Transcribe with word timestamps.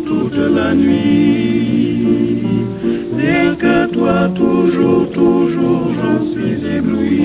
toute 0.06 0.36
la 0.54 0.72
nuit, 0.72 2.44
rien 3.16 3.56
que 3.56 3.86
toi, 3.86 4.28
toujours, 4.36 5.10
toujours, 5.10 5.90
j'en 5.96 6.22
suis 6.22 6.64
ébloui. 6.64 7.18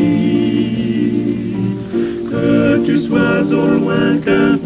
Que 2.32 2.84
tu 2.84 2.98
sois 2.98 3.44
au 3.52 3.68
loin, 3.78 4.18
puisqu'en 4.18 4.58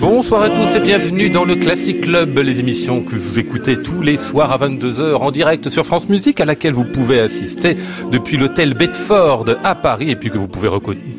Bonsoir 0.00 0.42
à 0.42 0.50
tous 0.50 0.74
et 0.74 0.80
bienvenue 0.80 1.30
dans 1.30 1.44
le 1.44 1.54
Classic 1.54 2.00
Club, 2.00 2.38
les 2.38 2.60
émissions 2.60 3.02
que 3.02 3.14
vous 3.14 3.38
écoutez 3.38 3.76
tous 3.82 4.02
les 4.02 4.16
soirs 4.16 4.52
à 4.52 4.58
22h 4.58 5.16
en 5.16 5.30
direct 5.30 5.68
sur 5.68 5.86
France 5.86 6.08
Musique, 6.08 6.40
à 6.40 6.44
laquelle 6.44 6.72
vous 6.72 6.84
pouvez 6.84 7.20
assister 7.20 7.76
depuis 8.10 8.36
l'hôtel 8.36 8.74
Bedford 8.74 9.46
à 9.64 9.74
Paris 9.74 10.10
et 10.10 10.16
puis 10.16 10.30
que 10.30 10.38
vous 10.38 10.48
pouvez 10.48 10.68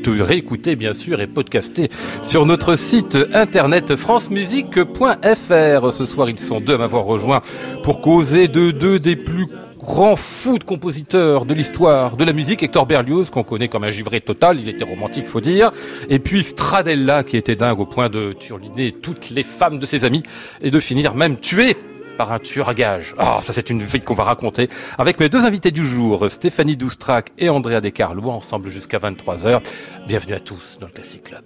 réécouter 0.05 0.75
bien 0.75 0.93
sûr 0.93 1.21
et 1.21 1.27
podcaster 1.27 1.89
sur 2.21 2.45
notre 2.45 2.75
site 2.75 3.17
internet 3.33 3.95
francemusique.fr. 3.95 5.93
Ce 5.93 6.05
soir, 6.05 6.29
ils 6.29 6.39
sont 6.39 6.59
deux 6.59 6.75
à 6.75 6.77
m'avoir 6.77 7.05
rejoint 7.05 7.41
pour 7.83 8.01
causer 8.01 8.47
de 8.47 8.71
deux 8.71 8.99
des 8.99 9.15
plus 9.15 9.47
grand 9.89 10.15
fou 10.15 10.59
de 10.59 10.63
compositeur 10.63 11.45
de 11.45 11.53
l'histoire 11.55 12.15
de 12.15 12.23
la 12.23 12.31
musique, 12.31 12.61
Hector 12.61 12.85
Berlioz, 12.85 13.31
qu'on 13.31 13.43
connaît 13.43 13.69
comme 13.69 13.83
un 13.83 13.89
givré 13.89 14.21
total, 14.21 14.59
il 14.59 14.69
était 14.69 14.83
romantique, 14.83 15.25
faut 15.25 15.41
dire, 15.41 15.71
et 16.09 16.19
puis 16.19 16.43
Stradella, 16.43 17.23
qui 17.23 17.37
était 17.37 17.55
dingue 17.55 17.79
au 17.79 17.87
point 17.87 18.07
de 18.07 18.33
turliner 18.33 18.91
toutes 18.91 19.31
les 19.31 19.41
femmes 19.41 19.79
de 19.79 19.87
ses 19.87 20.05
amis, 20.05 20.21
et 20.61 20.69
de 20.69 20.79
finir 20.79 21.15
même 21.15 21.37
tué 21.37 21.75
par 22.19 22.31
un 22.31 22.37
tueur 22.37 22.69
à 22.69 22.75
gages. 22.75 23.15
Ah, 23.17 23.39
ça 23.41 23.51
c'est 23.51 23.71
une 23.71 23.81
vie 23.81 24.01
qu'on 24.01 24.13
va 24.13 24.25
raconter 24.25 24.69
avec 24.99 25.19
mes 25.19 25.27
deux 25.27 25.45
invités 25.45 25.71
du 25.71 25.83
jour, 25.83 26.29
Stéphanie 26.29 26.77
Doustrac 26.77 27.31
et 27.39 27.49
Andrea 27.49 27.81
Descarlo, 27.81 28.29
ensemble 28.29 28.69
jusqu'à 28.69 28.99
23h. 28.99 29.59
Bienvenue 30.05 30.35
à 30.35 30.39
tous 30.39 30.77
dans 30.79 30.85
le 30.85 30.93
Classic 30.93 31.23
Club. 31.23 31.45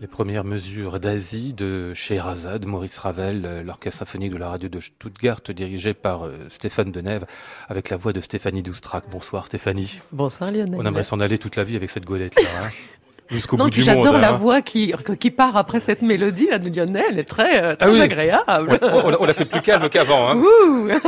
Les 0.00 0.06
premières 0.06 0.44
mesures 0.44 0.98
d'Asie 0.98 1.52
de 1.52 1.92
Scheherazade, 1.92 2.64
Maurice 2.64 2.96
Ravel, 2.96 3.42
euh, 3.44 3.62
l'orchestre 3.62 3.98
symphonique 3.98 4.32
de 4.32 4.38
la 4.38 4.48
radio 4.48 4.70
de 4.70 4.80
Stuttgart, 4.80 5.42
dirigé 5.54 5.92
par 5.92 6.24
euh, 6.24 6.38
Stéphane 6.48 6.90
Denève, 6.90 7.26
avec 7.68 7.90
la 7.90 7.98
voix 7.98 8.14
de 8.14 8.20
Stéphanie 8.20 8.62
Doustrac. 8.62 9.04
Bonsoir 9.10 9.46
Stéphanie. 9.46 10.00
Bonsoir 10.10 10.52
Lionel. 10.52 10.80
On 10.80 10.86
aimerait 10.86 11.04
s'en 11.04 11.20
aller 11.20 11.36
toute 11.36 11.56
la 11.56 11.64
vie 11.64 11.76
avec 11.76 11.90
cette 11.90 12.06
golette-là. 12.06 12.48
Hein 12.62 12.70
Jusqu'au 13.30 13.56
bout 13.56 13.70
du 13.70 13.80
monde. 13.80 13.86
j'adore 13.86 14.18
la 14.18 14.30
hein. 14.30 14.36
voix 14.36 14.60
qui, 14.62 14.92
qui 15.18 15.30
part 15.30 15.56
après 15.56 15.78
cette 15.80 16.02
mélodie 16.02 16.48
là 16.48 16.58
de 16.58 16.68
Lionel, 16.68 17.04
elle 17.10 17.18
est 17.20 17.24
très, 17.24 17.62
euh, 17.62 17.74
très 17.76 17.88
Ah 17.88 17.92
oui. 17.92 18.00
agréable. 18.00 18.78
On, 18.82 19.08
l'a- 19.10 19.20
on 19.20 19.24
l'a 19.24 19.34
fait 19.34 19.44
plus 19.44 19.60
calme 19.62 19.88
qu'avant. 19.88 20.30
Hein. 20.30 20.98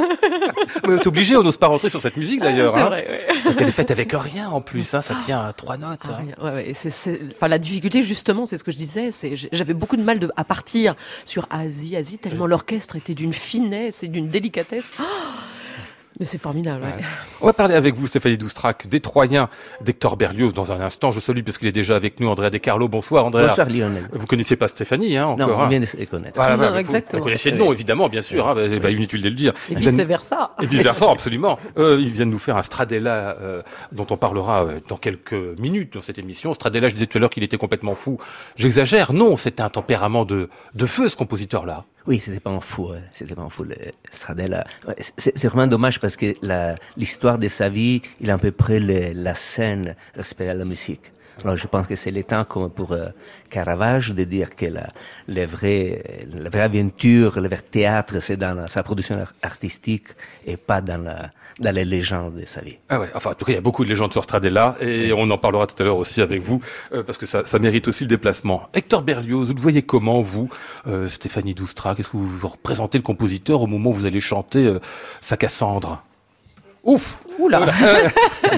T'es 0.84 1.06
obligé, 1.08 1.36
on 1.36 1.42
n'ose 1.42 1.56
pas 1.56 1.66
rentrer 1.66 1.88
sur 1.88 2.00
cette 2.00 2.16
musique 2.16 2.40
d'ailleurs. 2.40 2.72
c'est 2.74 2.80
hein. 2.80 2.86
vrai, 2.86 3.06
ouais. 3.08 3.34
Parce 3.44 3.56
qu'elle 3.56 3.68
est 3.68 3.72
faite 3.72 3.90
avec 3.90 4.12
rien 4.12 4.48
en 4.48 4.60
plus, 4.60 4.94
hein, 4.94 5.00
ça 5.00 5.14
tient 5.16 5.40
à 5.40 5.52
trois 5.52 5.76
notes. 5.76 6.00
Ah, 6.06 6.18
hein. 6.20 6.44
Ouais, 6.44 6.52
ouais, 6.66 6.72
c'est, 6.74 7.20
enfin, 7.32 7.48
la 7.48 7.58
difficulté, 7.58 8.02
justement, 8.02 8.46
c'est 8.46 8.58
ce 8.58 8.64
que 8.64 8.70
je 8.72 8.76
disais, 8.76 9.10
c'est, 9.12 9.34
j'avais 9.52 9.74
beaucoup 9.74 9.96
de 9.96 10.02
mal 10.02 10.18
de, 10.18 10.30
à 10.36 10.44
partir 10.44 10.94
sur 11.24 11.46
Asie, 11.50 11.96
Asie, 11.96 12.18
tellement 12.18 12.46
l'orchestre 12.46 12.96
était 12.96 13.14
d'une 13.14 13.32
finesse 13.32 14.02
et 14.02 14.08
d'une 14.08 14.28
délicatesse. 14.28 14.92
Ah 14.98 15.02
mais 16.20 16.26
c'est 16.26 16.38
formidable, 16.38 16.82
ouais. 16.84 16.90
Ouais. 16.90 17.04
On 17.40 17.46
va 17.46 17.52
parler 17.52 17.74
avec 17.74 17.94
vous, 17.94 18.06
Stéphanie 18.06 18.36
Doustrac, 18.36 18.86
des 18.86 19.00
Troyens 19.00 19.48
d'Hector 19.80 20.16
Berlioz 20.16 20.52
dans 20.52 20.70
un 20.72 20.80
instant. 20.80 21.10
Je 21.10 21.20
salue 21.20 21.42
parce 21.42 21.58
qu'il 21.58 21.68
est 21.68 21.72
déjà 21.72 21.96
avec 21.96 22.20
nous, 22.20 22.28
Andrea 22.28 22.50
Descarlo. 22.50 22.88
Bonsoir, 22.88 23.24
Andrea. 23.24 23.48
Bonsoir 23.48 23.68
Lionel. 23.68 24.08
Vous 24.12 24.26
connaissiez 24.26 24.56
pas 24.56 24.68
Stéphanie, 24.68 25.16
hein, 25.16 25.26
encore. 25.26 25.48
Non, 25.48 25.54
hein. 25.54 25.64
on 25.64 25.68
vient 25.68 25.80
de 25.80 25.86
se 25.86 25.96
connaître. 26.04 26.34
Voilà, 26.36 26.56
Non, 26.56 26.74
exactement. 26.74 27.18
Vous 27.18 27.24
connaissiez 27.24 27.50
le 27.50 27.58
nom, 27.58 27.72
évidemment, 27.72 28.08
bien 28.08 28.22
sûr. 28.22 28.48
Hein, 28.48 28.54
bah, 28.54 28.78
bah, 28.80 28.90
inutile 28.90 29.22
de 29.22 29.28
le 29.28 29.34
dire. 29.34 29.52
Et 29.70 29.72
Il 29.72 29.78
vient 29.78 29.90
de- 29.90 29.96
vice 29.96 30.06
versa. 30.06 30.54
Et 30.62 30.66
vice 30.66 30.82
versa, 30.82 31.10
absolument. 31.10 31.58
Euh, 31.78 31.98
il 32.00 32.10
vient 32.10 32.26
de 32.26 32.30
nous 32.30 32.38
faire 32.38 32.56
un 32.56 32.62
Stradella 32.62 33.36
euh, 33.40 33.62
dont 33.92 34.06
on 34.10 34.16
parlera 34.16 34.64
euh, 34.64 34.80
dans 34.88 34.96
quelques 34.96 35.32
minutes 35.58 35.94
dans 35.94 36.02
cette 36.02 36.18
émission. 36.18 36.52
Stradella, 36.54 36.88
je 36.88 36.94
disais 36.94 37.06
tout 37.06 37.18
à 37.18 37.20
l'heure 37.20 37.30
qu'il 37.30 37.42
était 37.42 37.56
complètement 37.58 37.94
fou. 37.94 38.18
J'exagère. 38.56 39.12
Non, 39.12 39.36
c'était 39.36 39.62
un 39.62 39.70
tempérament 39.70 40.24
de, 40.24 40.48
de 40.74 40.86
feu, 40.86 41.08
ce 41.08 41.16
compositeur-là. 41.16 41.84
Oui, 42.06 42.18
c'était 42.20 42.40
pas 42.40 42.50
un 42.50 42.58
fou, 42.58 42.88
hein. 42.92 43.00
c'était 43.12 43.36
pas 43.36 43.42
un 43.42 43.48
fou, 43.48 43.62
le 43.62 43.76
Stradella. 44.10 44.64
C'est 44.98 45.46
vraiment 45.46 45.68
dommage 45.68 46.00
parce 46.02 46.16
que 46.16 46.34
l'histoire 46.96 47.38
de 47.38 47.48
sa 47.48 47.68
vie, 47.68 48.02
il 48.20 48.30
a 48.30 48.34
à 48.34 48.38
peu 48.38 48.50
près 48.52 48.78
le- 48.80 49.12
la 49.14 49.34
scène 49.34 49.94
respect 50.16 50.48
à 50.48 50.54
la 50.54 50.64
musique. 50.64 51.06
Alors 51.42 51.56
je 51.56 51.66
pense 51.66 51.86
que 51.86 51.96
c'est 51.96 52.10
le 52.10 52.24
temps 52.24 52.44
comme 52.44 52.70
pour 52.70 52.92
euh, 52.92 53.08
Caravage 53.48 54.08
de 54.12 54.24
dire 54.24 54.50
que 54.54 54.66
la, 54.66 54.86
le 55.28 55.44
vrai, 55.46 56.02
la 56.44 56.50
vraie 56.50 56.60
aventure, 56.70 57.40
le 57.40 57.48
vrai 57.48 57.58
théâtre, 57.76 58.20
c'est 58.20 58.36
dans 58.36 58.54
la- 58.54 58.66
sa 58.68 58.82
production 58.82 59.16
ar- 59.18 59.32
artistique 59.42 60.08
et 60.46 60.56
pas 60.56 60.80
dans, 60.82 61.02
la, 61.02 61.30
dans 61.60 61.74
les 61.74 61.84
légendes 61.84 62.34
de 62.40 62.44
sa 62.44 62.60
vie. 62.60 62.78
Ah 62.88 63.00
ouais, 63.00 63.08
enfin, 63.14 63.30
en 63.30 63.34
tout 63.34 63.44
cas, 63.44 63.52
il 63.52 63.56
y 63.56 63.58
a 63.58 63.62
beaucoup 63.62 63.84
de 63.84 63.88
légendes 63.88 64.12
sur 64.12 64.22
Stradella, 64.24 64.76
et 64.80 65.12
on 65.12 65.30
en 65.30 65.38
parlera 65.38 65.66
tout 65.66 65.80
à 65.80 65.84
l'heure 65.84 65.96
aussi 65.96 66.20
avec 66.20 66.42
vous, 66.42 66.60
euh, 66.92 67.02
parce 67.02 67.18
que 67.18 67.26
ça, 67.26 67.44
ça 67.44 67.58
mérite 67.58 67.88
aussi 67.88 68.04
le 68.04 68.08
déplacement. 68.08 68.68
Hector 68.74 69.02
Berlioz, 69.02 69.48
vous 69.48 69.54
le 69.54 69.60
voyez 69.60 69.82
comment, 69.82 70.22
vous, 70.22 70.48
euh, 70.86 71.08
Stéphanie 71.08 71.54
Doustrac 71.54 72.00
Est-ce 72.00 72.08
que 72.08 72.16
vous, 72.16 72.26
vous 72.26 72.48
représentez 72.48 72.98
le 72.98 73.02
compositeur 73.02 73.62
au 73.62 73.66
moment 73.66 73.90
où 73.90 73.94
vous 73.94 74.06
allez 74.06 74.20
chanter 74.20 74.66
euh, 74.66 74.78
sa 75.20 75.36
Cassandre 75.36 76.02
Ouf 76.84 77.20
Oula. 77.38 77.66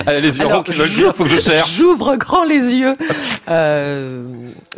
Allez, 0.06 0.22
les 0.22 0.38
yeux 0.38 0.46
Alors, 0.46 0.64
qui 0.64 0.72
veulent 0.72 0.88
dire, 0.88 1.14
faut 1.14 1.24
que 1.24 1.30
je 1.30 1.38
cherche. 1.40 1.76
J'ouvre 1.76 2.16
grand 2.16 2.42
les 2.44 2.74
yeux. 2.74 2.96
Euh, 3.48 4.24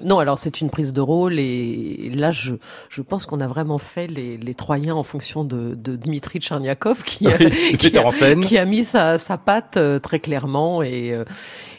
non, 0.03 0.19
alors 0.19 0.39
c'est 0.39 0.61
une 0.61 0.69
prise 0.69 0.93
de 0.93 1.01
rôle 1.01 1.39
et 1.39 2.11
là 2.15 2.31
je 2.33 2.55
je 2.89 3.03
pense 3.03 3.25
qu'on 3.25 3.41
a 3.41 3.47
vraiment 3.47 3.79
fait 3.79 4.09
les, 4.09 4.37
les 4.37 4.55
Troyens 4.55 4.97
en 4.97 5.05
fonction 5.05 5.45
de, 5.45 5.75
de 5.75 5.95
Dmitri 5.97 6.41
Tcherniakov 6.41 7.05
qui 7.05 7.29
a, 7.29 7.37
Oui, 7.39 7.77
qui, 7.79 7.87
metteur 7.87 8.05
a, 8.05 8.09
en 8.09 8.11
scène. 8.11 8.41
qui 8.41 8.59
a 8.59 8.65
mis 8.65 8.85
sa, 8.85 9.19
sa 9.19 9.39
patte 9.39 9.77
euh, 9.77 9.99
très 10.01 10.19
clairement 10.19 10.83
et 10.83 11.13
euh, 11.13 11.25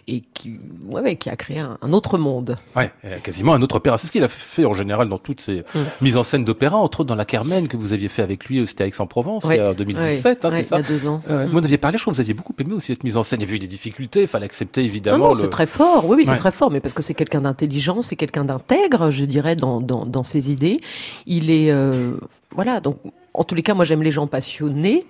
et 0.10 0.24
qui 0.34 0.60
ouais, 0.88 1.02
ouais, 1.02 1.16
qui 1.18 1.30
a 1.30 1.36
créé 1.36 1.60
un, 1.60 1.78
un 1.82 1.92
autre 1.94 2.18
monde. 2.18 2.58
Ouais, 2.76 2.92
euh, 3.06 3.18
quasiment 3.22 3.54
un 3.54 3.62
autre 3.62 3.76
opéra. 3.76 3.98
C'est 3.98 4.08
ce 4.08 4.12
qu'il 4.12 4.24
a 4.24 4.28
fait 4.30 4.64
en 4.66 4.74
général 4.74 5.10
dans 5.10 5.20
toutes 5.20 5.42
ses 5.42 5.64
Mm. 5.76 5.80
mises 6.02 6.18
en 6.18 6.24
scène 6.24 6.46
d'opéra, 6.46 6.78
entre 6.78 7.02
autres 7.02 7.10
dans 7.10 7.16
la 7.16 7.26
Carmen 7.26 7.68
que 7.68 7.76
vous 7.78 7.92
aviez 7.94 8.08
fait 8.08 8.22
avec 8.22 8.46
lui, 8.46 8.66
c'était 8.66 8.84
à 8.86 8.88
Aix-en-Provence, 8.88 9.44
Ouais, 9.46 9.60
en 9.62 9.74
2017, 9.74 10.46
hein, 10.46 10.50
c'est 10.54 10.64
ça 10.64 10.78
Il 10.80 10.82
y 10.84 10.86
a 10.86 10.88
deux 10.88 11.08
ans. 11.08 11.22
Euh, 11.30 11.48
Vous 11.52 11.58
en 11.58 11.64
aviez 11.64 11.78
parlé, 11.78 11.98
je 11.98 12.04
crois 12.04 12.12
que 12.12 12.16
vous 12.16 12.22
aviez 12.22 12.34
beaucoup 12.34 12.54
aimé 12.60 12.74
aussi 12.74 12.88
cette 12.88 13.04
mise 13.04 13.18
en 13.18 13.24
scène. 13.24 13.42
Il 13.42 13.44
y 13.44 13.48
avait 13.48 13.58
eu 13.58 13.60
des 13.60 13.68
difficultés, 13.68 14.22
il 14.22 14.28
fallait 14.28 14.46
accepter 14.46 14.84
évidemment. 14.84 15.18
non, 15.28 15.34
le- 15.34 15.40
c'est 15.40 15.50
très 15.50 15.66
fort. 15.66 16.08
Oui, 16.08 16.16
oui, 16.18 16.26
c'est 16.26 16.36
très 16.36 16.52
fort, 16.52 16.72
mais 16.72 16.80
parce 16.80 16.94
que 16.94 17.02
c'est 17.02 17.14
quelqu'un 17.14 17.42
d'intelligent, 17.42 18.02
c'est 18.02 18.16
quelqu'un 18.16 18.46
d'intègre, 18.46 19.12
je 19.12 19.26
dirais, 19.26 19.56
dans, 19.56 19.82
dans, 19.82 20.06
dans 20.06 20.24
ses 20.24 20.52
idées. 20.52 20.80
Il 21.26 21.50
est, 21.52 21.70
euh, 21.72 22.14
voilà, 22.52 22.80
donc, 22.80 22.98
en 23.38 23.44
tous 23.44 23.56
les 23.56 23.64
cas, 23.64 23.74
moi, 23.74 23.86
j'aime 23.86 24.04
les 24.04 24.12
gens 24.12 24.28
passionnés, 24.28 25.06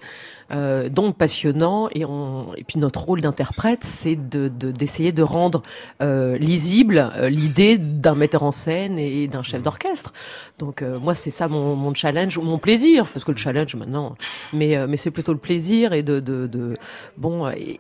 euh, 0.52 0.90
donc 0.90 1.18
passionnants, 1.18 1.90
et, 1.94 2.06
on, 2.06 2.54
et 2.56 2.64
puis 2.64 2.80
notre 2.80 3.02
rôle 3.02 3.22
d'interprète, 3.22 3.84
c'est 3.84 4.16
de, 4.16 4.48
de, 4.48 4.72
d'essayer 4.72 5.12
de 5.12 5.24
rendre 5.24 5.64
euh, 6.02 6.38
lisible 6.38 7.12
euh, 7.16 7.30
l'idée 7.30 7.78
d'un 7.78 8.16
metteur 8.16 8.44
en 8.44 8.52
scène 8.52 9.00
et 9.00 9.28
d'un 9.28 9.44
chef 9.44 9.62
d'orchestre. 9.62 10.14
Donc, 10.60 10.82
euh, 10.82 11.00
moi, 11.00 11.16
c'est 11.16 11.32
ça 11.32 11.48
mon, 11.48 11.76
mon 11.76 11.94
challenge, 11.94 12.38
ou 12.38 12.44
mon 12.44 12.60
plaisir, 12.60 13.08
parce 13.08 13.26
que 13.26 13.32
le 13.32 13.38
challenge 13.38 13.76
maintenant, 13.76 14.16
mais, 14.54 14.78
euh, 14.78 14.88
mais 14.88 14.98
c'est 14.98 15.12
plutôt 15.12 15.34
le 15.34 15.40
plaisir 15.40 15.94
et 15.94 16.04
de, 16.04 16.20
de, 16.20 16.48
de 16.48 16.78
bon, 17.18 17.50
et, 17.50 17.80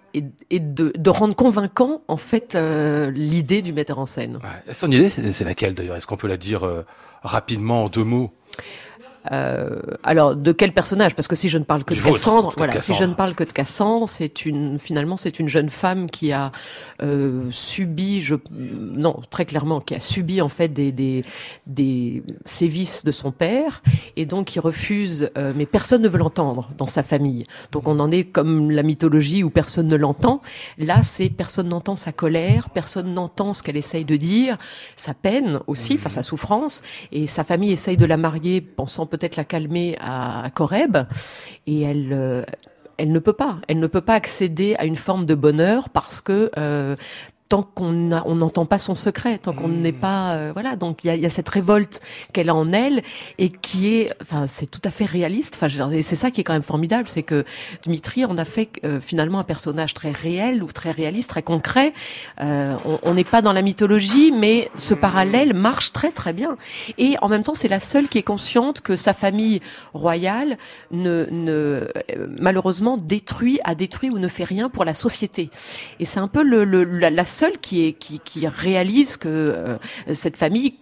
et, 0.49 0.59
de, 0.59 0.93
de 0.97 1.09
rendre 1.09 1.35
convaincant, 1.35 2.01
en 2.07 2.17
fait, 2.17 2.55
euh, 2.55 3.11
l'idée 3.11 3.61
du 3.61 3.73
metteur 3.73 3.99
en 3.99 4.05
scène. 4.05 4.37
Ouais. 4.37 4.73
Son 4.73 4.89
idée, 4.91 5.09
c'est 5.09 5.31
c'est 5.31 5.43
laquelle 5.45 5.75
d'ailleurs? 5.75 5.97
Est-ce 5.97 6.07
qu'on 6.07 6.17
peut 6.17 6.27
la 6.27 6.37
dire 6.37 6.65
euh, 6.65 6.85
rapidement 7.21 7.85
en 7.85 7.89
deux 7.89 8.03
mots? 8.03 8.31
Euh, 9.31 9.79
alors, 10.03 10.35
de 10.35 10.51
quel 10.51 10.73
personnage? 10.73 11.15
Parce 11.15 11.27
que 11.27 11.35
si 11.35 11.49
je 11.49 11.57
ne 11.57 11.63
parle 11.63 11.83
que 11.83 11.93
de 11.93 11.99
Cassandre, 11.99 12.51
de 12.51 12.55
voilà, 12.57 12.79
si 12.79 12.93
je 12.93 13.03
ne 13.03 13.13
parle 13.13 13.35
que 13.35 13.43
de 13.43 13.51
Cassandre, 13.51 14.07
c'est 14.07 14.45
une, 14.45 14.79
finalement, 14.79 15.17
c'est 15.17 15.39
une 15.39 15.49
jeune 15.49 15.69
femme 15.69 16.09
qui 16.09 16.31
a 16.31 16.51
euh, 17.01 17.45
subi, 17.51 18.21
je, 18.21 18.35
non, 18.51 19.19
très 19.29 19.45
clairement, 19.45 19.81
qui 19.81 19.95
a 19.95 19.99
subi 19.99 20.41
en 20.41 20.49
fait 20.49 20.69
des, 20.69 20.91
des, 20.91 21.25
des 21.65 22.23
sévices 22.45 23.03
de 23.03 23.11
son 23.11 23.31
père, 23.31 23.81
et 24.15 24.25
donc 24.25 24.47
qui 24.47 24.59
refuse, 24.59 25.29
euh, 25.37 25.53
mais 25.55 25.65
personne 25.65 26.01
ne 26.01 26.09
veut 26.09 26.19
l'entendre 26.19 26.69
dans 26.77 26.87
sa 26.87 27.03
famille. 27.03 27.45
Donc 27.71 27.87
on 27.87 27.99
en 27.99 28.11
est 28.11 28.23
comme 28.23 28.71
la 28.71 28.83
mythologie 28.83 29.43
où 29.43 29.49
personne 29.49 29.87
ne 29.87 29.95
l'entend. 29.95 30.41
Là, 30.77 31.03
c'est 31.03 31.29
personne 31.29 31.69
n'entend 31.69 31.95
sa 31.95 32.11
colère, 32.11 32.69
personne 32.69 33.13
n'entend 33.13 33.53
ce 33.53 33.63
qu'elle 33.63 33.77
essaye 33.77 34.05
de 34.05 34.15
dire, 34.15 34.57
sa 34.95 35.13
peine 35.13 35.59
aussi, 35.67 35.95
enfin 35.95 36.09
sa 36.09 36.21
souffrance, 36.21 36.83
et 37.11 37.27
sa 37.27 37.43
famille 37.43 37.71
essaye 37.71 37.97
de 37.97 38.05
la 38.05 38.17
marier, 38.17 38.61
pensant 38.61 39.05
peut-être 39.17 39.35
la 39.35 39.43
calmer 39.43 39.97
à, 39.99 40.49
Coreb, 40.53 40.97
et 41.65 41.81
elle. 41.81 42.09
euh, 42.11 42.43
elle 42.97 43.11
ne 43.11 43.19
peut 43.19 43.33
pas, 43.33 43.59
elle 43.67 43.79
ne 43.79 43.87
peut 43.87 44.01
pas 44.01 44.15
accéder 44.15 44.75
à 44.79 44.85
une 44.85 44.95
forme 44.95 45.25
de 45.25 45.35
bonheur 45.35 45.89
parce 45.89 46.19
que 46.19 46.49
euh, 46.57 46.95
tant 47.49 47.63
qu'on 47.63 48.11
on 48.11 48.35
n'entend 48.35 48.65
pas 48.65 48.79
son 48.79 48.95
secret, 48.95 49.37
tant 49.37 49.53
qu'on 49.53 49.67
n'est 49.69 49.91
pas, 49.93 50.33
euh, 50.33 50.51
voilà. 50.53 50.75
Donc 50.75 51.03
il 51.03 51.07
y 51.07 51.09
a, 51.09 51.15
y 51.15 51.25
a 51.25 51.29
cette 51.29 51.47
révolte 51.49 52.01
qu'elle 52.33 52.49
a 52.49 52.55
en 52.55 52.71
elle 52.73 53.01
et 53.37 53.49
qui 53.49 53.93
est, 53.95 54.11
enfin, 54.21 54.47
c'est 54.47 54.69
tout 54.69 54.81
à 54.83 54.91
fait 54.91 55.05
réaliste. 55.05 55.55
Enfin, 55.61 55.67
c'est 56.01 56.15
ça 56.15 56.31
qui 56.31 56.41
est 56.41 56.43
quand 56.43 56.53
même 56.53 56.61
formidable, 56.63 57.07
c'est 57.07 57.23
que 57.23 57.45
Dimitri 57.83 58.25
en 58.25 58.37
a 58.37 58.45
fait 58.45 58.69
euh, 58.83 58.99
finalement 58.99 59.39
un 59.39 59.43
personnage 59.43 59.93
très 59.93 60.11
réel 60.11 60.61
ou 60.63 60.67
très 60.71 60.91
réaliste, 60.91 61.29
très 61.29 61.43
concret. 61.43 61.93
Euh, 62.41 62.75
on- 63.03 63.13
n'est 63.17 63.23
pas 63.23 63.41
dans 63.41 63.53
la 63.53 63.63
mythologie, 63.63 64.31
mais 64.31 64.69
ce 64.77 64.93
parallèle 64.93 65.53
marche 65.55 65.91
très 65.91 66.11
très 66.11 66.33
bien. 66.33 66.55
Et 66.99 67.15
en 67.21 67.29
même 67.29 67.41
temps, 67.41 67.55
c'est 67.55 67.67
la 67.67 67.79
seule 67.79 68.07
qui 68.07 68.19
est 68.19 68.23
consciente 68.23 68.81
que 68.81 68.95
sa 68.95 69.13
famille 69.13 69.59
royale 69.95 70.57
ne, 70.91 71.25
ne 71.31 71.51
euh, 71.51 71.87
malheureusement 72.39 72.97
détruit, 72.97 73.59
a 73.63 73.73
détruit 73.73 74.11
ou 74.11 74.19
ne 74.19 74.27
fait 74.27 74.43
rien 74.43 74.69
pour 74.69 74.85
la 74.85 74.93
société. 74.93 75.49
Et 75.99 76.05
c'est 76.05 76.19
un 76.19 76.27
peu 76.27 76.43
le, 76.43 76.63
le- 76.63 76.83
la, 76.83 77.09
la 77.09 77.25
seule 77.37 77.57
qui 77.59 77.93
qui, 77.93 78.19
qui 78.19 78.47
réalise 78.47 79.17
que 79.17 79.27
euh, 79.29 79.77
cette 80.13 80.37
famille 80.37 80.73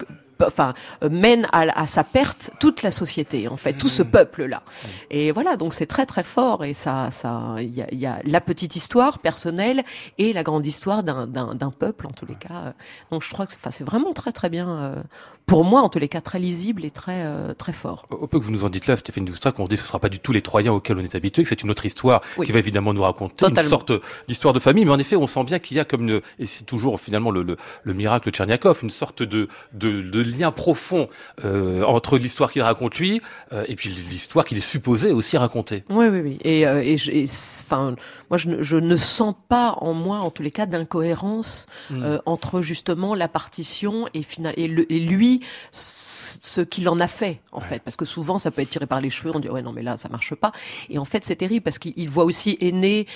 enfin 0.44 0.74
euh, 1.04 1.10
mène 1.10 1.48
à, 1.52 1.62
à 1.80 1.88
sa 1.88 2.04
perte 2.04 2.52
toute 2.60 2.84
la 2.84 2.92
société 2.92 3.48
en 3.48 3.58
fait 3.58 3.74
tout 3.74 3.90
ce 3.90 4.04
peuple 4.04 4.46
là 4.46 4.64
et 5.10 5.32
voilà 5.32 5.56
donc 5.56 5.74
c'est 5.74 5.86
très 5.86 6.06
très 6.06 6.24
fort 6.24 6.64
et 6.66 6.74
ça 6.74 7.12
ça 7.12 7.56
il 7.60 7.74
y 7.74 7.82
a, 7.82 7.94
y 7.94 8.06
a 8.06 8.20
la 8.26 8.42
petite 8.42 8.76
histoire 8.76 9.20
personnelle 9.20 9.84
et 10.18 10.34
la 10.34 10.44
grande 10.44 10.66
histoire 10.66 11.04
d'un 11.04 11.28
d'un 11.28 11.56
d'un 11.56 11.72
peuple 11.72 12.08
en 12.08 12.12
tous 12.12 12.26
les 12.26 12.36
cas 12.36 12.74
donc 13.12 13.24
je 13.24 13.32
crois 13.32 13.46
que 13.46 13.52
c'est- 13.54 13.58
enfin 13.62 13.72
c'est 13.72 13.84
vraiment 13.84 14.14
très 14.14 14.32
très 14.32 14.50
bien 14.50 14.68
euh, 14.70 15.04
pour 15.46 15.64
moi 15.64 15.82
en 15.82 15.90
tous 15.90 16.00
les 16.00 16.08
cas 16.10 16.22
très 16.22 16.40
lisible 16.40 16.86
et 16.86 16.92
très 16.92 17.24
euh, 17.24 17.54
très 17.54 17.72
fort 17.74 18.06
Au 18.10 18.28
peu 18.28 18.40
que 18.40 18.46
vous 18.46 18.52
nous 18.52 18.66
en 18.66 18.70
dites 18.70 18.88
là, 18.88 18.96
Stéphane 18.98 19.26
Doustrac, 19.26 19.60
on 19.60 19.66
se 19.66 19.70
dit 19.70 19.76
que 19.76 19.82
ce 19.82 19.88
sera 19.88 20.00
pas 20.00 20.10
du 20.10 20.20
tout 20.20 20.32
les 20.32 20.42
Troyens 20.42 20.74
auxquels 20.74 20.98
on 20.98 21.04
est 21.04 21.14
habitué, 21.14 21.44
que 21.44 21.50
c'est 21.50 21.62
une 21.62 21.70
autre 21.70 21.86
histoire 21.86 22.22
Oui. 22.38 22.48
qui 22.48 22.52
va 22.52 22.58
évidemment 22.58 22.94
nous 22.94 23.04
raconter 23.04 23.36
Totalement. 23.36 23.62
une 23.62 23.70
sorte 23.70 23.92
d'histoire 24.28 24.56
de 24.56 24.60
famille. 24.60 24.86
Mais 24.86 24.92
en 24.92 24.98
effet, 24.98 25.16
on 25.16 25.28
sent 25.28 25.44
bien 25.44 25.60
qu'il 25.60 25.78
y 25.78 25.80
a 25.80 25.86
comme 25.86 26.08
une, 26.10 26.22
et 26.40 26.48
c'est 26.48 26.64
toujours 26.64 27.00
finalement 27.00 27.30
le, 27.30 27.44
le, 27.44 27.58
le 27.84 27.94
miracle 27.94 28.30
de 28.32 28.34
Tcherniakov, 28.36 28.80
une 28.82 28.90
sorte 28.90 29.22
de, 29.22 29.48
de, 29.74 30.02
de 30.02 30.20
lien 30.26 30.52
profond 30.52 31.08
euh, 31.44 31.84
entre 31.84 32.18
l'histoire 32.18 32.52
qu'il 32.52 32.62
raconte 32.62 32.98
lui 32.98 33.22
euh, 33.54 33.64
et 33.68 33.76
puis 33.76 33.90
l'histoire 33.90 34.46
qu'il 34.46 34.58
est 34.58 34.62
supposé 34.62 35.12
aussi 35.12 35.38
raconter. 35.38 35.84
Oui, 35.90 36.08
oui, 36.08 36.20
oui. 36.20 36.38
Et, 36.44 36.68
euh, 36.68 36.82
et, 36.84 37.26
enfin, 37.62 37.96
moi, 38.30 38.38
je 38.38 38.50
ne, 38.50 38.62
je 38.62 38.78
ne 38.78 38.96
sens 38.96 39.36
pas 39.48 39.76
en 39.82 39.94
moi, 39.94 40.18
en 40.20 40.32
tous 40.32 40.44
les 40.44 40.52
cas, 40.52 40.66
d'incohérence 40.66 41.68
Mm. 41.90 42.04
euh, 42.04 42.20
entre 42.26 42.62
justement 42.62 43.16
la 43.16 43.28
partition 43.28 44.08
et, 44.14 44.24
final, 44.24 44.54
et, 44.58 44.68
le, 44.68 44.92
et 44.92 45.00
lui, 45.00 45.42
ce 45.72 46.62
qu'il 46.62 46.90
en 46.90 47.00
a 47.00 47.08
fait, 47.08 47.42
en 47.52 47.60
fait. 47.60 47.80
Parce 47.80 47.96
que 47.96 48.06
souvent, 48.06 48.38
ça 48.40 48.52
peut 48.52 48.62
être 48.62 48.70
tiré 48.70 48.86
par 48.88 49.02
les 49.02 49.10
cheveux, 49.10 49.32
on 49.36 49.40
dit, 49.40 49.50
ouais, 49.50 49.62
non, 49.62 49.72
mais 49.72 49.84
là, 49.84 49.98
ça 49.98 50.10
marche 50.10 50.34
pas. 50.36 50.52
Et 50.90 50.98
en 50.98 51.06
fait, 51.06 51.24
c'est 51.26 51.36
terrible 51.36 51.64
parce 51.64 51.80
qu'il 51.80 51.94
il 51.96 52.10
voit 52.10 52.24
aussi 52.24 52.58
Aîné 52.60 53.08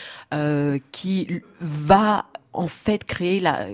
qui 0.92 1.42
va, 1.62 2.26
en 2.54 2.68
fait, 2.68 3.04
créer 3.04 3.40
la... 3.40 3.68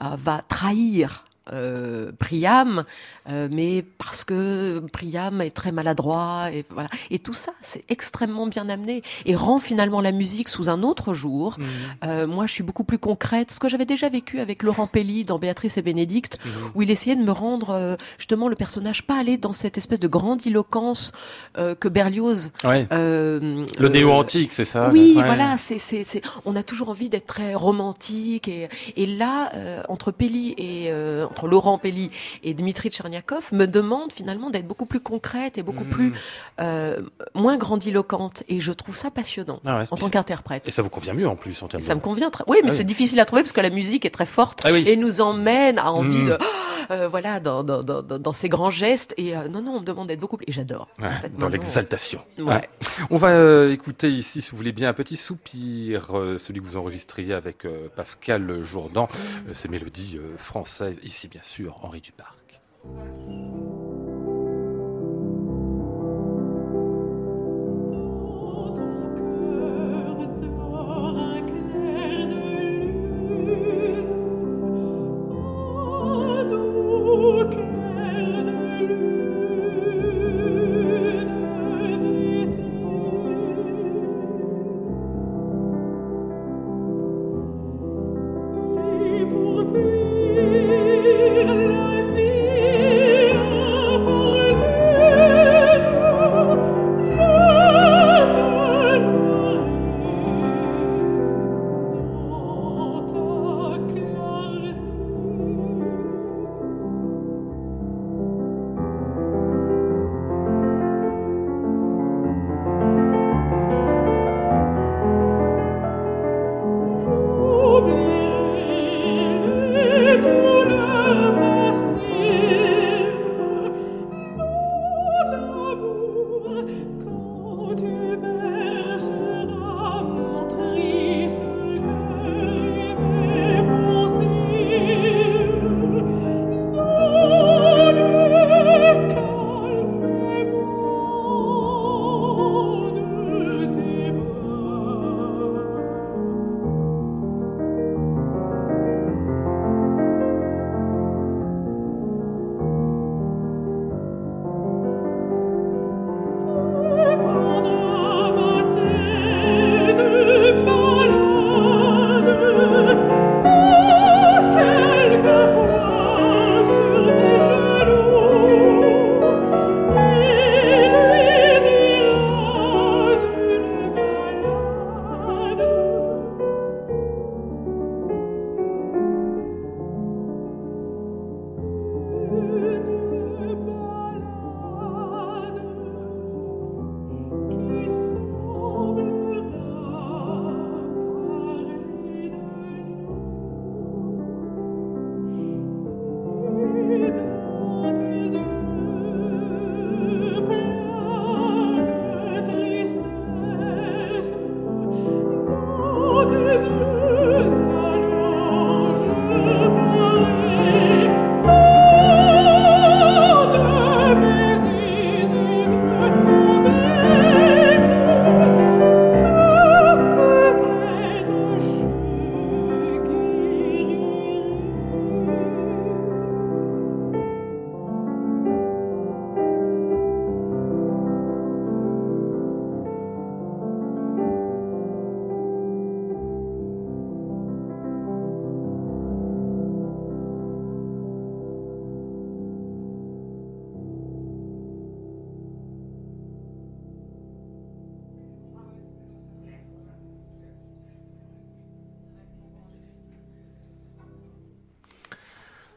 va 0.00 0.42
trahir 0.48 1.24
euh, 1.52 2.12
Priam, 2.18 2.84
euh, 3.30 3.48
mais 3.50 3.82
parce 3.98 4.24
que 4.24 4.80
Priam 4.92 5.40
est 5.40 5.50
très 5.50 5.72
maladroit 5.72 6.50
et 6.52 6.64
voilà. 6.70 6.88
Et 7.10 7.18
tout 7.18 7.34
ça, 7.34 7.52
c'est 7.60 7.84
extrêmement 7.88 8.46
bien 8.46 8.68
amené 8.68 9.02
et 9.26 9.34
rend 9.36 9.58
finalement 9.58 10.00
la 10.00 10.12
musique 10.12 10.48
sous 10.48 10.68
un 10.68 10.82
autre 10.82 11.14
jour. 11.14 11.56
Mhm. 11.58 11.66
Euh, 12.04 12.26
moi, 12.26 12.46
je 12.46 12.52
suis 12.52 12.62
beaucoup 12.64 12.84
plus 12.84 12.98
concrète. 12.98 13.50
Ce 13.50 13.60
que 13.60 13.68
j'avais 13.68 13.84
déjà 13.86 14.08
vécu 14.08 14.40
avec 14.40 14.62
Laurent 14.62 14.86
Pelli 14.86 15.24
dans 15.24 15.38
Béatrice 15.38 15.76
et 15.78 15.82
Bénédicte, 15.82 16.38
Mhm. 16.44 16.52
où 16.74 16.82
il 16.82 16.90
essayait 16.90 17.16
de 17.16 17.22
me 17.22 17.32
rendre 17.32 17.70
euh, 17.70 17.96
justement 18.18 18.48
le 18.48 18.56
personnage 18.56 19.02
pas 19.06 19.18
aller 19.18 19.36
dans 19.38 19.52
cette 19.52 19.78
espèce 19.78 20.00
de 20.00 20.08
grandiloquence 20.08 21.12
euh, 21.58 21.74
que 21.74 21.88
Berlioz. 21.88 22.50
Ouais. 22.64 22.86
euh, 22.92 23.64
Le 23.78 23.88
néo 23.88 24.10
antique, 24.12 24.52
c'est 24.52 24.64
ça. 24.64 24.90
oui, 24.92 25.14
Ouais. 25.16 25.24
voilà, 25.24 25.56
c'est, 25.56 25.78
c'est, 25.78 26.04
c'est, 26.04 26.22
on 26.44 26.54
a 26.56 26.62
toujours 26.62 26.88
envie 26.90 27.08
d'être 27.08 27.26
très 27.26 27.54
romantique 27.54 28.48
et, 28.48 28.68
et 28.96 29.06
là, 29.06 29.50
euh, 29.54 29.82
entre 29.88 30.10
Pelli 30.10 30.54
et 30.58 30.86
euh, 30.90 31.26
entre 31.38 31.46
Laurent 31.48 31.78
Pelli 31.78 32.10
et 32.42 32.52
Dmitri 32.52 32.88
Tcherniakov, 32.90 33.50
me 33.52 33.66
demande 33.66 34.12
finalement 34.12 34.50
d'être 34.50 34.66
beaucoup 34.66 34.86
plus 34.86 34.98
concrète 35.00 35.56
et 35.56 35.62
beaucoup 35.62 35.84
Mhm. 35.84 35.90
plus 35.90 36.12
euh, 36.60 37.00
moins 37.34 37.56
grandiloquente 37.56 38.42
et 38.48 38.58
je 38.58 38.72
trouve 38.72 38.96
ça 38.96 39.10
passionnant 39.12 39.60
Ah 39.64 39.78
ouais, 39.78 39.84
en 39.90 39.96
tant 39.96 40.08
qu'interprète. 40.08 40.66
Et 40.66 40.72
ça 40.72 40.82
vous 40.82 40.88
convient 40.90 41.14
mieux 41.14 41.28
en 41.28 41.36
plus 41.36 41.62
en 41.62 41.68
termes 41.68 41.80
Ça 41.82 41.94
de- 41.94 42.00
me 42.00 42.02
convient 42.04 42.30
très. 42.30 42.42
Oui, 42.48 42.56
mais 42.64 42.70
Ah 42.70 42.72
c'est 42.72 42.78
oui. 42.80 42.84
difficile 42.86 43.20
à 43.20 43.24
trouver 43.24 43.42
parce 43.42 43.52
que 43.52 43.60
la 43.60 43.70
musique 43.70 44.04
est 44.04 44.10
très 44.10 44.26
forte 44.26 44.62
Ah 44.64 44.72
oui. 44.72 44.82
et 44.88 44.96
nous 44.96 45.20
emmène 45.20 45.78
à 45.78 45.92
envie 45.92 46.24
de, 46.24 46.36
euh, 46.90 47.06
voilà, 47.06 47.38
dans, 47.38 47.62
dans, 47.62 47.82
dans, 47.84 48.02
dans- 48.02 48.32
ces 48.32 48.48
grands 48.48 48.70
gestes. 48.70 49.14
Et 49.16 49.36
euh, 49.36 49.46
non, 49.48 49.62
non, 49.62 49.76
on 49.76 49.80
me 49.80 49.84
demande 49.86 50.08
d'être 50.08 50.20
beaucoup 50.20 50.36
plus. 50.38 50.46
Et 50.48 50.52
j'adore. 50.52 50.88
Ouais, 50.98 51.06
en 51.06 51.20
fait, 51.20 51.36
dans 51.36 51.48
l'exaltation. 51.48 52.20
Ouais. 52.38 52.68
On 53.10 53.16
va 53.16 53.66
écouter 53.66 54.10
ici, 54.10 54.40
si 54.40 54.50
vous 54.50 54.56
voulez 54.56 54.72
bien, 54.72 54.88
un 54.88 54.92
petit 54.94 55.16
soupir, 55.16 56.08
celui 56.38 56.60
que 56.60 56.66
vous 56.66 56.76
enregistriez 56.76 57.34
avec 57.34 57.64
Pascal 57.94 58.62
Jourdan, 58.62 59.08
euh, 59.48 59.54
ces 59.54 59.68
mélodies 59.68 60.18
françaises, 60.36 60.98
ici 61.04 61.27
bien 61.28 61.42
sûr, 61.42 61.84
Henri 61.84 62.00
Duparc. 62.00 62.60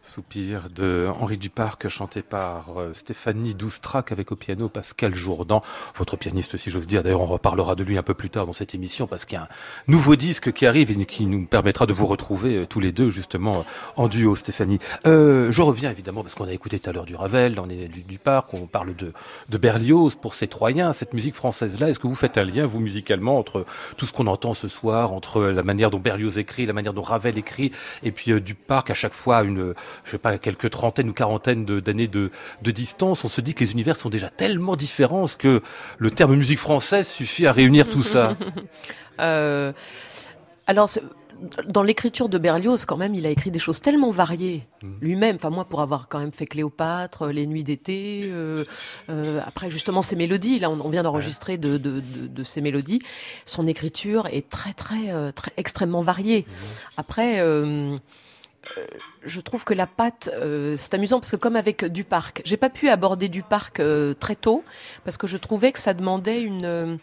Soupir 0.04 0.70
de 0.70 1.08
Henri 1.20 1.38
Duparc, 1.38 1.88
chanté 1.88 2.22
par 2.22 2.80
euh, 2.80 2.92
Stéphanie 2.94 3.54
Doustrac 3.54 4.12
avec 4.12 4.32
au 4.32 4.36
piano 4.36 4.68
Pascal 4.68 5.14
Jourdan, 5.14 5.62
votre 5.96 6.18
pianiste 6.18 6.58
si 6.58 6.72
j'ose 6.72 6.88
dire. 6.88 7.04
D'ailleurs, 7.04 7.22
on 7.22 7.28
reparlera 7.28 7.76
de 7.76 7.84
lui 7.84 7.98
un 7.98 8.04
peu 8.04 8.14
plus 8.16 8.30
tard 8.30 8.46
dans 8.46 8.54
cette 8.54 8.74
émission 8.74 9.06
parce 9.06 9.26
qu'il 9.26 9.36
y 9.36 9.40
a 9.40 9.44
un 9.44 9.48
nouveau 9.88 10.16
disque 10.16 10.52
qui 10.54 10.66
arrive 10.66 10.90
et 10.90 11.06
qui 11.06 11.28
nous 11.28 11.46
permettra 11.46 11.86
de 11.86 11.94
vous 11.94 12.08
retrouver 12.08 12.58
euh, 12.58 12.66
tous 12.66 12.80
les 12.80 12.92
deux 12.92 13.12
justement 13.12 13.60
euh, 13.60 13.62
en 13.96 14.08
duo, 14.08 14.36
Stéphanie. 14.36 14.80
Euh, 15.06 15.52
je 15.52 15.62
reviens 15.62 15.92
évidemment 15.92 16.24
parce 16.24 16.34
qu'on 16.36 16.48
a 16.48 16.54
écouté 16.54 16.80
tout 16.80 16.90
à 16.90 16.94
l'heure 16.94 17.06
du 17.06 17.16
Ravel, 17.16 17.60
on 17.60 17.70
est 17.70 17.88
du 17.88 18.02
Duparc, 18.02 18.54
on 18.54 18.66
parle 18.66 18.96
de, 18.96 19.14
de 19.50 19.58
Berlioz 19.58 20.16
pour 20.16 20.34
ces 20.34 20.48
Troyens, 20.48 20.94
cette 20.94 21.14
musique 21.14 21.36
française-là. 21.36 21.90
Est-ce 21.90 22.00
que 22.00 22.08
vous 22.08 22.16
faites 22.16 22.38
un 22.38 22.44
lien, 22.44 22.66
vous, 22.66 22.80
musicalement, 22.80 23.38
entre 23.38 23.66
tout 23.98 24.06
ce 24.06 24.14
qu'on 24.14 24.28
entend 24.28 24.54
ce 24.54 24.68
soir, 24.68 25.14
entre 25.14 25.42
la 25.42 25.64
manière 25.64 25.92
dont 25.92 26.00
Berlioz 26.00 26.38
écrit, 26.38 26.66
la 26.66 26.74
manière 26.74 26.94
dont 26.94 27.02
Ravel 27.02 27.38
écrit, 27.38 27.72
et 28.04 28.12
puis 28.12 28.32
euh, 28.32 28.40
Duparc 28.40 28.90
à 28.90 28.94
chaque 28.94 29.14
fois 29.14 29.44
une, 29.44 29.74
je 30.04 30.12
sais 30.12 30.18
pas, 30.18 30.38
quelques 30.38 30.70
trentaines 30.70 31.10
ou 31.10 31.14
quarantaines 31.14 31.66
d'années 31.66 32.08
de, 32.08 32.32
de 32.62 32.72
distance, 32.72 33.24
on 33.24 33.30
se 33.30 33.42
dit 33.42 33.54
que 33.54 33.62
les 33.62 33.72
univers 33.72 33.96
sont 33.96 34.10
déjà 34.10 34.30
tellement 34.30 34.76
différents 34.76 35.26
que 35.38 35.62
le 35.98 36.12
terme 36.12 36.36
musique 36.36 36.60
française 36.60 37.08
suffit 37.08 37.46
à 37.46 37.52
réunir 37.52 37.90
tout 37.90 38.04
ça. 38.04 38.36
Euh, 39.20 39.72
alors, 40.66 40.90
dans 41.68 41.84
l'écriture 41.84 42.28
de 42.30 42.38
Berlioz, 42.40 42.86
quand 42.86 42.98
même, 42.98 43.14
il 43.14 43.28
a 43.28 43.30
écrit 43.30 43.52
des 43.52 43.60
choses 43.60 43.82
tellement 43.82 44.10
variées 44.10 44.68
lui-même. 45.00 45.36
Enfin, 45.36 45.50
moi, 45.52 45.66
pour 45.66 45.82
avoir 45.82 46.08
quand 46.08 46.20
même 46.20 46.32
fait 46.32 46.48
Cléopâtre, 46.48 47.28
Les 47.28 47.46
Nuits 47.46 47.64
d'été, 47.64 48.22
euh, 48.26 48.64
euh, 49.10 49.40
après 49.46 49.70
justement 49.70 50.02
ces 50.02 50.16
mélodies, 50.16 50.58
là, 50.58 50.72
on, 50.72 50.80
on 50.80 50.90
vient 50.90 51.04
d'enregistrer 51.04 51.58
de, 51.58 51.78
de, 51.78 52.00
de, 52.00 52.28
de 52.28 52.44
ces 52.44 52.62
mélodies. 52.62 53.02
Son 53.46 53.68
écriture 53.68 54.28
est 54.32 54.50
très, 54.50 54.74
très, 54.74 55.32
très 55.34 55.52
extrêmement 55.58 56.02
variée. 56.02 56.48
Après. 56.98 57.42
euh, 57.42 57.52
euh, 57.66 57.98
je 59.24 59.42
trouve 59.42 59.64
que 59.64 59.74
la 59.74 59.88
patte, 59.88 60.30
euh, 60.34 60.76
c'est 60.78 60.94
amusant 60.94 61.20
parce 61.20 61.32
que 61.32 61.36
comme 61.36 61.56
avec 61.56 61.86
Duparc, 61.86 62.42
j'ai 62.46 62.58
pas 62.58 62.70
pu 62.70 62.90
aborder 62.90 63.28
Duparc 63.28 63.80
euh, 63.80 64.14
très 64.14 64.36
tôt 64.36 64.64
parce 65.04 65.18
que 65.18 65.28
je 65.28 65.38
trouvais 65.38 65.72
que 65.72 65.80
ça 65.80 65.94
demandait 65.94 66.42
une 66.42 66.66
euh, 66.66 66.98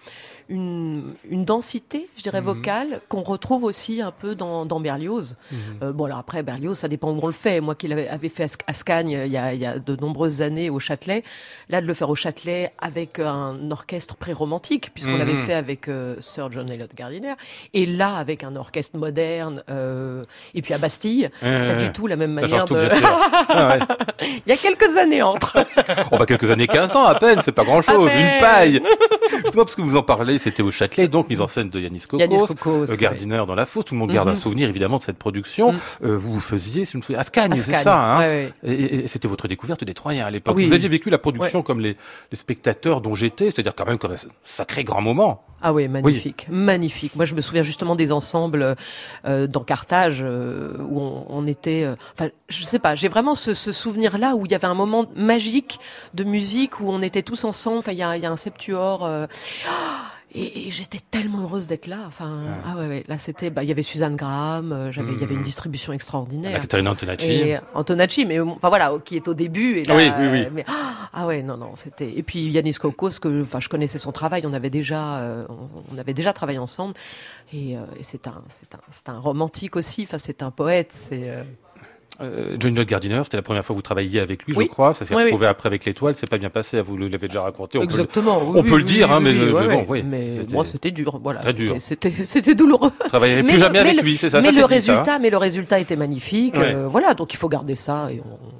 une, 0.49 1.15
une 1.31 1.45
densité, 1.45 2.09
je 2.17 2.23
dirais 2.23 2.41
Mhm. 2.41 2.47
vocale, 2.47 3.01
qu'on 3.09 3.23
retrouve 3.23 3.65
aussi 3.65 4.01
un 4.03 4.11
peu 4.11 4.35
dans, 4.35 4.65
dans 4.67 4.81
Berlioz. 4.81 5.37
Mhm. 5.53 5.59
Euh, 5.83 5.93
bon 5.93 6.05
alors 6.05 6.19
après 6.19 6.43
Berlioz, 6.43 6.75
ça 6.79 6.89
dépend 6.89 7.11
où 7.11 7.19
on 7.23 7.27
le 7.27 7.33
fait. 7.33 7.61
Moi 7.61 7.75
qui 7.75 7.89
l'avais 7.89 8.29
fait 8.29 8.45
à 8.45 8.47
Sc- 8.47 8.61
à 8.67 8.73
Scagne 8.73 9.11
il 9.27 9.33
y, 9.33 9.37
a, 9.37 9.53
il 9.55 9.61
y 9.61 9.67
a 9.67 9.79
de 9.79 9.97
nombreuses 9.97 10.41
années 10.43 10.71
au 10.71 10.79
Châtelet, 10.79 11.23
là 11.69 11.81
de 11.81 11.87
le 11.87 11.95
faire 11.95 12.09
au 12.11 12.15
Châtelet 12.15 12.73
avec 12.81 13.19
un 13.19 13.71
orchestre 13.71 14.17
pré-romantique 14.17 14.91
puisqu'on 14.95 15.13
Mhm. 15.13 15.19
l'avait 15.19 15.37
fait 15.45 15.55
avec 15.55 15.89
euh, 15.89 16.17
Sir 16.21 16.51
John 16.51 16.71
Eliot 16.71 16.87
Gardiner 16.97 17.35
et 17.75 17.87
là 17.87 18.17
avec 18.17 18.45
un 18.45 18.57
orchestre 18.57 18.97
moderne 18.99 19.63
euh, 19.71 20.25
et 20.55 20.63
puis 20.63 20.73
à 20.75 20.79
Bastille, 20.79 21.29
c'est 21.43 21.67
pas 21.67 21.75
du 21.83 21.93
tout 21.93 22.07
la 22.07 22.17
même 22.17 22.35
Ça 22.39 22.43
manière 22.43 22.65
tout, 22.65 22.75
de. 22.75 22.81
bien 22.87 22.91
sûr. 22.91 23.09
Ah 23.51 23.77
ouais. 23.77 23.79
il 24.47 24.51
y 24.51 24.53
a 24.53 24.57
quelques 24.57 24.97
années 24.97 25.23
entre. 25.23 25.57
On 26.13 26.17
va 26.19 26.27
quelques 26.27 26.51
années, 26.51 26.67
15 26.67 26.97
ans 26.97 27.05
à 27.05 27.15
peine, 27.19 27.41
c'est 27.43 27.53
pas 27.53 27.65
grand 27.65 27.81
chose, 27.83 28.09
À 28.09 28.13
peine. 28.13 28.35
une 28.35 28.41
paille. 28.41 28.83
Justement, 29.31 29.65
parce 29.65 29.75
que 29.75 29.81
vous 29.83 29.97
en 29.97 30.03
parlez, 30.03 30.38
c'était 30.39 30.63
au 30.63 30.71
Châtelet, 30.71 31.09
donc 31.09 31.29
mise 31.29 31.41
en 31.41 31.49
scène 31.49 31.71
de 31.71 31.81
Yanis 31.81 32.05
Kokos, 32.09 32.19
Yanis 32.21 32.47
Kokos, 32.47 32.91
euh, 32.91 32.97
Gardiner 32.97 33.43
dans 33.47 33.55
la 33.55 33.67
fosse, 33.67 33.87
tout 33.87 33.95
le 33.95 33.99
monde 34.01 34.11
garde 34.13 34.29
Mhm. 34.29 34.33
un 34.35 34.37
souvenir 34.37 34.69
évidemment 34.69 34.99
de 34.99 35.03
cette 35.03 35.19
production. 35.19 35.73
Mhm. 35.73 35.79
Euh, 36.05 36.17
vous 36.19 36.35
vous 36.35 36.41
faisiez, 36.41 36.85
si 36.85 36.93
je 36.93 36.99
me 36.99 37.03
souviens, 37.03 37.21
À 37.21 37.57
c'est 37.57 37.73
ça, 37.75 37.99
hein 38.01 38.19
Ouais, 38.21 38.53
ouais. 38.65 38.73
Et, 39.05 39.09
c'était 39.09 39.29
votre 39.29 39.49
découverte 39.49 39.85
des 39.85 39.95
Troyens 39.95 40.27
à 40.27 40.31
l'époque. 40.31 40.57
Oui. 40.57 40.67
Vous 40.67 40.73
aviez 40.73 40.89
vécu 40.89 41.11
la 41.11 41.19
production 41.19 41.63
comme 41.63 41.81
les, 41.81 41.97
les 42.31 42.37
spectateurs 42.39 43.01
dont 43.01 43.15
j'étais, 43.15 43.51
c'est-à-dire 43.51 43.75
quand 43.75 43.87
même 43.87 43.99
comme 43.99 44.13
un 44.13 44.17
sacré 44.43 44.85
grand 44.85 45.01
moment. 45.01 45.45
Ah 45.61 45.73
oui, 45.73 45.89
magnifique, 45.89 46.47
magnifique. 46.49 47.17
Moi, 47.17 47.25
je 47.25 47.35
me 47.35 47.41
souviens 47.41 47.63
justement 47.63 47.97
des 47.97 48.13
ensembles 48.13 48.77
euh, 49.27 49.47
dans 49.49 49.65
Carthage 49.65 50.21
euh, 50.23 50.77
où 50.89 51.01
on, 51.01 51.27
on 51.29 51.47
était. 51.49 51.83
euh, 51.83 51.97
Enfin, 52.15 52.31
je 52.49 52.63
sais 52.63 52.79
pas. 52.79 52.95
J'ai 52.95 53.09
vraiment 53.09 53.35
ce, 53.35 53.55
ce 53.55 53.73
souvenir-là 53.73 54.37
où 54.37 54.47
il 54.47 54.53
y 54.53 54.55
avait 54.55 54.69
un 54.69 54.75
moment 54.75 55.07
magique 55.17 55.81
de 56.15 56.23
musique 56.23 56.79
où 56.81 56.89
on 56.91 57.03
était 57.03 57.23
tous 57.23 57.43
ensemble. 57.45 57.79
Enfin, 57.79 57.91
il 57.91 57.99
y 57.99 58.03
a, 58.05 58.17
y 58.17 58.25
a 58.25 58.31
un 58.31 58.37
septuor. 58.37 59.05
euh, 59.05 59.27
et, 60.35 60.67
et 60.67 60.71
j'étais 60.71 60.99
tellement 61.11 61.41
heureuse 61.43 61.67
d'être 61.67 61.87
là. 61.87 62.01
Enfin, 62.07 62.43
ah 62.67 62.77
ouais, 62.77 62.87
ouais. 62.89 63.05
Là, 63.09 63.19
c'était. 63.19 63.51
Bah, 63.51 63.63
il 63.63 63.69
y 63.69 63.73
avait 63.73 63.83
Suzanne 63.83 64.17
Graham. 64.17 64.73
euh, 64.73 64.93
J'avais, 64.93 65.13
il 65.13 65.21
y 65.21 65.25
avait 65.25 65.35
une 65.35 65.43
distribution 65.43 65.93
La 65.93 65.97
extraordinaire. 65.97 66.61
Caterina 66.61 66.91
Antonacci. 66.93 67.31
Et 67.33 67.59
Antonacci, 67.75 68.27
mais 68.27 68.39
enfin 68.41 68.69
voilà, 68.69 68.93
qui 69.05 69.17
est 69.17 69.27
au 69.29 69.35
début. 69.35 69.79
Et 69.79 69.85
là, 69.85 69.97
Oui, 69.97 70.11
oui, 70.19 70.27
oui. 70.31 70.47
mais- 70.53 70.65
ah 71.13 71.27
ouais, 71.27 71.43
non, 71.43 71.57
non, 71.57 71.75
c'était. 71.77 72.13
Et 72.17 72.23
puis 72.23 72.41
Yanis 72.49 72.75
Kokos, 72.75 73.19
que 73.21 73.43
enfin 73.43 73.61
je 73.61 73.69
connaissais 73.69 73.99
son 73.99 74.13
travail, 74.13 74.43
on 74.47 74.53
avait 74.53 74.71
déjà, 74.71 75.17
euh, 75.17 75.47
on, 75.49 75.95
on 75.95 75.99
avait 75.99 76.15
déjà 76.15 76.33
travaillé 76.33 76.59
ensemble. 76.59 76.95
Et, 77.53 77.77
euh, 77.77 77.81
et 77.99 78.03
c'est 78.03 78.27
un, 78.27 78.43
c'est 78.49 78.75
un, 78.75 78.81
c'est 78.91 79.09
un 79.09 79.19
romantique 79.19 79.77
aussi. 79.77 80.03
Enfin, 80.03 80.19
c'est 80.19 80.43
un 80.43 80.51
poète. 80.51 80.93
C'est. 80.93 81.45
Euh, 82.21 82.57
Johnny 82.59 82.75
Lloyd 82.75 82.89
Gardiner, 82.89 83.21
c'était 83.23 83.37
la 83.37 83.43
première 83.43 83.65
fois 83.65 83.75
que 83.75 83.79
vous 83.79 83.83
travailliez 83.83 84.19
avec 84.21 84.45
lui, 84.45 84.55
Oui. 84.57 84.65
je 84.65 84.69
crois. 84.71 84.93
Ça 84.95 85.05
s'est 85.05 85.15
Oui, 85.15 85.25
retrouvé 85.25 85.47
après 85.47 85.69
avec 85.69 85.85
l'étoile. 85.85 86.15
C'est 86.17 86.29
pas 86.29 86.39
bien 86.39 86.51
passé. 86.51 86.81
Vous 86.81 86.97
l'avez 86.97 87.29
déjà 87.29 87.43
raconté. 87.43 87.79
On 87.79 87.83
peut 87.83 87.87
le- 87.87 87.93
Exactement. 87.93 88.41
on 88.55 88.63
peut 88.65 88.77
le 88.79 88.83
dire, 88.83 89.13
hein, 89.13 89.21
mais- 89.21 89.35
bon, 89.35 89.85
oui, 89.89 90.03
Mais 90.05 90.41
moi, 90.53 90.65
c'était 90.65 90.91
dur. 90.91 91.21
Voilà, 91.23 91.41
Très 91.41 91.53
c'était- 91.53 91.65
dur. 91.65 91.75
C'était, 91.79 92.11
c'était 92.11 92.55
douloureux. 92.57 92.91
Travailler 93.09 93.43
plus 93.43 93.59
jamais 93.59 93.73
mais 93.85 93.91
avec 93.91 93.97
le- 93.99 94.03
lui, 94.03 94.17
c'est 94.17 94.31
ça. 94.31 94.41
mais 94.41 94.51
ça, 94.51 94.51
le 94.53 94.57
ça, 94.59 94.65
hein. 94.65 94.67
résultat, 94.69 95.19
mais 95.21 95.31
le 95.31 95.37
résultat 95.37 95.79
était 95.81 95.97
magnifique. 95.97 96.57
Euh, 96.59 96.89
voilà, 96.91 97.15
donc 97.15 97.33
il 97.35 97.37
faut 97.37 97.49
garder 97.49 97.75
ça 97.77 98.09
et 98.11 98.21
on 98.21 98.58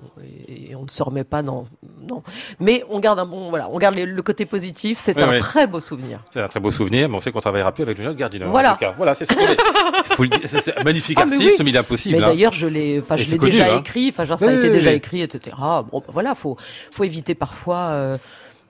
ne 0.89 0.93
se 0.93 1.03
remet 1.03 1.25
pas 1.25 1.43
dans, 1.43 1.65
non. 2.09 2.23
Mais 2.61 2.83
on 2.91 2.99
garde 3.01 3.19
un 3.19 3.27
bon, 3.27 3.51
voilà, 3.51 3.69
on 3.71 3.79
garde 3.79 3.95
le, 3.95 4.05
le 4.07 4.23
côté 4.23 4.47
positif. 4.47 4.99
C'est 5.03 5.21
un 5.23 5.39
très 5.39 5.67
beau 5.67 5.81
souvenir. 5.81 6.21
C'est 6.31 6.41
un 6.41 6.49
très 6.49 6.61
beau 6.61 6.71
souvenir, 6.71 7.09
mais 7.09 7.17
on 7.17 7.21
sait 7.21 7.31
qu'on 7.33 7.41
travaillera 7.41 7.73
plus 7.73 7.83
avec 7.83 7.97
Johnny 7.97 8.07
Lloyd 8.09 8.19
Gardiner. 8.19 8.45
en 8.47 8.51
Voilà. 8.51 8.73
tout 8.73 8.79
cas. 8.81 8.95
Voilà, 8.97 9.15
c'est 9.15 9.25
ça. 9.25 9.35
qu'on 9.35 9.43
est- 9.47 9.59
Faut 10.15 10.23
le 10.25 10.29
dire, 10.31 10.41
c'est- 10.45 10.61
c'est 10.61 10.77
un 10.77 10.83
magnifique 10.83 11.19
Ah, 11.21 11.27
mais 11.27 11.33
artiste, 11.37 11.59
oui. 11.59 11.65
mais 11.65 11.71
il 11.71 11.77
est 11.77 11.81
impossible. 11.81 12.17
Mais 12.19 12.25
hein. 12.25 12.29
d'ailleurs, 12.29 12.53
je 12.53 12.67
l'ai, 12.67 13.01
enfin, 13.01 13.17
je 13.17 13.31
l'ai 13.31 13.39
déjà 13.39 13.75
hein. 13.75 13.79
écrit. 13.81 14.09
Enfin, 14.09 14.25
genre, 14.25 14.39
ça 14.39 14.47
Oui, 14.47 14.53
a 14.53 14.57
été 14.57 14.67
oui, 14.69 14.73
déjà 14.73 14.91
oui. 14.91 14.97
écrit, 14.97 15.23
etc. 15.23 15.57
Bon, 15.59 16.01
bah, 16.01 16.07
voilà, 16.09 16.35
faut, 16.35 16.57
faut 16.91 17.05
éviter 17.05 17.35
parfois. 17.35 17.77
euh, 17.91 18.19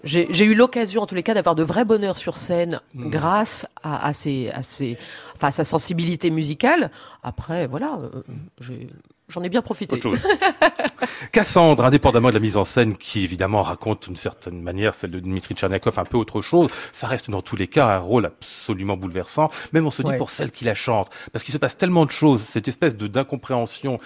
j'ai 0.04 0.28
j'ai 0.30 0.44
eu 0.44 0.54
l'occasion, 0.54 1.02
en 1.02 1.06
tous 1.06 1.16
les 1.16 1.24
cas, 1.24 1.34
d'avoir 1.34 1.56
de 1.56 1.64
vrais 1.64 1.84
bonheurs 1.84 2.16
sur 2.18 2.36
scène 2.36 2.80
Mm. 2.94 3.10
grâce 3.10 3.66
à, 3.82 4.06
à 4.06 4.12
ses, 4.12 4.48
à 4.50 4.62
ses, 4.62 4.96
enfin, 5.34 5.48
à 5.48 5.50
sa 5.52 5.64
sensibilité 5.64 6.30
musicale. 6.30 6.90
Après, 7.24 7.66
voilà, 7.66 7.98
euh, 8.02 8.22
j'ai- 8.60 8.86
j'en 9.28 9.42
ai 9.42 9.48
bien 9.48 9.62
profité. 9.62 9.96
Autre 9.96 10.10
chose. 10.10 10.20
Cassandre, 11.32 11.84
indépendamment 11.84 12.28
de 12.28 12.34
la 12.34 12.40
mise 12.40 12.56
en 12.56 12.64
scène 12.64 12.96
qui 12.96 13.22
évidemment 13.24 13.62
raconte 13.62 14.06
d'une 14.06 14.16
certaine 14.16 14.60
manière 14.62 14.94
celle 14.94 15.10
de 15.10 15.20
Dmitri 15.20 15.54
Tcherniakov 15.54 15.98
un 15.98 16.04
peu 16.04 16.16
autre 16.16 16.40
chose, 16.40 16.70
ça 16.92 17.06
reste 17.06 17.30
dans 17.30 17.40
tous 17.40 17.56
les 17.56 17.66
cas 17.66 17.86
un 17.86 17.98
rôle 17.98 18.26
absolument 18.26 18.96
bouleversant, 18.96 19.50
même 19.72 19.86
on 19.86 19.90
se 19.90 20.02
dit 20.02 20.08
Ouais. 20.10 20.16
pour 20.16 20.30
celle 20.30 20.50
qui 20.50 20.64
la 20.64 20.74
chante, 20.74 21.10
parce 21.32 21.44
qu'il 21.44 21.52
se 21.52 21.58
passe 21.58 21.76
tellement 21.76 22.06
de 22.06 22.10
choses, 22.10 22.40
cette 22.40 22.66
espèce 22.68 22.96
de 22.96 23.06
d'incompréhension, 23.06 23.98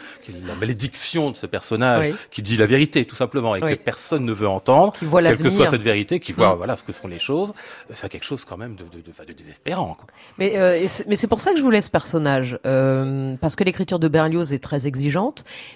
la 0.47 0.55
malédiction 0.57 1.31
de 1.31 1.37
ce 1.37 1.47
personnage, 1.47 2.07
Oui. 2.11 2.15
qui 2.31 2.43
dit 2.43 2.57
la 2.57 2.67
vérité 2.67 3.05
tout 3.05 3.15
simplement 3.15 3.55
et 3.55 3.63
Oui. 3.63 3.77
que 3.79 3.83
personne 3.83 4.25
ne 4.25 4.33
veut 4.33 4.49
entendre, 4.49 4.93
Qui 4.99 5.05
voit 5.05 5.23
quelle 5.23 5.39
que 5.39 5.49
soit 5.51 5.69
cette 5.69 5.83
vérité, 5.83 6.19
qui 6.19 6.33
voit 6.33 6.55
Mm. 6.55 6.59
voilà 6.59 6.77
ce 6.77 6.83
que 6.85 6.93
sont 6.93 7.07
les 7.09 7.19
choses, 7.21 7.53
c'est 7.95 8.09
quelque 8.09 8.25
chose 8.25 8.45
quand 8.45 8.57
même 8.57 8.75
de, 8.75 8.83
de, 8.85 9.01
de, 9.03 9.11
enfin, 9.11 9.25
de 9.27 9.33
désespérant. 9.33 9.95
Quoi. 9.99 10.07
Mais, 10.39 10.53
euh, 10.57 10.87
mais 11.07 11.15
c'est 11.17 11.27
pour 11.29 11.41
ça 11.41 11.53
que 11.53 11.59
je 11.59 11.63
voulais 11.63 11.81
ce 11.81 11.91
personnage, 11.91 12.59
euh, 12.67 13.37
parce 13.41 13.55
que 13.55 13.63
l'écriture 13.65 13.99
de 14.01 14.09
Berlioz 14.09 14.53
est 14.53 14.59
très 14.63 14.87
exigeante, 14.87 15.12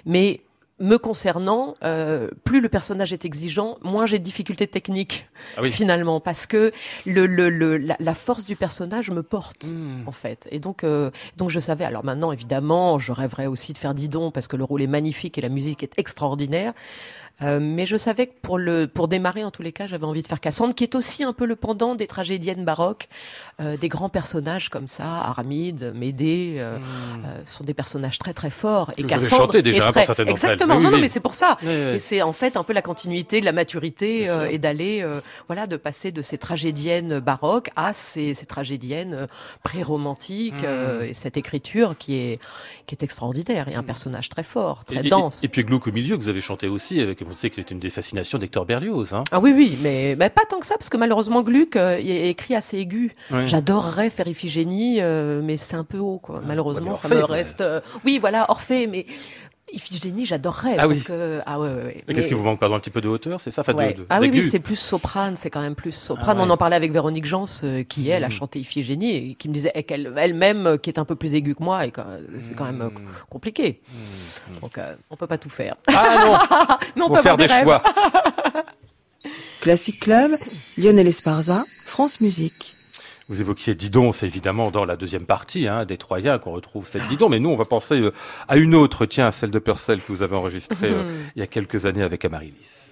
mais 0.04 0.40
me 0.78 0.98
concernant, 0.98 1.74
euh, 1.82 2.28
plus 2.44 2.60
le 2.60 2.68
personnage 2.68 3.12
est 3.12 3.24
exigeant, 3.24 3.78
moins 3.82 4.04
j'ai 4.04 4.18
de 4.18 4.24
difficultés 4.24 4.66
techniques 4.66 5.26
Ah 5.56 5.62
oui. 5.62 5.70
finalement, 5.70 6.20
parce 6.20 6.46
que 6.46 6.70
le, 7.06 7.26
le, 7.26 7.48
le, 7.48 7.78
la, 7.78 7.96
la 7.98 8.14
force 8.14 8.44
du 8.44 8.56
personnage 8.56 9.10
me 9.10 9.22
porte. 9.22 9.66
Mm. 9.66 10.06
En 10.06 10.12
fait, 10.12 10.46
et 10.50 10.58
donc 10.58 10.84
euh, 10.84 11.10
donc 11.36 11.50
je 11.50 11.60
savais. 11.60 11.84
Alors 11.84 12.04
maintenant, 12.04 12.30
évidemment, 12.30 12.98
je 12.98 13.12
rêverais 13.12 13.46
aussi 13.46 13.72
de 13.72 13.78
faire 13.78 13.94
Didon 13.94 14.30
parce 14.30 14.48
que 14.48 14.56
le 14.56 14.64
rôle 14.64 14.82
est 14.82 14.86
magnifique 14.86 15.38
et 15.38 15.40
la 15.40 15.48
musique 15.48 15.82
est 15.82 15.92
extraordinaire. 15.98 16.72
Euh, 17.42 17.60
mais 17.60 17.84
je 17.84 17.98
savais 17.98 18.28
que 18.28 18.32
pour 18.40 18.56
le 18.56 18.86
pour 18.86 19.08
démarrer 19.08 19.44
en 19.44 19.50
tous 19.50 19.60
les 19.60 19.72
cas, 19.72 19.86
j'avais 19.86 20.06
envie 20.06 20.22
de 20.22 20.26
faire 20.26 20.40
Cassandre, 20.40 20.74
qui 20.74 20.84
est 20.84 20.94
aussi 20.94 21.22
un 21.22 21.34
peu 21.34 21.44
le 21.44 21.54
pendant 21.54 21.94
des 21.94 22.06
tragédiennes 22.06 22.64
baroques, 22.64 23.08
euh, 23.60 23.76
des 23.76 23.88
grands 23.88 24.08
personnages 24.08 24.70
comme 24.70 24.86
ça, 24.86 25.04
Aramide, 25.04 25.92
Médée, 25.94 26.56
euh, 26.58 26.78
euh, 26.78 27.42
sont 27.44 27.62
des 27.64 27.74
personnages 27.74 28.18
très 28.18 28.32
très 28.32 28.48
forts. 28.48 28.90
Et 28.96 29.02
Vous 29.02 29.12
avez 29.12 29.22
Cassandre 29.22 29.42
chanté 29.42 29.60
déjà 29.60 29.82
est 29.82 29.86
pour 29.86 29.92
très... 29.92 30.06
certaines 30.06 30.28
d'entre 30.28 30.40
exactement. 30.66 30.76
Oui, 30.78 30.84
non, 30.84 30.90
non, 30.90 30.98
mais 30.98 31.08
c'est 31.08 31.20
pour 31.20 31.34
ça. 31.34 31.56
Et 31.64 31.98
c'est 31.98 32.22
en 32.22 32.32
fait 32.32 32.56
un 32.56 32.62
peu 32.62 32.72
la 32.72 32.82
continuité 32.82 33.40
de 33.40 33.44
la 33.44 33.52
maturité 33.52 34.28
euh, 34.28 34.48
et 34.50 34.58
d'aller, 34.58 35.00
euh, 35.02 35.20
voilà, 35.48 35.66
de 35.66 35.76
passer 35.76 36.12
de 36.12 36.22
ces 36.22 36.38
tragédiennes 36.38 37.18
baroques 37.20 37.70
à 37.76 37.92
ces, 37.92 38.34
ces 38.34 38.46
tragédiennes 38.46 39.14
euh, 39.14 39.26
pré-romantiques 39.62 40.54
Mm. 40.56 40.64
euh, 40.64 41.02
et 41.08 41.14
cette 41.14 41.36
écriture 41.36 41.96
qui 41.98 42.14
est 42.16 42.38
qui 42.86 42.94
est 42.94 43.02
extraordinaire 43.02 43.68
et 43.68 43.74
un 43.74 43.82
personnage 43.82 44.28
très 44.28 44.42
fort, 44.42 44.84
très 44.84 44.96
Et- 45.02 45.06
et- 45.06 45.08
dense. 45.10 45.42
Et, 45.42 45.48
puis 45.48 45.64
Gluck 45.64 45.86
au 45.86 45.92
milieu 45.92 46.16
que 46.16 46.22
vous 46.22 46.28
avez 46.28 46.40
chanté 46.40 46.68
aussi, 46.68 47.00
avec, 47.00 47.20
on 47.28 47.34
sait 47.34 47.50
que 47.50 47.56
c'était 47.56 47.74
une 47.74 47.80
des 47.80 47.90
fascinations 47.90 48.38
d'Hector 48.38 48.64
Berlioz. 48.64 49.12
Hein. 49.12 49.24
Ah 49.32 49.40
oui, 49.40 49.52
oui, 49.56 49.76
mais, 49.82 50.14
mais 50.18 50.30
pas 50.30 50.42
tant 50.48 50.60
que 50.60 50.66
ça, 50.66 50.76
parce 50.76 50.88
que 50.88 50.96
malheureusement, 50.96 51.42
Gluck 51.42 51.76
euh, 51.76 51.96
est 51.98 52.28
écrit 52.28 52.54
assez 52.54 52.78
aigu. 52.78 53.14
J'adorerais 53.46 54.10
faire 54.10 54.28
Iphigénie, 54.28 54.98
euh, 55.00 55.40
mais 55.42 55.56
c'est 55.56 55.76
un 55.76 55.84
peu 55.84 55.98
haut, 55.98 56.18
quoi. 56.22 56.42
Malheureusement, 56.46 56.92
bah, 56.92 56.96
ça 56.96 57.08
me 57.08 57.24
reste... 57.24 57.62
oui, 58.04 58.18
voilà, 58.20 58.50
Orphée, 58.50 58.86
mais 58.86 59.06
Iphigénie, 59.72 60.24
j'adorerais. 60.26 60.76
Ah 60.78 60.86
oui. 60.86 60.94
parce 60.94 61.06
que... 61.06 61.40
Ah 61.44 61.58
ouais, 61.58 61.68
ouais, 61.68 61.74
ouais. 61.82 62.04
Et 62.08 62.14
qu'est-ce 62.14 62.20
Mais- 62.26 62.28
qui 62.28 62.34
vous 62.34 62.44
manque 62.44 62.60
pardon 62.60 62.76
un 62.76 62.78
petit 62.78 62.90
peu 62.90 63.00
de 63.00 63.08
hauteur, 63.08 63.40
c'est 63.40 63.50
ça 63.50 63.62
enfin, 63.62 63.74
Ouais. 63.74 63.94
de, 63.94 64.06
ah 64.10 64.20
oui, 64.20 64.30
oui, 64.32 64.44
c'est 64.44 64.60
plus 64.60 64.76
soprane, 64.76 65.34
c'est 65.36 65.50
quand 65.50 65.60
même 65.60 65.74
plus 65.74 65.90
soprane. 65.90 66.36
Ah 66.38 66.40
ouais. 66.40 66.46
On 66.46 66.50
en 66.50 66.56
parlait 66.56 66.76
avec 66.76 66.92
Véronique 66.92 67.24
Jans, 67.24 67.46
euh, 67.64 67.82
qui 67.82 68.08
elle 68.08 68.22
a 68.22 68.28
Mhm. 68.28 68.32
chanté 68.32 68.60
Iphigénie, 68.60 69.30
et 69.32 69.34
qui 69.34 69.48
me 69.48 69.54
disait 69.54 69.72
qu'elle 69.82 70.12
elle-même, 70.16 70.66
euh, 70.68 70.76
qui 70.76 70.88
est 70.88 71.00
un 71.00 71.04
peu 71.04 71.16
plus 71.16 71.34
aiguë 71.34 71.56
que 71.56 71.64
moi, 71.64 71.84
et 71.84 71.92
c'est 72.38 72.54
quand 72.54 72.64
même 72.64 72.80
euh, 72.80 72.90
Mhm. 72.90 73.06
compliqué. 73.28 73.80
Donc 74.60 74.78
euh, 74.78 74.94
on 75.10 75.16
peut 75.16 75.26
pas 75.26 75.38
tout 75.38 75.50
faire. 75.50 75.74
Ah 75.88 76.78
Mais 76.94 77.02
on 77.02 77.08
non, 77.08 77.08
peut 77.08 77.16
faut 77.16 77.22
faire 77.22 77.36
des 77.36 77.48
choix. 77.48 77.82
Classic 79.62 79.98
Club, 79.98 80.30
Lionel 80.78 81.08
Esparza, 81.08 81.64
France 81.86 82.20
Musique. 82.20 82.75
Vous 83.28 83.40
évoquiez 83.40 83.74
Didon, 83.74 84.12
c'est 84.12 84.26
évidemment 84.26 84.70
dans 84.70 84.84
la 84.84 84.96
deuxième 84.96 85.26
partie 85.26 85.66
hein, 85.66 85.84
des 85.84 85.96
Troyens 85.96 86.38
qu'on 86.38 86.52
retrouve 86.52 86.86
cette 86.86 87.08
Didon, 87.08 87.28
mais 87.28 87.40
nous 87.40 87.50
on 87.50 87.56
va 87.56 87.64
penser 87.64 88.00
euh, 88.00 88.12
à 88.46 88.56
une 88.56 88.74
autre, 88.74 89.04
tiens, 89.04 89.32
celle 89.32 89.50
de 89.50 89.58
Purcell 89.58 90.00
que 90.00 90.12
vous 90.12 90.22
avez 90.22 90.36
enregistrée 90.36 90.76
euh, 90.92 91.10
il 91.34 91.40
y 91.40 91.42
a 91.42 91.48
quelques 91.48 91.86
années 91.86 92.02
avec 92.02 92.24
Amaryllis. 92.24 92.85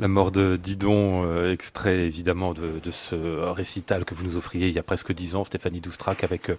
La 0.00 0.08
mort 0.08 0.32
de 0.32 0.56
Didon, 0.56 1.24
euh, 1.26 1.52
extrait 1.52 2.06
évidemment 2.06 2.54
de, 2.54 2.80
de 2.82 2.90
ce 2.90 3.14
récital 3.50 4.06
que 4.06 4.14
vous 4.14 4.24
nous 4.24 4.36
offriez 4.38 4.68
il 4.68 4.74
y 4.74 4.78
a 4.78 4.82
presque 4.82 5.12
dix 5.12 5.36
ans, 5.36 5.44
Stéphanie 5.44 5.82
Doustrac 5.82 6.24
avec 6.24 6.48
euh, 6.48 6.56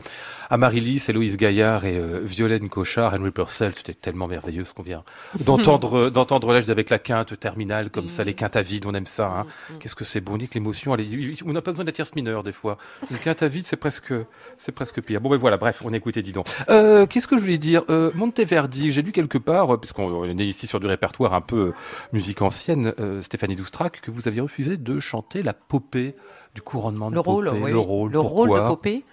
Amaryllis, 0.52 1.04
Héloïse 1.10 1.38
Gaillard 1.38 1.86
et 1.86 1.98
euh, 1.98 2.20
Violaine 2.24 2.70
Cochard, 2.70 3.16
Henry 3.16 3.32
Purcell. 3.32 3.74
C'était 3.76 3.96
tellement 3.96 4.28
merveilleux 4.28 4.64
ce 4.64 4.74
qu'on 4.74 4.84
vient 4.84 5.04
d'entendre 5.40 5.98
euh, 5.98 6.10
d'entendre 6.12 6.54
là 6.54 6.60
avec 6.70 6.92
la 6.92 7.00
quinte 7.00 7.40
terminale 7.40 7.90
comme 7.90 8.10
ça, 8.10 8.24
les 8.24 8.36
quintes 8.36 8.56
à 8.56 8.62
vide, 8.62 8.86
on 8.86 8.94
aime 8.94 9.08
ça. 9.08 9.28
Hein. 9.40 9.46
Qu'est-ce 9.80 9.96
que 9.96 10.06
c'est 10.06 10.22
bon, 10.22 10.38
Nick, 10.38 10.54
l'émotion. 10.54 10.96
est- 10.96 11.42
On 11.44 11.52
n'a 11.52 11.64
pas 11.64 11.72
besoin 11.72 11.84
de 11.86 11.90
la 11.90 11.94
tierce 11.94 12.14
mineure 12.16 12.44
des 12.44 12.52
fois. 12.52 12.78
Une 13.10 13.18
quinte 13.18 13.42
à 13.42 13.48
vide, 13.48 13.66
c'est 13.66 13.76
presque, 13.76 14.14
c'est 14.60 14.72
presque 14.72 15.02
pire. 15.02 15.20
Bon, 15.20 15.30
ben 15.32 15.38
voilà, 15.38 15.58
bref, 15.58 15.80
on 15.84 15.92
écoutait 15.94 16.22
Didon. 16.22 16.44
Qu'est-ce 16.68 17.28
que 17.28 17.38
je 17.38 17.42
voulais 17.42 17.58
dire? 17.58 17.84
Monteverdi, 18.14 18.92
j'ai 18.92 19.02
lu 19.02 19.12
quelque 19.12 19.40
part, 19.40 19.80
puisqu'on 19.80 20.04
on 20.12 20.26
est 20.38 20.46
ici 20.46 20.68
sur 20.68 20.80
du 20.80 20.86
répertoire 20.86 21.34
un 21.34 21.42
peu 21.42 21.74
musique 22.14 22.42
ancienne, 22.44 22.94
Stéphanie 23.32 23.56
Doustrac, 23.56 24.02
que 24.02 24.12
vous 24.12 24.28
aviez 24.28 24.42
refusé 24.42 24.76
de 24.76 25.00
chanter 25.00 25.42
la 25.42 25.54
popée 25.54 26.16
du 26.54 26.62
couronnement 26.62 27.10
de 27.10 27.16
Le 27.16 27.22
rôle, 27.22 27.46
Popée. 27.46 27.62
oui, 27.64 27.72
le 27.72 27.78
rôle, 27.80 28.12
le 28.12 28.20
rôle 28.20 28.50
de 28.50 28.68
Popée. 28.68 29.06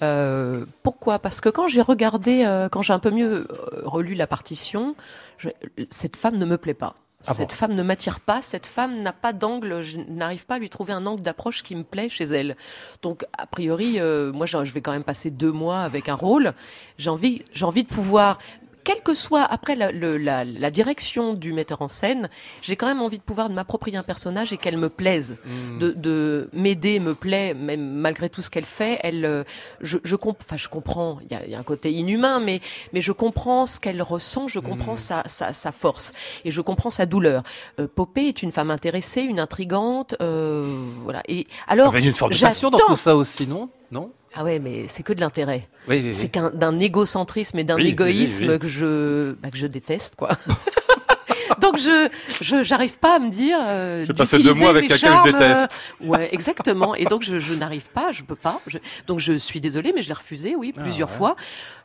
Euh, 0.00 0.64
pourquoi? 0.82 1.18
Parce 1.18 1.42
que 1.42 1.50
quand 1.50 1.68
j'ai 1.68 1.82
regardé, 1.82 2.44
euh, 2.46 2.70
quand 2.70 2.80
j'ai 2.80 2.94
un 2.94 2.98
peu 2.98 3.10
mieux 3.10 3.46
euh, 3.50 3.82
relu 3.84 4.14
la 4.14 4.26
partition, 4.26 4.96
je- 5.36 5.50
cette 5.90 6.16
femme 6.16 6.38
ne 6.38 6.46
me 6.46 6.56
plaît 6.56 6.72
pas. 6.72 6.94
Ah 7.26 7.34
cette 7.34 7.50
bon 7.50 7.54
femme 7.54 7.74
ne 7.74 7.82
m'attire 7.82 8.20
pas, 8.20 8.40
cette 8.40 8.64
femme 8.66 9.02
n'a 9.02 9.12
pas 9.12 9.32
d'angle, 9.34 9.82
je 9.82 9.98
n'arrive 10.08 10.46
pas 10.46 10.54
à 10.54 10.58
lui 10.58 10.68
trouver 10.70 10.94
un 10.94 11.04
angle 11.06 11.20
d'approche 11.22 11.62
qui 11.62 11.74
me 11.76 11.82
plaît 11.82 12.08
chez 12.10 12.24
elle. 12.24 12.56
Donc, 13.02 13.24
a 13.36 13.46
priori, 13.46 13.98
euh, 14.00 14.32
moi, 14.32 14.46
je 14.46 14.62
je 14.64 14.72
vais 14.72 14.80
quand 14.82 14.92
même 14.92 15.04
passer 15.04 15.30
deux 15.30 15.52
mois 15.52 15.80
avec 15.80 16.08
un 16.08 16.14
rôle. 16.16 16.54
J'ai 16.98 17.10
envie, 17.10 17.42
j'ai 17.52 17.64
envie 17.66 17.82
de 17.84 17.88
pouvoir, 17.88 18.38
quelle 18.84 19.00
que 19.00 19.14
soit 19.14 19.42
après 19.42 19.74
la, 19.74 19.90
le- 19.90 20.18
la- 20.18 20.44
la 20.44 20.70
direction 20.70 21.34
du 21.34 21.52
metteur 21.52 21.82
en 21.82 21.88
scène, 21.88 22.28
j'ai 22.62 22.76
quand 22.76 22.86
même 22.86 23.00
envie 23.02 23.18
de 23.18 23.22
pouvoir 23.22 23.48
m'approprier 23.50 23.96
un 23.96 24.02
personnage 24.02 24.52
et 24.52 24.56
qu'elle 24.58 24.76
me 24.76 24.88
plaise 24.88 25.36
Hmm. 25.44 25.78
de, 25.78 25.92
de 25.92 26.48
m'aider 26.52 27.00
me 27.00 27.14
plaît, 27.14 27.54
même 27.54 27.84
malgré 27.94 28.28
tout 28.28 28.42
ce 28.42 28.50
qu'elle 28.50 28.64
fait. 28.66 28.98
Elle, 29.02 29.24
euh, 29.24 29.44
je, 29.80 29.98
je, 30.04 30.16
comp- 30.16 30.38
enfin, 30.44 30.56
je 30.56 30.68
comprends. 30.68 31.18
Il 31.22 31.32
y 31.32 31.34
a, 31.34 31.46
y 31.46 31.54
a 31.54 31.58
un 31.58 31.62
côté 31.62 31.90
inhumain, 31.92 32.40
mais 32.40 32.60
mais 32.92 33.00
je 33.00 33.12
comprends 33.12 33.66
ce 33.66 33.80
qu'elle 33.80 34.02
ressent. 34.02 34.46
Je 34.48 34.60
comprends 34.60 34.94
Hmm. 34.94 34.96
sa, 34.96 35.22
sa 35.28 35.52
sa 35.52 35.72
force 35.72 36.12
et 36.44 36.50
je 36.50 36.60
comprends 36.60 36.90
sa 36.90 37.06
douleur. 37.06 37.42
Euh, 37.80 37.88
Popée 37.92 38.28
est 38.28 38.42
une 38.42 38.52
femme 38.52 38.70
intéressée, 38.70 39.22
une 39.22 39.40
intrigante, 39.40 40.14
euh, 40.20 40.64
voilà. 41.02 41.22
Et 41.28 41.46
alors, 41.66 41.94
Il 41.96 42.02
y 42.02 42.06
a 42.06 42.08
une 42.08 42.14
forme 42.14 42.32
de 42.32 42.38
passion 42.40 42.70
dans 42.70 42.78
tout 42.78 42.96
ça 42.96 43.16
aussi, 43.16 43.46
non? 43.46 43.68
Non? 43.90 44.10
Ah 44.36 44.44
ouais, 44.44 44.58
mais 44.58 44.86
c'est 44.88 45.02
que 45.02 45.12
de 45.12 45.20
l'intérêt. 45.20 45.68
Oui, 45.88 45.98
oui, 45.98 46.02
oui. 46.06 46.14
C'est 46.14 46.28
qu'un 46.28 46.50
d'un 46.50 46.78
égocentrisme 46.78 47.58
et 47.58 47.64
d'un 47.64 47.78
égoïsme 47.78 48.58
que 48.58 48.68
je 48.68 49.32
bah, 49.34 49.50
que 49.50 49.56
je 49.56 49.66
déteste 49.66 50.16
quoi. 50.16 50.30
Donc 51.64 51.78
je 51.78 52.08
je 52.42 52.62
j'arrive 52.62 52.98
pas 52.98 53.16
à 53.16 53.18
me 53.18 53.30
dire. 53.30 53.56
Euh, 53.60 54.04
J'ai 54.06 54.12
passé 54.12 54.38
deux 54.38 54.52
mois 54.54 54.70
avec 54.70 54.88
que 54.88 54.94
je 54.94 55.00
charmes, 55.00 55.26
euh, 55.28 55.32
déteste. 55.32 55.80
ouais, 56.00 56.28
exactement. 56.34 56.94
Et 56.94 57.06
donc 57.06 57.22
je, 57.22 57.38
je 57.38 57.54
n'arrive 57.54 57.88
pas, 57.90 58.12
je 58.12 58.22
peux 58.22 58.34
pas. 58.36 58.60
Je, 58.66 58.78
donc 59.06 59.18
je 59.18 59.32
suis 59.34 59.60
désolée, 59.60 59.92
mais 59.94 60.02
je 60.02 60.08
l'ai 60.08 60.14
refusé, 60.14 60.54
oui, 60.56 60.72
plusieurs 60.72 61.08
Ah 61.08 61.12
ouais. 61.12 61.18
fois. 61.18 61.36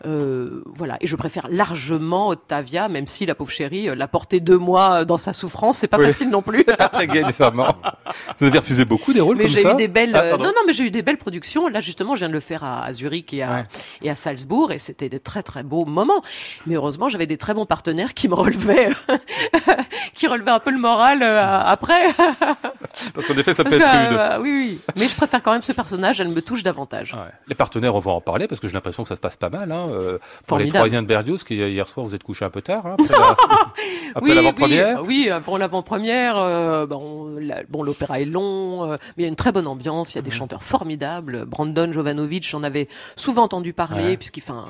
Euh, 0.06 0.64
voilà. 0.66 0.98
Et 1.02 1.08
je 1.08 1.16
préfère 1.16 1.48
largement 1.50 2.30
Octavia, 2.30 2.90
même 2.90 3.08
si 3.08 3.26
la 3.26 3.36
pauvre 3.36 3.52
chérie 3.52 3.90
euh, 3.90 3.96
l'a 3.96 4.08
porté 4.08 4.40
deux 4.40 4.58
mois 4.58 5.06
dans 5.06 5.18
sa 5.18 5.34
souffrance, 5.34 5.78
c'est 5.78 5.88
pas 5.88 5.98
Oui. 5.98 6.06
facile 6.06 6.30
non 6.30 6.42
plus. 6.42 6.64
pas 6.66 6.90
très 6.90 7.08
gay 7.08 7.22
nécessairement. 7.24 7.76
Vous 8.40 8.46
avez 8.48 8.60
refusé 8.60 8.86
beaucoup 8.86 9.14
des 9.14 9.22
rôles 9.22 9.38
Mais 9.38 9.46
comme 9.46 9.54
j'ai 9.54 9.62
ça 9.62 9.74
eu 9.74 9.76
des 9.76 9.88
belles. 9.88 10.12
Ah, 10.16 10.22
euh, 10.24 10.38
non, 10.38 10.46
non, 10.46 10.62
mais 10.68 10.74
j'ai 10.74 10.84
eu 10.86 10.92
des 10.92 11.02
belles 11.02 11.18
productions. 11.18 11.68
Là, 11.68 11.80
justement, 11.80 12.16
je 12.16 12.20
viens 12.20 12.28
de 12.30 12.34
le 12.34 12.40
faire 12.40 12.64
à, 12.64 12.84
à 12.84 12.94
Zurich 12.94 13.34
et 13.34 13.44
à, 13.44 13.50
Ouais. 13.50 13.64
et 14.04 14.10
à 14.10 14.16
Salzbourg, 14.16 14.72
et 14.72 14.78
c'était 14.78 15.10
des 15.10 15.20
très 15.20 15.44
très 15.44 15.64
beaux 15.64 15.86
moments. 15.86 16.22
Mais 16.66 16.76
heureusement, 16.76 17.10
j'avais 17.10 17.28
des 17.28 17.38
très 17.38 17.54
bons 17.54 17.66
partenaires 17.66 18.14
qui 18.14 18.28
me 18.30 18.36
relevaient, 18.40 18.90
qui 20.14 20.28
relevaient 20.28 20.52
un 20.52 20.60
peu 20.60 20.72
le 20.72 20.78
moral 20.78 21.24
euh, 21.24 21.62
après. 21.62 22.08
Parce 23.14 23.26
qu'en 23.28 23.34
effet, 23.36 23.54
ça 23.54 23.64
Parce 23.64 23.76
peut 23.76 23.82
que, 23.82 23.88
être 23.88 24.10
rude. 24.10 24.18
euh, 24.20 24.40
oui, 24.42 24.52
oui. 24.52 24.80
Mais 24.98 25.06
je 25.08 25.16
préfère 25.16 25.42
quand 25.44 25.52
même 25.52 25.62
ce 25.62 25.72
personnage. 25.72 26.20
Elle 26.22 26.30
me 26.30 26.42
touche 26.42 26.64
davantage. 26.64 27.14
Ouais. 27.14 27.32
Les 27.48 27.56
partenaires, 27.56 27.96
on 27.96 28.00
va 28.00 28.12
en 28.12 28.22
parler 28.22 28.48
parce 28.48 28.60
que 28.62 28.68
j'ai 28.68 28.74
l'impression 28.74 29.04
que 29.04 29.10
ça 29.10 29.16
se 29.16 29.20
passe 29.22 29.36
pas 29.36 29.50
mal. 29.50 29.72
Hein. 29.72 29.88
euh, 29.92 30.18
pour 30.48 30.58
les. 30.58 30.70
Troyens 30.70 31.02
de 31.02 31.08
Berlioz, 31.08 31.44
qui 31.44 31.56
hier 31.56 31.88
soir 31.88 32.06
vous 32.06 32.16
êtes 32.16 32.24
couché 32.24 32.46
un 32.46 32.50
peu 32.50 32.62
tard, 32.62 32.86
hein, 32.86 32.96
après 33.00 33.14
la- 33.18 33.36
après 34.16 34.30
oui, 34.30 34.36
l'avant-première. 34.36 35.02
Oui, 35.02 35.08
oui, 35.26 35.28
euh, 35.32 35.40
pour 35.40 35.58
l'avant-première, 35.58 36.38
euh, 36.38 36.86
bon, 36.86 37.38
la- 37.40 37.64
bon, 37.70 37.84
l'opéra 37.84 38.20
est 38.22 38.26
long, 38.26 38.84
euh, 38.92 38.98
mais 39.18 39.18
il 39.18 39.22
y 39.24 39.26
a 39.26 39.30
une 39.30 39.36
très 39.36 39.52
bonne 39.52 39.68
ambiance. 39.68 40.14
Il 40.14 40.18
y 40.18 40.20
a 40.20 40.22
des 40.22 40.32
chanteurs 40.32 40.64
formidables. 40.64 41.46
Brandon 41.46 41.92
Jovanovic, 41.92 42.48
j'en 42.48 42.64
avais 42.64 42.88
souvent 43.16 43.44
entendu 43.44 43.74
parler 43.74 44.04
Ouais. 44.04 44.18
puisqu'il 44.18 44.42
fait 44.42 44.52
un, 44.52 44.66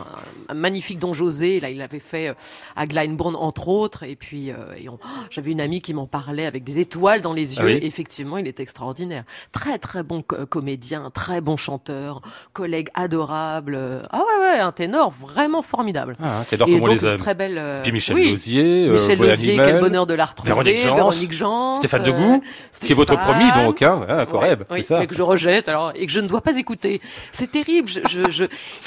un 0.50 0.54
magnifique 0.54 1.00
Don 1.00 1.14
José. 1.14 1.60
Là, 1.60 1.70
il 1.70 1.78
l'avait 1.78 2.00
fait 2.00 2.30
euh, 2.30 2.34
à 2.76 2.86
Glyndebourne 2.88 3.36
entre 3.36 3.68
autres. 3.68 4.04
Et 4.04 4.16
puis, 4.16 4.52
euh, 4.52 4.56
et 4.78 4.90
on- 4.90 5.00
oh, 5.04 5.08
j'avais 5.30 5.52
une 5.52 5.62
amie 5.62 5.82
qui 5.82 5.94
m'en 5.94 6.08
parlait 6.08 6.46
avec 6.46 6.64
des 6.64 6.80
étoiles 6.80 7.22
dans 7.22 7.34
les 7.34 7.56
yeux. 7.56 7.62
Ah 7.62 7.66
oui 7.66 7.74
Et 7.74 7.86
effectivement, 7.86 8.19
il 8.38 8.48
est 8.48 8.60
extraordinaire. 8.60 9.24
Très 9.52 9.78
très 9.78 10.04
bon 10.04 10.22
co- 10.22 10.46
comédien, 10.46 11.10
très 11.14 11.42
bon 11.42 11.58
chanteur, 11.58 12.22
collègue 12.54 12.90
adorable. 12.94 13.76
Euh, 13.78 14.02
Ah 14.12 14.20
ouais 14.20 14.54
ouais, 14.56 14.60
un 14.60 14.72
ténor 14.72 15.12
vraiment 15.12 15.62
formidable. 15.62 16.16
Ah, 16.22 16.42
T'adores 16.50 16.68
et 16.70 16.74
comment 16.74 16.86
on 16.86 16.88
donc 16.90 17.02
les 17.02 17.08
aime. 17.08 17.18
très 17.18 17.34
belle. 17.36 17.58
euh, 17.58 17.82
Puis 17.82 17.92
Michel 17.92 18.16
oui. 18.16 18.30
Lausier, 18.32 18.88
euh, 18.88 18.94
Michel 18.94 19.20
Lausier, 19.20 19.56
quel 19.58 19.80
bonheur 19.80 20.06
de 20.08 20.14
la 20.14 20.26
retrouver. 20.26 20.50
Véronique 20.50 20.78
Jans, 20.78 20.96
Véronique 20.96 21.32
Jans, 21.34 21.76
Stéphane 21.76 22.04
Degout, 22.04 22.44
qui 22.82 22.92
est 22.92 22.96
votre 22.96 23.14
Stéphane. 23.14 23.36
promis 23.40 23.66
donc, 23.66 23.82
hein, 23.82 24.06
ouais, 24.08 24.26
Corrèbe, 24.26 24.60
Ouais, 24.70 24.78
oui, 24.80 24.84
ça. 24.84 25.00
mais 25.00 25.08
que 25.08 25.16
je 25.16 25.22
rejette 25.22 25.68
alors 25.70 25.92
et 25.96 26.06
que 26.06 26.12
je 26.12 26.20
ne 26.20 26.28
dois 26.28 26.42
pas 26.42 26.56
écouter. 26.58 27.02
C'est 27.32 27.52
terrible. 27.52 27.88
Je, 27.88 28.00
je, 28.10 28.30
je- 28.30 28.46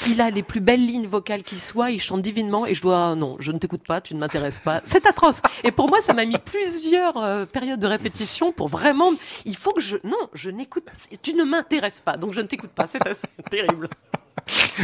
il 0.09 0.21
a 0.21 0.29
les 0.29 0.43
plus 0.43 0.59
belles 0.59 0.85
lignes 0.85 1.07
vocales 1.07 1.43
qui 1.43 1.59
soient. 1.59 1.91
Il 1.91 2.01
chante 2.01 2.21
divinement 2.21 2.65
et 2.65 2.73
je 2.73 2.81
dois 2.81 3.15
non, 3.15 3.35
je 3.39 3.51
ne 3.51 3.57
t'écoute 3.57 3.83
pas. 3.87 4.01
Tu 4.01 4.15
ne 4.15 4.19
m'intéresses 4.19 4.59
pas. 4.59 4.81
C'est 4.83 5.05
atroce. 5.05 5.41
Et 5.63 5.71
pour 5.71 5.89
moi, 5.89 6.01
ça 6.01 6.13
m'a 6.13 6.25
mis 6.25 6.37
plusieurs 6.37 7.17
euh, 7.17 7.45
périodes 7.45 7.79
de 7.79 7.87
répétition 7.87 8.51
pour 8.51 8.67
vraiment. 8.67 9.11
Il 9.45 9.55
faut 9.55 9.73
que 9.73 9.81
je 9.81 9.97
non, 10.03 10.29
je 10.33 10.49
n'écoute. 10.49 10.85
Tu 11.21 11.33
ne 11.35 11.43
m'intéresses 11.43 11.99
pas, 11.99 12.17
donc 12.17 12.33
je 12.33 12.41
ne 12.41 12.47
t'écoute 12.47 12.71
pas. 12.71 12.87
C'est 12.87 13.05
assez 13.05 13.27
terrible. 13.49 13.89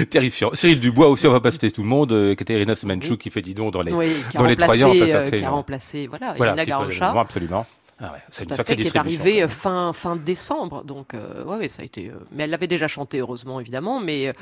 Terrifiant. 0.09 0.51
Cyril 0.53 0.79
Dubois 0.79 1.09
aussi, 1.09 1.27
on 1.27 1.31
va 1.31 1.41
pas 1.41 1.51
citer 1.51 1.69
tout 1.71 1.81
le 1.81 1.87
monde. 1.87 2.11
Euh, 2.11 2.35
Katerina 2.35 2.75
Semenchuk 2.75 3.19
qui 3.19 3.29
fait 3.29 3.41
dis 3.41 3.53
donc 3.53 3.73
dans 3.73 3.81
les. 3.81 3.91
Oui, 3.91 4.13
dans 4.33 4.45
les 4.45 4.55
enfin, 4.61 4.89
euh, 4.89 5.29
qui 5.29 5.43
a 5.43 5.47
euh, 5.47 5.51
remplacé 5.51 6.07
voilà, 6.07 6.33
Voilà, 6.37 6.63
Garancha. 6.63 7.11
absolument. 7.19 7.65
Ah 8.01 8.13
ouais, 8.13 8.19
c'est 8.29 8.43
une 8.45 8.55
sacrée 8.55 8.75
qui 8.75 8.81
est 8.81 8.83
distribution. 8.85 9.21
arrivé 9.21 9.39
quand 9.41 9.45
euh, 9.45 9.47
fin 9.49 9.93
fin 9.93 10.15
décembre, 10.15 10.83
donc 10.83 11.13
euh, 11.13 11.43
ouais, 11.43 11.57
ouais, 11.57 11.67
ça 11.67 11.81
a 11.81 11.85
été. 11.85 12.09
euh, 12.09 12.13
mais 12.31 12.43
elle 12.43 12.49
l'avait 12.49 12.67
déjà 12.67 12.87
chanté 12.87 13.19
heureusement 13.19 13.59
évidemment, 13.59 13.99
mais 13.99 14.27
euh, 14.29 14.33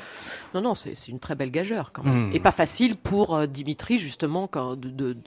non 0.54 0.62
non, 0.62 0.76
c'est 0.76 0.94
c'est 0.96 1.10
une 1.12 1.20
très 1.20 1.36
belle 1.36 1.52
gageure 1.52 1.92
quand 1.92 2.04
même, 2.04 2.30
Hmm. 2.30 2.36
et 2.36 2.40
pas 2.40 2.52
facile 2.52 2.96
pour 2.98 3.36
euh, 3.36 3.48
Dimitri 3.48 3.98
justement 3.98 4.48
quand 4.48 4.76
de 4.76 4.90
de- 4.90 5.18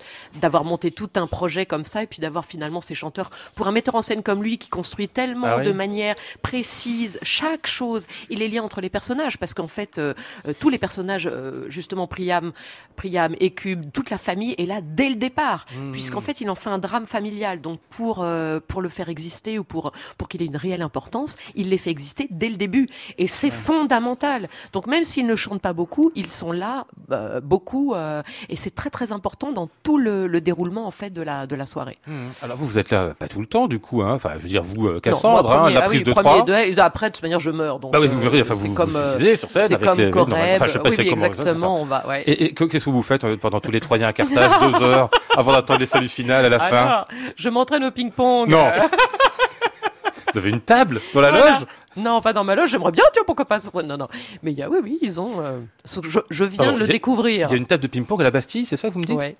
d'avoir 0.40 0.64
monté 0.64 0.90
tout 0.92 1.10
un 1.16 1.26
projet 1.26 1.66
comme 1.66 1.84
ça 1.84 2.02
et 2.02 2.06
puis 2.06 2.20
d'avoir 2.20 2.44
finalement 2.44 2.80
ces 2.80 2.94
chanteurs 2.94 3.30
pour 3.54 3.66
un 3.66 3.72
metteur 3.72 3.94
en 3.96 4.02
scène 4.02 4.22
comme 4.22 4.42
lui 4.42 4.58
qui 4.58 4.68
construit 4.68 5.08
tellement 5.08 5.46
Ah 5.48 5.56
oui. 5.58 5.64
de 5.66 5.72
manière 5.72 6.14
précise 6.42 7.18
chaque 7.22 7.66
chose, 7.66 8.06
il 8.28 8.38
les 8.40 8.48
liens 8.48 8.62
entre 8.62 8.80
les 8.80 8.90
personnages 8.90 9.38
parce 9.38 9.54
qu'en 9.54 9.68
fait 9.68 9.98
euh, 9.98 10.14
tous 10.60 10.68
les 10.68 10.78
personnages 10.78 11.28
euh, 11.30 11.66
justement 11.68 12.06
Priam, 12.06 12.52
Priam, 12.96 13.34
Écube, 13.40 13.90
toute 13.92 14.10
la 14.10 14.18
famille 14.18 14.54
est 14.58 14.66
là 14.66 14.80
dès 14.82 15.08
le 15.08 15.14
départ, 15.16 15.66
Hmm. 15.76 15.92
puisqu'en 15.92 16.20
fait 16.20 16.40
il 16.40 16.50
en 16.50 16.54
fait 16.54 16.70
un 16.70 16.78
drame 16.78 17.06
familial. 17.06 17.60
Donc 17.60 17.80
pour 17.90 18.19
euh, 18.22 18.61
pour 18.66 18.83
le 18.83 18.88
faire 18.88 19.09
exister 19.09 19.59
ou 19.59 19.64
pour 19.64 19.92
pour 20.18 20.28
qu'il 20.28 20.42
ait 20.42 20.46
une 20.46 20.56
réelle 20.56 20.83
importance, 20.83 21.37
il 21.54 21.70
les 21.70 21.78
fait 21.78 21.90
exister 21.90 22.26
dès 22.30 22.48
le 22.48 22.56
début 22.56 22.88
et 23.18 23.26
c'est 23.26 23.50
fondamental. 23.50 24.48
Donc 24.72 24.87
même 24.87 25.04
s'ils 25.04 25.26
ne 25.26 25.37
chantent 25.37 25.62
pas 25.62 25.72
beaucoup, 25.72 26.11
ils 26.14 26.26
sont 26.28 26.52
là 26.52 26.87
euh, 27.11 27.40
beaucoup 27.40 27.94
euh, 27.94 28.22
et 28.48 28.56
c'est 28.56 28.74
très 28.74 28.90
très 28.90 29.12
important 29.12 29.52
dans 29.52 29.68
tout 29.83 29.98
le, 29.98 30.26
le 30.26 30.40
déroulement 30.40 30.87
en 30.87 30.90
fait 30.90 31.11
de 31.11 31.22
la 31.22 31.46
de 31.46 31.54
la 31.56 31.66
soirée. 31.66 31.96
Mmh. 32.06 32.12
Alors 32.42 32.56
vous, 32.56 32.66
vous 32.66 32.78
êtes 32.78 32.90
là 32.90 33.14
pas 33.18 33.28
tout 33.28 33.40
le 33.40 33.46
temps 33.46 33.66
du 33.66 33.78
coup, 33.78 34.02
hein. 34.02 34.14
Enfin, 34.14 34.30
je 34.38 34.42
veux 34.42 34.48
dire 34.48 34.62
vous, 34.62 34.87
euh, 34.87 34.94
Non, 34.94 35.00
Cassandre, 35.00 35.42
moi, 35.44 35.54
hein, 35.54 35.59
premier- 35.62 35.74
la 35.74 35.80
ah 35.80 35.87
prise 35.87 35.98
oui, 36.00 36.04
de 36.04 36.12
premier 36.12 36.28
trois. 36.30 36.42
de- 36.42 36.52
et 36.52 36.78
après 36.78 37.09
de 37.11 37.14
toute 37.14 37.22
manière 37.22 37.40
je 37.40 37.50
meurs 37.50 37.78
donc. 37.80 37.92
Bah 37.92 38.00
oui, 38.00 38.09
vous 38.09 38.20
euh, 38.22 38.40
enfin 38.42 38.54
c'est 38.54 38.66
vous, 38.68 38.74
comme 38.74 38.90
vous 38.90 38.96
euh, 38.98 39.37
sur 39.37 39.50
scène 39.50 39.62
c'est 39.68 39.80
comme 39.83 39.98
les. 39.98 40.04
non, 40.06 40.11
Corrèbe. 40.11 40.56
enfin, 40.56 40.66
je 40.66 40.72
sais 40.72 40.78
pas 40.78 40.88
oui, 40.90 40.96
oui, 40.98 41.09
exactement. 41.09 41.80
On 41.80 41.85
va 41.85 42.06
ouais. 42.06 42.22
Et, 42.26 42.44
et 42.44 42.52
que- 42.54 42.64
qu'est-ce 42.64 42.85
que 42.85 42.90
vous 42.90 43.02
faites 43.02 43.26
pendant 43.37 43.61
tous 43.61 43.70
les 43.70 43.80
Troyens 43.80 44.09
à 44.09 44.12
Carthage, 44.20 44.50
deux 44.61 44.83
heures 44.85 45.11
avant 45.37 45.52
d'attendre 45.52 45.80
les 45.80 45.87
saluts 45.87 46.09
finales 46.09 46.44
à 46.44 46.48
la 46.48 46.59
fin 46.59 46.76
Alors, 46.76 47.09
je 47.37 47.48
m'entraîne 47.48 47.85
au 47.85 47.90
ping-pong. 48.11 48.49
Non. 48.51 48.70
Vous 50.33 50.38
avez 50.38 50.51
une 50.51 50.61
table 50.61 51.01
dans 51.14 51.20
la 51.20 51.31
Voilà. 51.31 51.51
loge 51.51 51.66
Non, 51.96 52.20
pas 52.20 52.33
dans 52.33 52.44
ma 52.44 52.55
loge. 52.55 52.70
J'aimerais 52.70 52.92
bien, 52.92 53.05
tu 53.12 53.18
vois, 53.20 53.27
pourquoi 53.27 53.46
pas. 53.46 53.59
Non, 53.85 53.96
non. 53.96 54.09
Mais 54.42 54.53
il 54.53 54.59
y 54.59 54.62
a, 54.62 54.68
oui, 54.70 54.79
oui, 54.83 54.99
ils 55.03 55.20
ont. 55.20 55.40
euh, 55.40 55.59
Je, 56.03 56.20
je 56.31 56.44
viens 56.44 56.57
Pardon, 56.64 56.73
de 56.75 56.79
le 56.81 56.87
découvrir. 56.87 57.49
Il 57.49 57.51
y 57.51 57.55
a 57.55 57.57
une 57.57 57.66
table 57.66 57.83
de 57.83 57.88
ping-pong 57.88 58.20
à 58.20 58.25
la 58.25 58.31
Bastille, 58.31 58.64
c'est 58.64 58.77
ça 58.77 58.88
que 58.88 58.94
vous 58.94 59.01
me 59.01 59.05
dites 59.07 59.16
Ouais. 59.18 59.37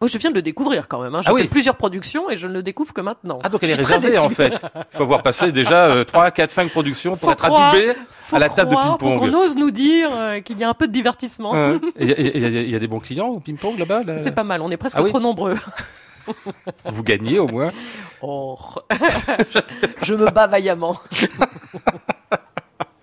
Oh, 0.00 0.06
je 0.08 0.18
viens 0.18 0.28
de 0.28 0.34
le 0.34 0.42
découvrir 0.42 0.86
quand 0.88 1.00
même. 1.00 1.14
Hein. 1.14 1.20
J'ai 1.22 1.30
Ah 1.30 1.32
oui. 1.32 1.42
fait 1.42 1.48
plusieurs 1.48 1.76
productions 1.76 2.28
et 2.28 2.36
je 2.36 2.46
ne 2.46 2.52
le 2.52 2.62
découvre 2.62 2.92
que 2.92 3.00
maintenant. 3.00 3.38
Ah 3.42 3.48
donc 3.48 3.62
elle 3.62 3.70
est 3.70 3.74
réservée 3.74 4.18
en 4.18 4.28
fait. 4.28 4.52
Il 4.92 4.96
faut 4.98 5.04
avoir 5.04 5.22
passé 5.22 5.50
déjà 5.52 5.86
euh, 5.86 6.04
3, 6.04 6.30
4, 6.32 6.50
5 6.50 6.70
productions 6.70 7.12
pour 7.12 7.28
Faut 7.28 7.32
être 7.32 7.42
croire, 7.44 7.72
adoubé 7.72 7.92
à 8.32 8.38
la 8.38 8.48
table 8.50 8.72
de 8.72 8.76
croire 8.76 8.98
ping-pong. 8.98 9.18
qu'on 9.30 9.38
ose 9.38 9.56
nous 9.56 9.70
dire 9.70 10.10
euh, 10.12 10.40
qu'il 10.40 10.58
y 10.58 10.64
a 10.64 10.68
un 10.68 10.74
peu 10.74 10.88
de 10.88 10.92
divertissement. 10.92 11.54
Hein 11.54 11.80
Il 11.98 12.10
y, 12.10 12.12
a- 12.12 12.20
y 12.20 12.74
y 12.74 12.78
des 12.78 12.88
bons 12.88 12.98
clients 12.98 13.28
au 13.28 13.40
ping-pong 13.40 13.78
là-bas 13.78 14.02
là 14.04 14.18
C'est 14.18 14.32
pas 14.32 14.44
mal. 14.44 14.60
On 14.60 14.70
est 14.70 14.76
presque 14.76 14.96
Ah 14.98 15.02
oui 15.02 15.08
trop 15.10 15.20
nombreux. 15.20 15.54
Vous 16.84 17.02
gagnez 17.02 17.38
au 17.38 17.46
moins 17.48 17.72
Oh. 18.22 18.58
je 20.02 20.14
me 20.14 20.30
bats 20.30 20.46
vaillamment. 20.46 20.98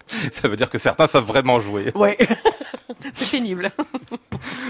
Ça 0.08 0.48
veut 0.48 0.56
dire 0.56 0.70
que 0.70 0.78
certains 0.78 1.08
savent 1.08 1.26
vraiment 1.26 1.60
jouer. 1.60 1.92
Ouais. 1.96 2.18
C'est 3.14 3.32
pénible. 3.32 3.72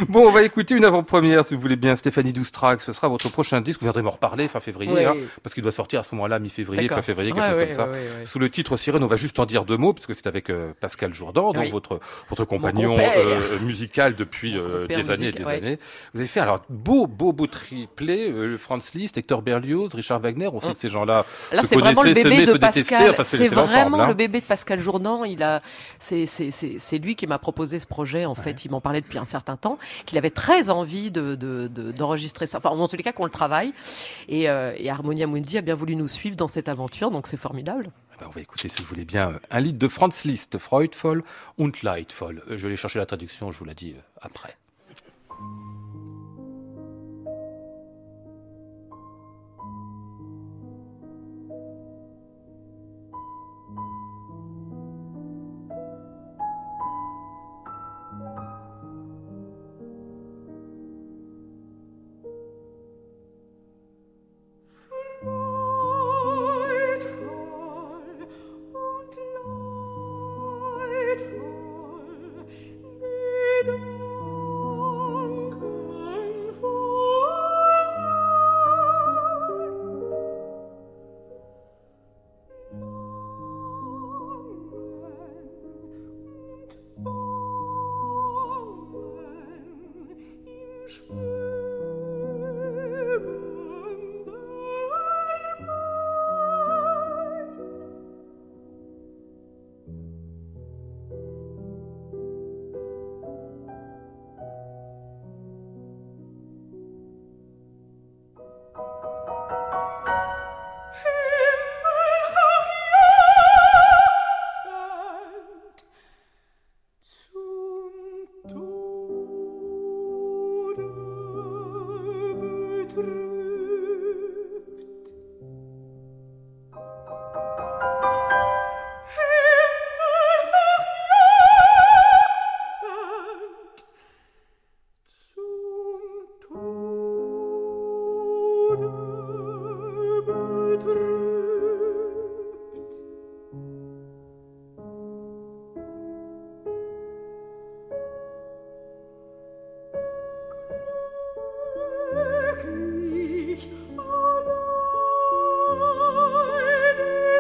Bon, 0.10 0.28
on 0.28 0.32
va 0.32 0.42
écouter 0.42 0.76
une 0.76 0.84
avant-première, 0.84 1.46
si 1.46 1.56
vous 1.56 1.62
voulez 1.62 1.76
bien. 1.76 1.96
Stéphanie 1.96 2.34
Doustrac, 2.34 2.82
ce 2.82 2.92
sera 2.92 3.08
votre 3.08 3.30
prochain 3.30 3.62
disque. 3.62 3.80
Vous 3.80 3.86
viendrez 3.86 4.02
m'en 4.02 4.10
reparler 4.10 4.48
fin 4.48 4.60
février, 4.60 4.92
Oui. 4.92 5.06
hein, 5.06 5.16
parce 5.44 5.54
qu'il 5.54 5.64
doit 5.64 5.72
sortir 5.72 6.02
à 6.02 6.04
ce 6.04 6.14
moment-là, 6.16 6.40
mi-février, 6.40 6.90
fin 6.90 7.02
février, 7.02 7.32
quelque 7.32 7.42
Ouais, 7.44 7.50
chose 7.50 7.58
ouais, 7.58 7.66
comme 7.68 7.76
ça. 7.76 7.88
ouais. 7.88 8.26
Sous 8.26 8.40
le 8.40 8.50
titre 8.50 8.76
Sirène, 8.76 9.04
on 9.04 9.08
va 9.08 9.16
juste 9.16 9.40
en 9.40 9.46
dire 9.46 9.64
deux 9.64 9.78
mots, 9.78 9.94
parce 9.94 10.08
que 10.08 10.14
c'est 10.14 10.28
avec 10.28 10.50
euh, 10.50 10.74
Pascal 10.82 11.14
Jourdan, 11.14 11.54
donc 11.54 11.64
Oui. 11.64 11.72
votre, 11.72 12.00
votre 12.30 12.44
compagnon 12.46 12.98
euh, 13.00 13.60
musical 13.60 14.16
depuis 14.16 14.58
euh, 14.58 14.88
des 14.88 15.10
années 15.10 15.28
et 15.28 15.32
des 15.32 15.48
années. 15.48 15.78
Vous 16.14 16.20
avez 16.20 16.28
fait 16.28 16.42
alors 16.42 16.62
beau, 16.70 17.08
beau, 17.08 17.32
beau 17.32 17.48
triplé, 17.48 18.34
Franz 18.58 18.92
Liszt, 18.96 19.18
Hector 19.18 19.42
Berlioz, 19.42 19.94
Richard 19.94 20.20
Wagner. 20.20 20.50
On 20.52 20.60
sait 20.60 20.74
que 20.74 20.78
ces 20.78 20.90
gens-là 20.90 21.26
Là, 21.52 21.62
se 21.62 21.68
c'est 21.68 21.76
vraiment 21.76 22.02
le 22.04 22.10
connaissaient, 22.10 22.30
bébé 22.30 22.46
se 22.46 22.52
détestaient. 22.58 23.24
C'est 23.24 23.48
vraiment 23.48 24.02
hein. 24.02 24.08
le 24.08 24.14
bébé 24.16 24.42
de 24.42 24.46
Pascal 24.46 24.80
Jourdan. 24.80 25.24
Il 25.24 25.44
a, 25.44 25.62
c'est 26.00 26.98
lui 27.00 27.16
qui 27.16 27.28
m'a 27.28 27.40
proposé 27.40 27.80
ce 27.80 27.88
projet. 27.88 28.11
En 28.26 28.36
fait, 28.36 28.66
il 28.66 28.72
m'en 28.72 28.82
parlait 28.82 29.02
depuis 29.02 29.18
un 29.20 29.26
certain 29.26 29.58
temps, 29.58 29.78
qu'il 30.06 30.18
avait 30.18 30.30
très 30.30 30.70
envie 30.70 31.12
de, 31.12 31.36
de, 31.36 31.68
de- 31.68 31.92
d'enregistrer 31.92 32.48
ça. 32.48 32.58
Enfin, 32.60 32.70
en 32.70 32.88
tous 32.88 32.96
les 32.98 33.04
cas, 33.04 33.12
qu'on 33.14 33.26
le 33.26 33.32
travaille. 33.32 33.74
Et, 34.28 34.50
euh, 34.50 34.74
et 34.78 34.90
Harmonia 34.90 35.28
Mundi 35.28 35.58
a 35.58 35.62
bien 35.62 35.76
voulu 35.76 35.96
nous 35.96 36.08
suivre 36.08 36.36
dans 36.36 36.48
cette 36.48 36.70
aventure, 36.70 37.12
donc 37.12 37.28
c'est 37.28 37.38
formidable. 37.38 37.92
Eh 38.16 38.20
ben, 38.20 38.28
on 38.30 38.32
va 38.32 38.42
écouter, 38.42 38.70
si 38.70 38.82
vous 38.82 38.88
voulez 38.88 39.06
bien, 39.06 39.40
un 39.50 39.60
lied 39.60 39.74
de 39.78 39.88
Franz 39.88 40.28
Liszt, 40.28 40.58
Freudvoll 40.58 41.24
und 41.58 41.72
Leidvoll. 41.84 42.44
Euh, 42.50 42.58
Je 42.58 42.68
vais 42.68 42.76
chercher 42.76 43.00
la 43.00 43.06
traduction, 43.06 43.52
je 43.52 43.60
vous 43.60 43.66
la 43.66 43.74
dis 43.74 43.94
euh, 43.98 44.02
après. 44.22 44.56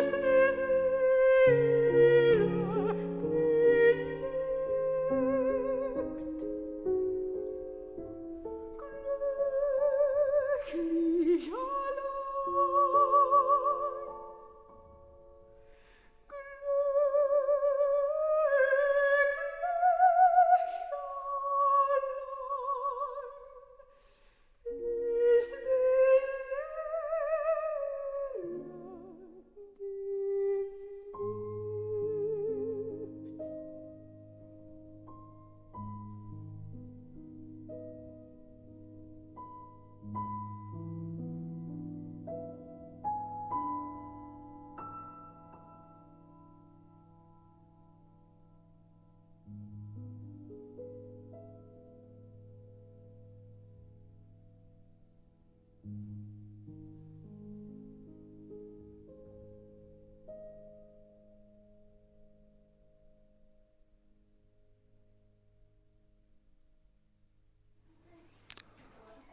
just 0.02 0.31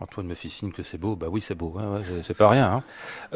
Antoine 0.01 0.29
me 0.29 0.35
fait 0.35 0.49
signe 0.49 0.71
que 0.71 0.85
c'est 0.85 0.97
beau. 0.97 1.17
Bah 1.17 1.27
oui, 1.29 1.41
c'est 1.41 1.57
beau. 1.57 1.73
Ouais, 1.75 1.83
ouais, 1.83 2.03
c'est- 2.23 2.35
pas 2.35 2.49
rien. 2.49 2.67
Hein. 2.73 2.83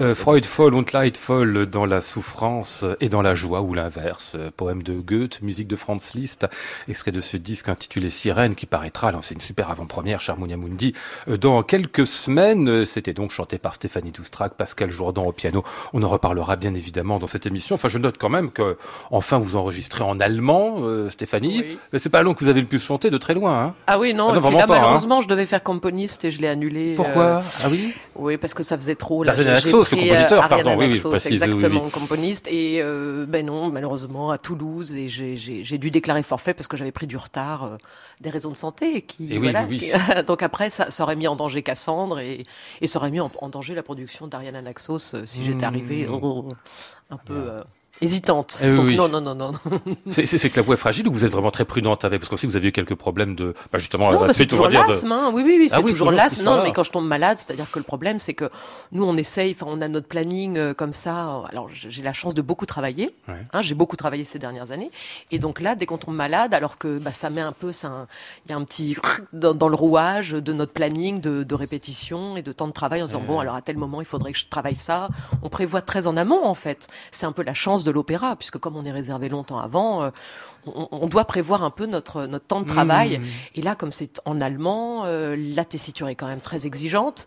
Euh, 0.00 0.14
Freudvoll 0.14 0.74
und 0.74 0.84
Leidvoll 0.92 1.66
dans 1.66 1.86
la 1.86 2.00
souffrance 2.00 2.84
et 3.00 3.08
dans 3.08 3.20
la 3.20 3.34
joie 3.34 3.62
ou 3.62 3.74
l'inverse. 3.74 4.36
Poème 4.56 4.84
de 4.84 4.94
Goethe, 4.94 5.42
musique 5.42 5.66
de 5.66 5.74
Franz 5.74 6.12
Liszt, 6.14 6.46
extrait 6.88 7.10
de 7.10 7.20
ce 7.20 7.36
disque 7.36 7.68
intitulé 7.68 8.10
Sirène 8.10 8.54
qui 8.54 8.66
paraîtra. 8.66 9.08
Alors 9.08 9.24
c'est 9.24 9.34
une 9.34 9.40
super 9.40 9.70
avant-première, 9.70 10.20
Charmonia 10.20 10.56
Mundi. 10.56 10.92
Euh, 11.28 11.36
dans 11.36 11.64
quelques 11.64 12.06
semaines, 12.06 12.84
c'était 12.84 13.12
donc 13.12 13.32
chanté 13.32 13.58
par 13.58 13.74
Stéphanie 13.74 14.12
Doustrac, 14.12 14.54
Pascal 14.54 14.90
Jourdan 14.92 15.24
au 15.24 15.32
piano. 15.32 15.64
On 15.92 16.02
en 16.04 16.08
reparlera 16.08 16.54
bien 16.54 16.74
évidemment 16.74 17.18
dans 17.18 17.26
cette 17.26 17.44
émission. 17.46 17.74
Enfin, 17.74 17.88
je 17.88 17.98
note 17.98 18.18
quand 18.18 18.28
même 18.28 18.52
que 18.52 18.76
enfin 19.10 19.38
vous 19.38 19.56
enregistrez 19.56 20.04
en 20.04 20.20
allemand, 20.20 20.76
euh, 20.82 21.10
Stéphanie. 21.10 21.58
Oui. 21.60 21.78
Mais 21.92 21.98
c'est 21.98 22.08
pas 22.08 22.22
long 22.22 22.34
que 22.34 22.44
vous 22.44 22.50
avez 22.50 22.60
le 22.60 22.68
plus 22.68 22.78
chanté 22.78 23.10
de 23.10 23.18
très 23.18 23.34
loin. 23.34 23.64
Hein. 23.64 23.74
Ah 23.88 23.98
oui, 23.98 24.14
non, 24.14 24.28
Ah 24.28 24.32
non, 24.34 24.38
et 24.38 24.40
puis 24.40 24.40
vraiment 24.42 24.58
là, 24.58 24.66
pas, 24.68 24.76
hein. 24.76 24.80
malheureusement, 24.82 25.20
je 25.20 25.26
devais 25.26 25.46
faire 25.46 25.62
componiste 25.64 26.24
et 26.24 26.30
je 26.30 26.40
l'ai 26.40 26.51
annulé. 26.52 26.92
euh, 26.92 26.96
Pourquoi? 26.96 27.42
Ah 27.62 27.68
oui? 27.70 27.92
Oui, 28.14 28.36
parce 28.36 28.54
que 28.54 28.62
ça 28.62 28.76
faisait 28.76 28.94
trop. 28.94 29.24
Là, 29.24 29.34
j'ai- 29.34 29.42
j'ai 29.44 29.50
Naxos, 29.50 29.84
le 29.90 29.96
compositeur, 29.96 30.32
euh, 30.32 30.42
Ariane 30.42 30.64
pardon, 30.64 30.78
oui, 30.78 31.00
oui, 31.04 31.18
exactement, 31.26 31.82
oui. 31.84 31.90
componiste. 31.90 32.46
Et 32.48 32.80
euh, 32.82 33.26
ben 33.26 33.44
non, 33.44 33.70
malheureusement, 33.70 34.30
à 34.30 34.38
Toulouse, 34.38 34.94
et 34.96 35.08
j'ai- 35.08 35.78
dû 35.78 35.90
déclarer 35.90 36.22
forfait 36.22 36.54
parce 36.54 36.68
que 36.68 36.76
j'avais 36.76 36.92
pris 36.92 37.06
du 37.06 37.16
retard, 37.16 37.64
euh, 37.64 37.76
des 38.20 38.30
raisons 38.30 38.50
de 38.50 38.56
santé, 38.56 39.02
qui 39.02 39.32
Et 39.32 39.38
oui, 39.38 39.50
voilà. 39.50 39.64
qui- 39.64 39.90
donc 40.26 40.42
après, 40.42 40.70
ça, 40.70 40.90
ça 40.90 41.02
aurait 41.02 41.16
mis 41.16 41.26
en 41.26 41.36
danger 41.36 41.62
Cassandre 41.62 42.20
et, 42.20 42.44
et 42.80 42.86
ça 42.86 42.98
aurait 42.98 43.10
mis 43.10 43.20
en, 43.20 43.30
en 43.40 43.48
danger 43.48 43.74
la 43.74 43.82
production 43.82 44.26
d'Ariane 44.26 44.62
Naxos 44.62 45.14
euh, 45.14 45.26
si 45.26 45.42
j'étais 45.44 45.64
arrivée 45.64 46.06
Mmh. 46.06 46.18
oh, 46.22 46.48
un 47.10 47.16
peu. 47.16 47.34
euh, 47.34 47.62
hésitante. 48.00 48.58
Eh 48.62 48.70
oui, 48.70 48.76
Donc 48.76 48.86
oui. 48.86 48.96
non, 48.96 49.08
non, 49.08 49.20
non, 49.20 49.34
non. 49.34 49.52
C'est 50.10 50.26
c'est- 50.26 50.38
c'est 50.38 50.50
que 50.50 50.56
la 50.56 50.62
voix 50.62 50.74
est 50.74 50.78
fragile 50.78 51.06
ou 51.08 51.12
vous 51.12 51.24
êtes 51.24 51.30
vraiment 51.32 51.50
très 51.50 51.64
prudente 51.64 52.04
avec? 52.04 52.20
Parce 52.20 52.28
qu'on 52.30 52.36
sait 52.36 52.46
que 52.46 52.52
vous 52.52 52.56
avez 52.56 52.68
eu 52.68 52.72
quelques 52.72 52.94
problèmes 52.94 53.34
de. 53.34 53.54
Bah 53.72 53.78
justement, 53.78 54.10
Non, 54.10 54.26
fait 54.26 54.34
c'est 54.34 54.46
toujours 54.46 54.68
de- 54.68 54.72
l'asthme, 54.74 55.12
hein. 55.12 55.30
Oui, 55.32 55.42
oui, 55.44 55.56
oui, 55.60 55.68
c'est 55.68 55.76
Ah 55.76 55.78
oui, 55.78 55.92
toujours 55.92 56.08
toujours 56.08 56.12
l'asthme. 56.12 56.44
Non, 56.44 56.62
mais 56.62 56.72
quand 56.72 56.82
je 56.82 56.90
tombe 56.90 57.06
malade, 57.06 57.38
c'est-à-dire 57.38 57.70
que 57.70 57.78
le 57.78 57.84
problème, 57.84 58.18
c'est 58.18 58.34
que 58.34 58.50
nous, 58.90 59.04
on 59.04 59.16
essaye, 59.16 59.52
enfin, 59.52 59.66
on 59.68 59.80
a 59.80 59.88
notre 59.88 60.08
planning 60.08 60.56
euh, 60.58 60.74
comme 60.74 60.92
ça. 60.92 61.42
Alors, 61.50 61.68
j'ai 61.72 62.02
la 62.02 62.12
chance 62.12 62.34
de 62.34 62.42
beaucoup 62.42 62.66
travailler. 62.66 63.14
Ouais. 63.28 63.34
Hein, 63.52 63.62
j'ai 63.62 63.74
beaucoup 63.74 63.96
travaillé 63.96 64.24
ces 64.24 64.38
dernières 64.38 64.72
années. 64.72 64.90
Et 65.30 65.38
donc 65.38 65.60
là, 65.60 65.74
dès 65.74 65.86
qu'on 65.86 65.98
tombe 65.98 66.14
malade, 66.16 66.54
alors 66.54 66.78
que 66.78 66.98
bah, 66.98 67.12
ça 67.12 67.30
met 67.30 67.40
un 67.40 67.52
peu, 67.52 67.72
ça, 67.72 68.06
il 68.46 68.50
y 68.50 68.54
a 68.54 68.56
un 68.56 68.64
petit 68.64 68.96
dans, 69.32 69.54
dans 69.54 69.68
le 69.68 69.76
rouage 69.76 70.32
de 70.32 70.52
notre 70.52 70.72
planning 70.72 71.20
de, 71.20 71.42
de 71.44 71.54
répétition 71.54 72.36
et 72.36 72.42
de 72.42 72.52
temps 72.52 72.66
de 72.66 72.72
travail 72.72 73.02
en 73.02 73.06
disant 73.06 73.22
bon, 73.26 73.38
alors 73.38 73.54
à 73.54 73.62
tel 73.62 73.76
moment, 73.76 74.00
il 74.00 74.06
faudrait 74.06 74.32
que 74.32 74.38
je 74.38 74.46
travaille 74.48 74.74
ça. 74.76 75.08
On 75.42 75.48
prévoit 75.48 75.82
très 75.82 76.06
en 76.06 76.16
amont, 76.16 76.44
en 76.44 76.54
fait. 76.54 76.88
C'est 77.10 77.26
un 77.26 77.32
peu 77.32 77.42
la 77.42 77.54
chance 77.54 77.81
de 77.84 77.90
l'opéra, 77.90 78.36
puisque 78.36 78.58
comme 78.58 78.76
on 78.76 78.84
est 78.84 78.92
réservé 78.92 79.28
longtemps 79.28 79.58
avant, 79.58 80.02
euh, 80.02 80.10
on, 80.66 80.88
on 80.92 81.06
doit 81.06 81.24
prévoir 81.24 81.62
un 81.64 81.70
peu 81.70 81.86
notre 81.86 82.26
notre 82.26 82.46
temps 82.46 82.60
de 82.60 82.66
travail. 82.66 83.18
Mmh. 83.18 83.24
Et 83.56 83.62
là, 83.62 83.74
comme 83.74 83.92
c'est 83.92 84.20
en 84.24 84.40
allemand, 84.40 85.02
euh, 85.04 85.36
la 85.54 85.64
tessiture 85.64 86.08
est 86.08 86.14
quand 86.14 86.26
même 86.28 86.40
très 86.40 86.66
exigeante. 86.66 87.26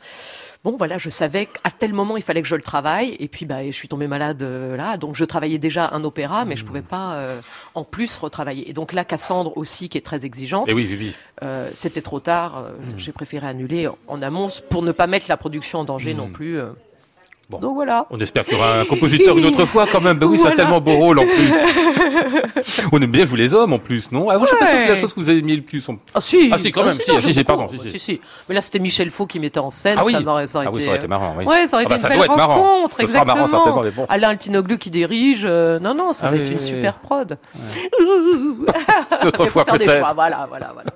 Bon, 0.63 0.75
voilà, 0.75 0.97
je 0.97 1.11
savais 1.11 1.45
qu'à 1.45 1.69
tel 1.69 1.93
moment 1.93 2.17
il 2.17 2.23
fallait 2.23 2.41
que 2.41 2.47
je 2.47 2.55
le 2.55 2.61
travaille. 2.63 3.15
Et 3.19 3.27
puis, 3.27 3.45
bah, 3.45 3.63
je 3.65 3.71
suis 3.71 3.87
tombée 3.87 4.07
malade 4.07 4.41
euh, 4.41 4.75
là, 4.75 4.97
donc 4.97 5.15
je 5.15 5.23
travaillais 5.25 5.59
déjà 5.59 5.89
un 5.93 6.03
opéra, 6.03 6.43
mais 6.45 6.55
je 6.55 6.65
pouvais 6.65 6.81
pas 6.81 7.17
en 7.75 7.83
plus 7.83 8.17
retravailler. 8.17 8.69
Et 8.69 8.73
donc 8.73 8.91
là, 8.93 9.05
Cassandre 9.05 9.55
aussi, 9.57 9.89
qui 9.89 9.97
est 9.97 10.01
très 10.01 10.25
exigeante, 10.25 10.65
Eh 10.67 10.73
oui, 10.73 10.87
oui, 10.89 10.97
oui. 10.99 11.15
euh, 11.43 11.69
c'était 11.73 12.01
trop 12.01 12.19
tard. 12.19 12.57
euh, 12.57 12.71
J'ai 12.97 13.11
préféré 13.11 13.45
annuler 13.47 13.87
en 14.07 14.21
amont 14.21 14.49
pour 14.69 14.81
ne 14.81 14.91
pas 14.91 15.07
mettre 15.07 15.27
la 15.29 15.37
production 15.37 15.79
en 15.79 15.83
danger 15.83 16.13
non 16.13 16.31
plus. 16.31 16.59
Bon. 17.47 17.59
Donc 17.59 17.75
voilà. 17.75 18.07
On 18.09 18.19
espère 18.19 18.43
qu'il 18.43 18.55
y 18.55 18.57
aura 18.57 18.79
un 18.79 18.85
compositeur 18.85 19.37
une 19.37 19.45
autre 19.45 19.65
fois 19.65 19.85
quand 19.91 20.01
même. 20.01 20.17
Ben 20.17 20.25
oui, 20.25 20.37
c'est 20.37 20.43
Voilà. 20.43 20.55
tellement 20.55 20.81
beau 20.81 20.93
rôle 20.95 21.19
en 21.19 21.25
plus. 21.25 21.51
On 22.91 22.99
aime 23.01 23.11
bien 23.11 23.23
jouer 23.25 23.37
les 23.37 23.53
hommes 23.53 23.71
en 23.73 23.77
plus, 23.77 24.11
non? 24.11 24.29
Ah, 24.31 24.37
moi, 24.39 24.47
je 24.47 24.55
sais 24.55 24.57
pas 24.57 24.65
si 24.65 24.79
c'est 24.81 24.87
la 24.87 24.93
Ouais. 24.93 24.99
chose 24.99 25.13
que 25.13 25.19
vous 25.19 25.29
avez 25.29 25.39
aimé 25.39 25.55
le 25.55 25.61
plus. 25.61 25.87
en- 25.87 25.97
Ah 26.15 26.21
si, 26.21 26.49
Ah, 26.51 26.57
si, 26.57 26.71
quand 26.71 26.83
même, 26.83 26.93
si, 26.95 27.03
si, 27.03 27.11
j'aime 27.19 27.33
si, 27.33 27.43
pardon, 27.43 27.69
si, 27.71 27.79
si. 27.85 27.91
si, 27.91 27.99
si. 27.99 28.21
Mais 28.49 28.55
là, 28.55 28.61
c'était 28.61 28.79
Michel 28.79 29.11
Faux 29.11 29.27
qui 29.27 29.39
mettait 29.39 29.59
en 29.59 29.69
scène. 29.69 29.97
Ah 29.99 30.03
oui. 30.05 30.13
ça, 30.13 30.19
m'aurait- 30.21 30.47
ça 30.47 30.57
aurait 30.57 30.67
Ah 30.67 30.71
oui, 30.71 30.77
été, 30.77 30.85
ça 30.85 30.89
aurait 30.89 30.97
été 30.97 31.07
marrant, 31.07 31.35
oui. 31.37 31.45
Ouais, 31.45 31.67
ça 31.67 31.77
aurait 31.77 31.85
Ah 31.85 31.89
bah, 31.89 31.95
été 31.95 32.01
ça 32.01 32.07
une 32.09 32.15
doit 32.15 32.23
belle 32.23 32.31
être 32.31 32.37
marrant. 32.37 32.55
rencontre, 32.79 32.97
Ce 32.99 33.05
sera 33.07 33.25
marrant, 33.25 33.47
certainement, 33.47 33.81
mais 33.83 33.91
bon. 33.91 34.05
Alain 34.09 34.29
Altinoglu 34.29 34.77
qui 34.79 34.89
dirige, 34.89 35.43
euh, 35.45 35.77
non, 35.79 35.93
non, 35.93 36.13
ça 36.13 36.27
Ah 36.27 36.31
va 36.31 36.37
oui, 36.37 36.41
être 36.43 36.49
une 36.51 36.57
oui, 36.57 36.63
super 36.65 36.95
prod. 36.99 37.37
Faut 39.35 39.45
fois 39.47 39.65
peut-être. 39.65 40.13
voilà, 40.15 40.47
voilà, 40.49 40.71
voilà. 40.73 40.89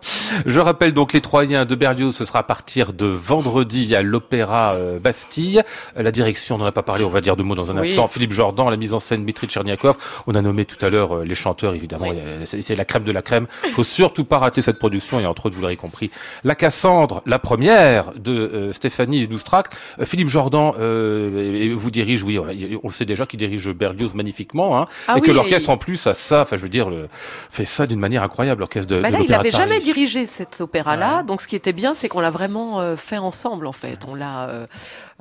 Je 0.45 0.59
rappelle 0.59 0.93
donc 0.93 1.13
les 1.13 1.21
Troyens 1.21 1.65
de 1.65 1.75
Berlioz, 1.75 2.15
ce 2.15 2.25
sera 2.25 2.39
à 2.39 2.43
partir 2.43 2.93
de 2.93 3.05
vendredi 3.05 3.95
à 3.95 4.01
l'Opéra 4.01 4.73
euh, 4.73 4.99
Bastille. 4.99 5.61
La 5.95 6.11
direction, 6.11 6.55
on 6.55 6.57
n'en 6.59 6.65
a 6.65 6.71
pas 6.71 6.84
parlé, 6.84 7.03
on 7.03 7.09
va 7.09 7.21
dire 7.21 7.36
deux 7.36 7.43
mots 7.43 7.55
dans 7.55 7.71
un 7.71 7.77
Oui. 7.80 7.89
instant. 7.89 8.07
Philippe 8.07 8.34
Jordan, 8.34 8.69
la 8.69 8.77
mise 8.77 8.93
en 8.93 8.99
scène 8.99 9.21
Dmitri 9.23 9.47
Tcherniakov. 9.47 9.95
On 10.27 10.36
a 10.36 10.41
nommé 10.41 10.65
tout 10.65 10.84
à 10.86 10.89
l'heure 10.89 11.17
euh, 11.17 11.23
les 11.25 11.36
chanteurs, 11.36 11.73
évidemment. 11.75 12.07
Oui. 12.09 12.17
C'est 12.45 12.75
la 12.75 12.86
crème 12.86 13.03
de 13.03 13.11
la 13.11 13.21
crème. 13.21 13.47
Faut 13.73 13.84
surtout 13.84 14.23
pas 14.25 14.38
rater 14.39 14.61
cette 14.61 14.80
production 14.80 15.19
et 15.19 15.25
entre 15.25 15.45
autres, 15.47 15.55
vous 15.55 15.61
l'aurez 15.61 15.75
compris, 15.77 16.11
La 16.43 16.55
Cassandre, 16.55 17.21
la 17.25 17.39
première 17.39 18.11
de 18.15 18.32
euh, 18.34 18.71
Stéphanie 18.71 19.27
Doustrac. 19.27 19.67
Philippe 20.03 20.27
Jordan 20.30 20.71
euh, 20.80 21.73
vous 21.75 21.91
dirige, 21.91 22.23
oui, 22.23 22.39
on 22.84 22.89
sait 22.89 23.05
déjà 23.05 23.25
qu'il 23.25 23.39
dirige 23.39 23.69
Berlioz 23.71 24.13
magnifiquement, 24.13 24.80
hein, 24.80 24.88
Ah 25.07 25.17
et 25.17 25.21
que 25.21 25.32
l'orchestre 25.32 25.69
et- 25.69 25.73
en 25.73 25.77
plus 25.77 26.07
a 26.07 26.13
ça, 26.13 26.41
enfin 26.41 26.55
je 26.57 26.61
veux 26.63 26.69
dire, 26.69 26.89
le, 26.89 27.07
fait 27.49 27.65
ça 27.65 27.88
d'une 27.88 27.99
manière 27.99 28.23
incroyable, 28.23 28.59
l'orchestre 28.61 28.93
de, 28.95 29.01
Bah 29.01 29.09
de 29.09 29.13
là, 29.13 29.19
il 29.21 29.27
Paris. 29.27 29.51
jamais 29.51 29.80
dirigé 29.80 30.18
cet 30.26 30.61
opéra-là, 30.61 31.24
donc 31.24 31.41
ce 31.41 31.47
qui 31.47 31.55
était 31.55 31.74
bien, 31.74 31.93
c'est 31.93 32.09
qu'on 32.09 32.20
l'a 32.20 32.30
vraiment 32.32 32.80
euh, 32.80 32.95
fait 32.95 33.17
ensemble, 33.17 33.67
en 33.67 33.72
fait. 33.72 33.99
On 34.07 34.15
l'a, 34.15 34.47
euh, 34.49 34.67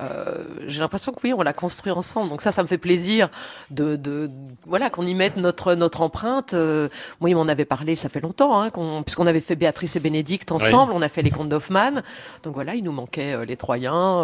euh, 0.01 0.43
j'ai 0.67 0.79
l'impression 0.79 1.11
que 1.11 1.19
oui, 1.23 1.33
on 1.33 1.41
l'a 1.41 1.53
construit 1.53 1.91
ensemble. 1.91 2.29
Donc 2.29 2.41
ça, 2.41 2.51
ça 2.51 2.61
me 2.63 2.67
fait 2.67 2.77
plaisir 2.77 3.29
de, 3.71 3.95
de 3.95 4.29
voilà, 4.65 4.89
qu'on 4.89 5.05
y 5.05 5.13
mette 5.15 5.37
notre 5.37 5.75
notre 5.75 6.01
empreinte. 6.01 6.53
Moi, 6.53 7.29
il 7.29 7.35
m'en 7.35 7.47
avait 7.47 7.65
parlé, 7.65 7.95
ça 7.95 8.09
fait 8.09 8.21
longtemps, 8.21 8.59
hein, 8.59 8.69
qu'on, 8.69 9.03
puisqu'on 9.03 9.27
avait 9.27 9.41
fait 9.41 9.55
Béatrice 9.55 9.95
et 9.95 9.99
Bénédicte 9.99 10.51
ensemble, 10.51 10.91
on 10.93 11.01
a 11.01 11.09
fait 11.09 11.21
les 11.21 11.31
contes 11.31 11.49
d'Hoffmann. 11.49 12.03
Donc 12.43 12.53
voilà, 12.53 12.75
il 12.75 12.83
nous 12.83 12.91
manquait 12.91 13.45
les 13.45 13.57
Troyens. 13.57 14.23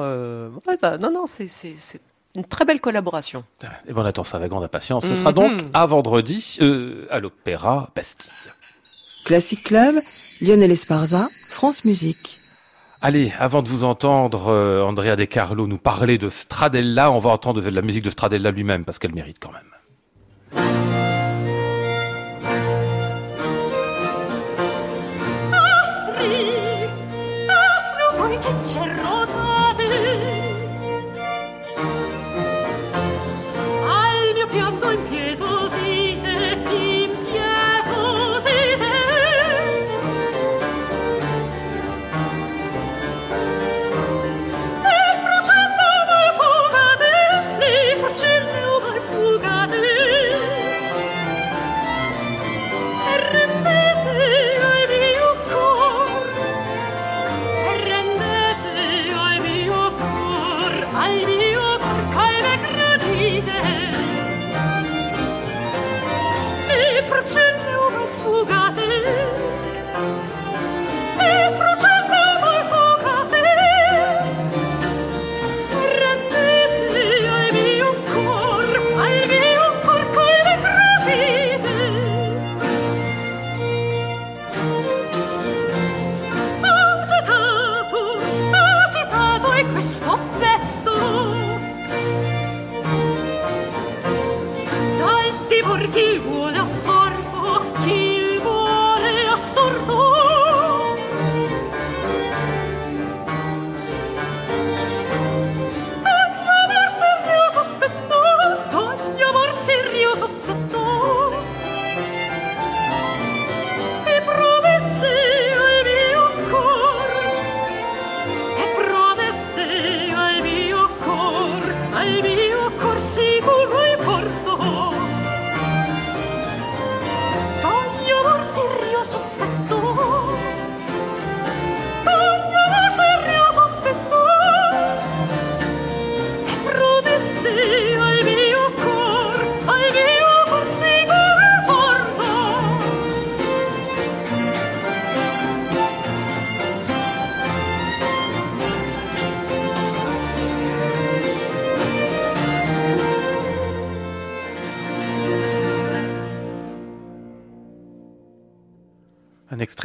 Ouais, 0.68 0.78
ça- 0.80 0.98
non, 0.98 1.12
non, 1.12 1.26
c'est 1.26 1.48
c'est 1.48 1.74
c'est 1.76 2.02
une 2.36 2.44
très 2.44 2.66
belle 2.66 2.82
collaboration. 2.82 3.46
Et 3.88 3.94
ben 3.94 4.02
on 4.02 4.06
attend 4.06 4.24
ça 4.26 4.36
avec 4.38 4.50
grande 4.50 4.64
impatience. 4.66 5.04
Ce 5.06 5.10
Mhm. 5.10 5.16
sera 5.16 5.32
donc 5.32 5.62
à 5.74 5.86
vendredi 5.86 6.58
euh, 6.62 7.08
à 7.10 7.20
l'Opéra 7.22 7.90
Bastille. 7.96 8.30
Classic 9.26 9.64
Club, 9.64 9.96
Lionel 10.42 10.70
Esparza, 10.70 11.28
France 11.50 11.84
Musique. 11.84 12.38
Allez, 13.02 13.34
avant 13.40 13.64
de 13.64 13.70
vous 13.70 13.84
entendre 13.84 14.50
euh, 14.50 14.84
Andrea 14.84 15.16
De 15.16 15.26
Carlo 15.26 15.66
nous 15.66 15.80
parler 15.80 16.20
de 16.20 16.30
Stradella, 16.30 17.12
on 17.12 17.18
va 17.18 17.32
entendre 17.32 17.60
de 17.60 17.70
la 17.72 17.82
musique 17.82 18.04
de 18.04 18.12
Stradella 18.12 18.52
lui-même 18.52 18.86
parce 18.86 19.00
qu'elle 19.00 19.16
mérite 19.16 19.38
quand 19.40 19.52
même. 19.52 20.85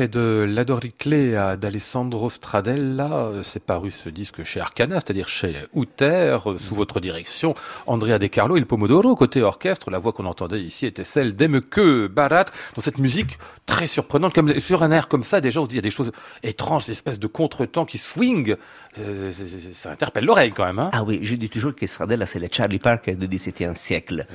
Extrait 0.00 0.08
de 0.08 0.46
L'Adoriclea 0.48 1.56
d'Alessandro 1.56 2.30
Stradella. 2.30 3.32
C'est 3.42 3.64
paru 3.64 3.90
ce 3.90 4.08
disque 4.08 4.44
chez 4.44 4.60
Arcana, 4.60 4.96
c'est-à-dire 4.96 5.28
chez 5.28 5.54
Outer, 5.74 6.38
sous 6.58 6.74
votre 6.74 7.00
direction. 7.00 7.54
Andrea 7.86 8.18
De 8.18 8.26
Carlo 8.26 8.56
et 8.56 8.60
le 8.60 8.66
Pomodoro, 8.66 9.14
côté 9.14 9.42
orchestre. 9.42 9.90
La 9.90 9.98
voix 9.98 10.12
qu'on 10.12 10.24
entendait 10.24 10.62
ici 10.62 10.86
était 10.86 11.04
celle 11.04 11.34
d'Emeke 11.36 12.08
Barat, 12.10 12.46
dans 12.74 12.82
cette 12.82 12.98
musique 12.98 13.38
très 13.66 13.86
surprenante. 13.86 14.32
Comme, 14.32 14.58
sur 14.58 14.82
un 14.82 14.90
air 14.90 15.08
comme 15.08 15.24
ça, 15.24 15.40
déjà, 15.40 15.60
on 15.60 15.64
se 15.64 15.68
dit, 15.68 15.74
il 15.74 15.78
y 15.78 15.80
a 15.80 15.82
des 15.82 15.90
choses 15.90 16.12
étranges, 16.42 16.86
des 16.86 16.92
espèces 16.92 17.18
de 17.18 17.26
contretemps 17.26 17.84
qui 17.84 17.98
swing. 17.98 18.56
Euh, 18.98 19.30
ça 19.72 19.90
interpelle 19.90 20.24
l'oreille 20.24 20.52
quand 20.52 20.64
même. 20.64 20.78
Hein 20.78 20.90
Ah 20.92 21.02
oui, 21.04 21.18
je 21.22 21.34
dis 21.34 21.50
toujours 21.50 21.74
que 21.74 21.86
Stradella, 21.86 22.26
c'est 22.26 22.38
le 22.38 22.48
Charlie 22.50 22.78
Parker 22.78 23.14
du 23.14 23.28
XVIIe 23.28 23.74
siècle. 23.74 24.26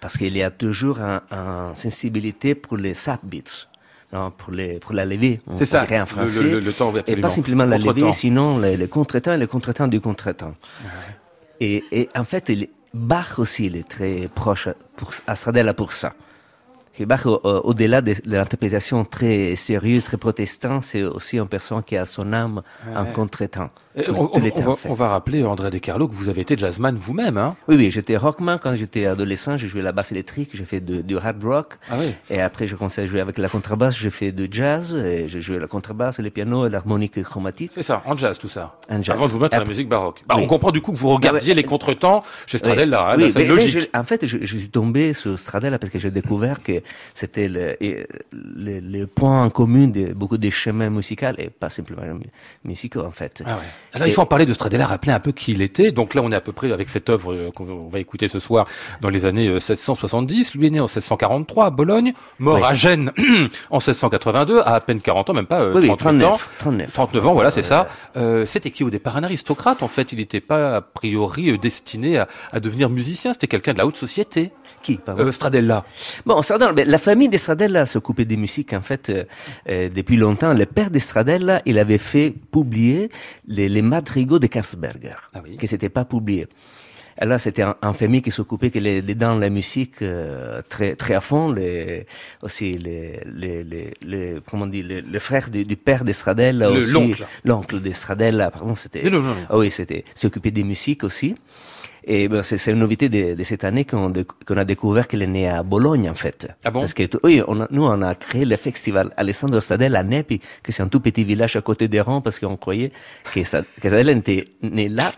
Parce 0.00 0.18
qu'il 0.18 0.36
y 0.36 0.42
a 0.42 0.50
toujours 0.50 0.98
une 0.98 1.20
un 1.30 1.74
sensibilité 1.74 2.54
pour 2.54 2.76
les 2.76 2.94
sap 2.94 3.20
beats. 3.24 3.66
Non, 4.16 4.30
pour, 4.30 4.52
les, 4.54 4.78
pour 4.78 4.94
la 4.94 5.04
levée, 5.04 5.40
on 5.46 5.56
C'est 5.58 5.66
ça, 5.66 5.80
dirait 5.84 5.98
en 5.98 6.00
le- 6.00 6.06
français. 6.06 6.42
le- 6.42 6.60
le 6.60 6.72
temps, 6.72 6.90
oui, 6.94 7.00
et 7.06 7.16
pas 7.16 7.28
simplement 7.28 7.66
la 7.66 7.76
levée, 7.76 8.12
sinon 8.14 8.58
les, 8.58 8.76
les 8.82 8.88
contretemps 8.88 9.34
et 9.34 9.38
les 9.44 9.46
contretemps 9.46 9.88
du 9.88 10.00
contretemps. 10.00 10.54
Et, 11.60 11.84
et 11.92 12.08
en 12.16 12.24
fait, 12.24 12.48
il- 12.48 12.68
Bach 12.94 13.38
aussi, 13.38 13.66
il 13.66 13.76
est 13.76 13.86
très 13.96 14.26
proche 14.34 14.68
pour, 14.96 15.10
à 15.26 15.34
Stradella 15.36 15.74
pour 15.74 15.92
ça. 15.92 16.14
Bach, 17.04 17.26
au- 17.26 17.40
au- 17.42 17.60
au-delà 17.64 18.00
de, 18.00 18.12
de 18.14 18.36
l'interprétation 18.36 19.04
très 19.04 19.54
sérieuse, 19.54 20.04
très 20.04 20.16
protestante, 20.16 20.84
c'est 20.84 21.02
aussi 21.02 21.38
une 21.38 21.48
personne 21.48 21.82
qui 21.82 21.96
a 21.96 22.04
son 22.04 22.32
âme 22.32 22.62
en 22.94 23.04
contretemps. 23.06 23.70
On, 24.08 24.94
va, 24.94 25.08
rappeler, 25.08 25.44
André 25.44 25.70
De 25.70 25.78
Carlo, 25.78 26.06
que 26.08 26.14
vous 26.14 26.28
avez 26.28 26.42
été 26.42 26.56
jazzman 26.56 26.96
vous-même. 26.96 27.38
Hein 27.38 27.56
Oui, 27.68 27.76
oui, 27.76 27.90
j'étais 27.90 28.16
rockman 28.16 28.58
quand 28.58 28.74
j'étais 28.74 29.06
adolescent, 29.06 29.56
j'ai 29.56 29.68
joué 29.68 29.82
la 29.82 29.92
basse 29.92 30.12
électrique, 30.12 30.50
j'ai 30.52 30.64
fait 30.64 30.80
du 30.80 31.16
hard 31.18 31.42
rock. 31.44 31.74
Ah 31.90 31.96
oui. 31.98 32.14
Et 32.30 32.40
après, 32.40 32.66
j'ai 32.66 32.76
commencé 32.76 33.00
à 33.02 33.06
jouer 33.06 33.20
avec 33.20 33.38
la 33.38 33.48
contrebasse, 33.48 33.96
j'ai 33.96 34.10
fait 34.10 34.32
du 34.32 34.48
jazz, 34.50 34.94
et 34.94 35.28
j'ai 35.28 35.40
joué 35.40 35.58
la 35.58 35.66
contrebasse, 35.66 36.18
le 36.18 36.30
piano 36.30 36.68
l'harmonique 36.68 37.22
chromatique. 37.22 37.70
C'est 37.74 37.82
ça, 37.82 38.02
en 38.06 38.16
jazz 38.16 38.38
tout 38.38 38.48
ça. 38.48 38.76
En 38.90 39.00
jazz. 39.02 39.16
Avant 39.16 39.26
de 39.26 39.32
vous 39.32 39.38
mettre 39.38 39.56
à 39.56 39.60
la 39.60 39.64
musique 39.64 39.88
baroque. 39.88 40.22
Bah, 40.26 40.34
Oui. 40.36 40.42
On 40.44 40.46
comprend 40.46 40.70
du 40.70 40.80
coup 40.80 40.92
que 40.92 40.98
vous 40.98 41.08
regardiez 41.10 41.52
Ah 41.52 41.54
ouais. 41.56 41.62
les 41.62 41.64
contretemps 41.64 42.22
chez 42.46 42.58
Stradella. 42.58 43.10
hein, 43.10 43.14
Oui, 43.16 43.32
c'est 43.32 43.44
logique. 43.46 43.80
je- 43.80 43.98
en 43.98 44.04
fait, 44.04 44.26
je, 44.26 44.38
je 44.42 44.56
suis 44.56 44.68
tombé 44.68 45.12
sur 45.12 45.38
Stradella 45.38 45.78
parce 45.78 45.90
que 45.90 45.98
j'ai 45.98 46.10
découvert 46.10 46.62
que 46.62 46.82
c'était 47.14 47.48
le, 47.48 47.82
et, 47.82 48.06
le, 48.32 48.80
le 48.80 49.06
point 49.06 49.44
en 49.44 49.50
commun 49.50 49.88
de 49.88 50.12
beaucoup 50.12 50.38
de 50.38 50.50
chemins 50.50 50.90
musicaux, 50.90 51.26
et 51.38 51.50
pas 51.50 51.68
simplement 51.70 52.02
mu- 52.14 52.26
musicaux, 52.64 53.04
en 53.04 53.10
fait. 53.10 53.42
Ah 53.46 53.56
ouais. 53.56 53.62
Alors 53.94 54.08
il 54.08 54.14
faut 54.14 54.22
en 54.22 54.26
parler 54.26 54.46
de 54.46 54.52
Stradella, 54.52 54.86
rappeler 54.86 55.12
un 55.12 55.20
peu 55.20 55.32
qui 55.32 55.52
il 55.52 55.62
était. 55.62 55.92
Donc 55.92 56.14
là, 56.14 56.22
on 56.22 56.30
est 56.32 56.36
à 56.36 56.40
peu 56.40 56.52
près 56.52 56.70
avec 56.72 56.88
cette 56.88 57.08
œuvre 57.10 57.32
euh, 57.32 57.50
qu'on 57.50 57.88
va 57.88 57.98
écouter 57.98 58.28
ce 58.28 58.38
soir 58.38 58.66
dans 59.00 59.08
les 59.10 59.24
années 59.26 59.48
euh, 59.48 59.54
1670. 59.54 60.54
Lui 60.54 60.66
est 60.66 60.70
né 60.70 60.80
en 60.80 60.84
1643 60.84 61.66
à 61.66 61.70
Bologne, 61.70 62.12
mort 62.38 62.56
Oui. 62.56 62.62
à 62.64 62.74
Gênes 62.74 63.10
en 63.70 63.76
1682, 63.78 64.60
à 64.60 64.76
à 64.76 64.80
peine 64.80 65.00
40 65.00 65.30
ans, 65.30 65.32
même 65.34 65.46
pas 65.46 65.60
euh, 65.62 65.72
Oui, 65.74 65.80
oui, 65.82 65.96
38 65.96 66.24
ans. 66.24 66.36
39, 66.36 66.48
39. 66.58 66.92
39 66.92 67.26
ans, 67.26 67.32
voilà, 67.34 67.50
c'est 67.50 67.62
ça. 67.62 67.88
Euh, 68.16 68.44
C'était 68.44 68.70
qui 68.70 68.84
au 68.84 68.90
départ? 68.90 69.16
Un 69.16 69.24
aristocrate, 69.24 69.82
en 69.82 69.88
fait. 69.88 70.12
Il 70.12 70.18
n'était 70.18 70.40
pas, 70.40 70.76
a 70.76 70.80
priori, 70.82 71.50
euh, 71.50 71.56
destiné 71.58 72.18
à, 72.18 72.28
à 72.52 72.60
devenir 72.60 72.90
musicien. 72.90 73.32
C'était 73.32 73.46
quelqu'un 73.46 73.72
de 73.72 73.78
la 73.78 73.86
haute 73.86 73.96
société. 73.96 74.52
Qui, 74.86 74.96
pardon 75.06 75.24
Euh, 75.26 75.32
Stradella. 75.32 75.84
Bon, 76.26 76.40
Stradella, 76.42 76.72
la 76.84 76.98
famille 76.98 77.28
de 77.28 77.38
Stradella 77.44 77.86
s'occupait 77.86 78.24
des 78.32 78.36
musiques 78.36 78.72
en 78.72 78.82
fait 78.82 79.04
euh, 79.10 79.24
euh, 79.68 79.88
depuis 79.98 80.16
longtemps. 80.16 80.54
Le 80.54 80.66
père 80.66 80.90
de 80.96 81.00
Stradella, 81.00 81.60
il 81.70 81.76
avait 81.84 81.98
fait 82.12 82.32
publier 82.56 83.10
les, 83.48 83.68
les 83.68 83.82
madrigaux 83.82 84.38
de 84.38 84.46
Karsberger, 84.46 85.16
Ah 85.34 85.40
oui. 85.44 85.56
qui 85.56 85.66
s'étaient 85.66 85.94
pas 85.98 86.04
publiés. 86.04 86.46
Alors 87.18 87.40
c'était 87.40 87.62
un, 87.62 87.74
un 87.80 87.94
famille 87.94 88.20
qui 88.20 88.30
s'occupait 88.30 88.70
que 88.70 88.78
les, 88.78 89.00
les- 89.00 89.14
dans 89.14 89.36
la 89.44 89.48
musique 89.58 90.02
euh, 90.02 90.60
très 90.68 90.90
très 91.02 91.14
à 91.14 91.22
fond, 91.22 91.50
les, 91.50 92.06
aussi 92.42 92.68
les 92.86 93.20
les 93.42 93.64
les, 93.64 93.94
les 94.12 94.24
comment 94.48 94.64
on 94.64 94.66
dit 94.76 94.82
le, 94.82 95.18
frère 95.18 95.48
du, 95.54 95.64
du 95.64 95.76
père 95.88 96.04
de 96.04 96.12
Stradella 96.12 96.68
Le- 96.68 96.76
aussi, 96.78 96.92
l'oncle. 96.92 97.24
l'oncle 97.44 97.80
de 97.80 97.90
Stradella, 98.00 98.50
pardon, 98.50 98.74
c'était 98.82 99.02
ah 99.50 99.56
oui, 99.56 99.70
c'était 99.70 100.04
s'occuper 100.14 100.50
des 100.58 100.62
musiques 100.72 101.04
aussi. 101.04 101.34
Et 102.08 102.28
ben, 102.28 102.42
c'est 102.44 102.56
c'est 102.56 102.70
une 102.72 102.78
novité 102.78 103.08
de, 103.08 103.34
de 103.34 103.42
cette 103.42 103.64
année 103.64 103.84
qu'on 103.84 104.12
qu'on 104.46 104.56
a 104.56 104.64
découvert 104.64 105.08
qu'il 105.08 105.22
est 105.22 105.26
né 105.26 105.48
à 105.48 105.62
Bologne 105.64 106.08
en 106.08 106.14
fait. 106.14 106.46
Ah 106.64 106.70
bon? 106.70 106.80
Parce 106.80 106.94
que 106.94 107.02
oui, 107.24 107.42
on 107.48 107.60
a- 107.60 107.66
nous 107.70 107.84
on 107.84 108.00
a 108.02 108.14
créé 108.14 108.44
le 108.44 108.56
festival 108.56 109.12
Alessandro 109.16 109.60
Stadella 109.60 109.98
à 109.98 110.02
Nepi, 110.04 110.40
que 110.62 110.70
c'est 110.70 110.82
un 110.84 110.88
tout 110.88 111.00
petit 111.00 111.24
village 111.24 111.56
à 111.56 111.62
côté 111.62 111.88
des 111.88 112.00
Rangs 112.00 112.20
parce 112.20 112.38
qu'on 112.38 112.56
croyait 112.56 112.92
que, 113.34 113.40
Sta- 113.40 113.64
que 113.82 113.88
était 114.18 114.46
né 114.62 114.88
là. 114.88 115.10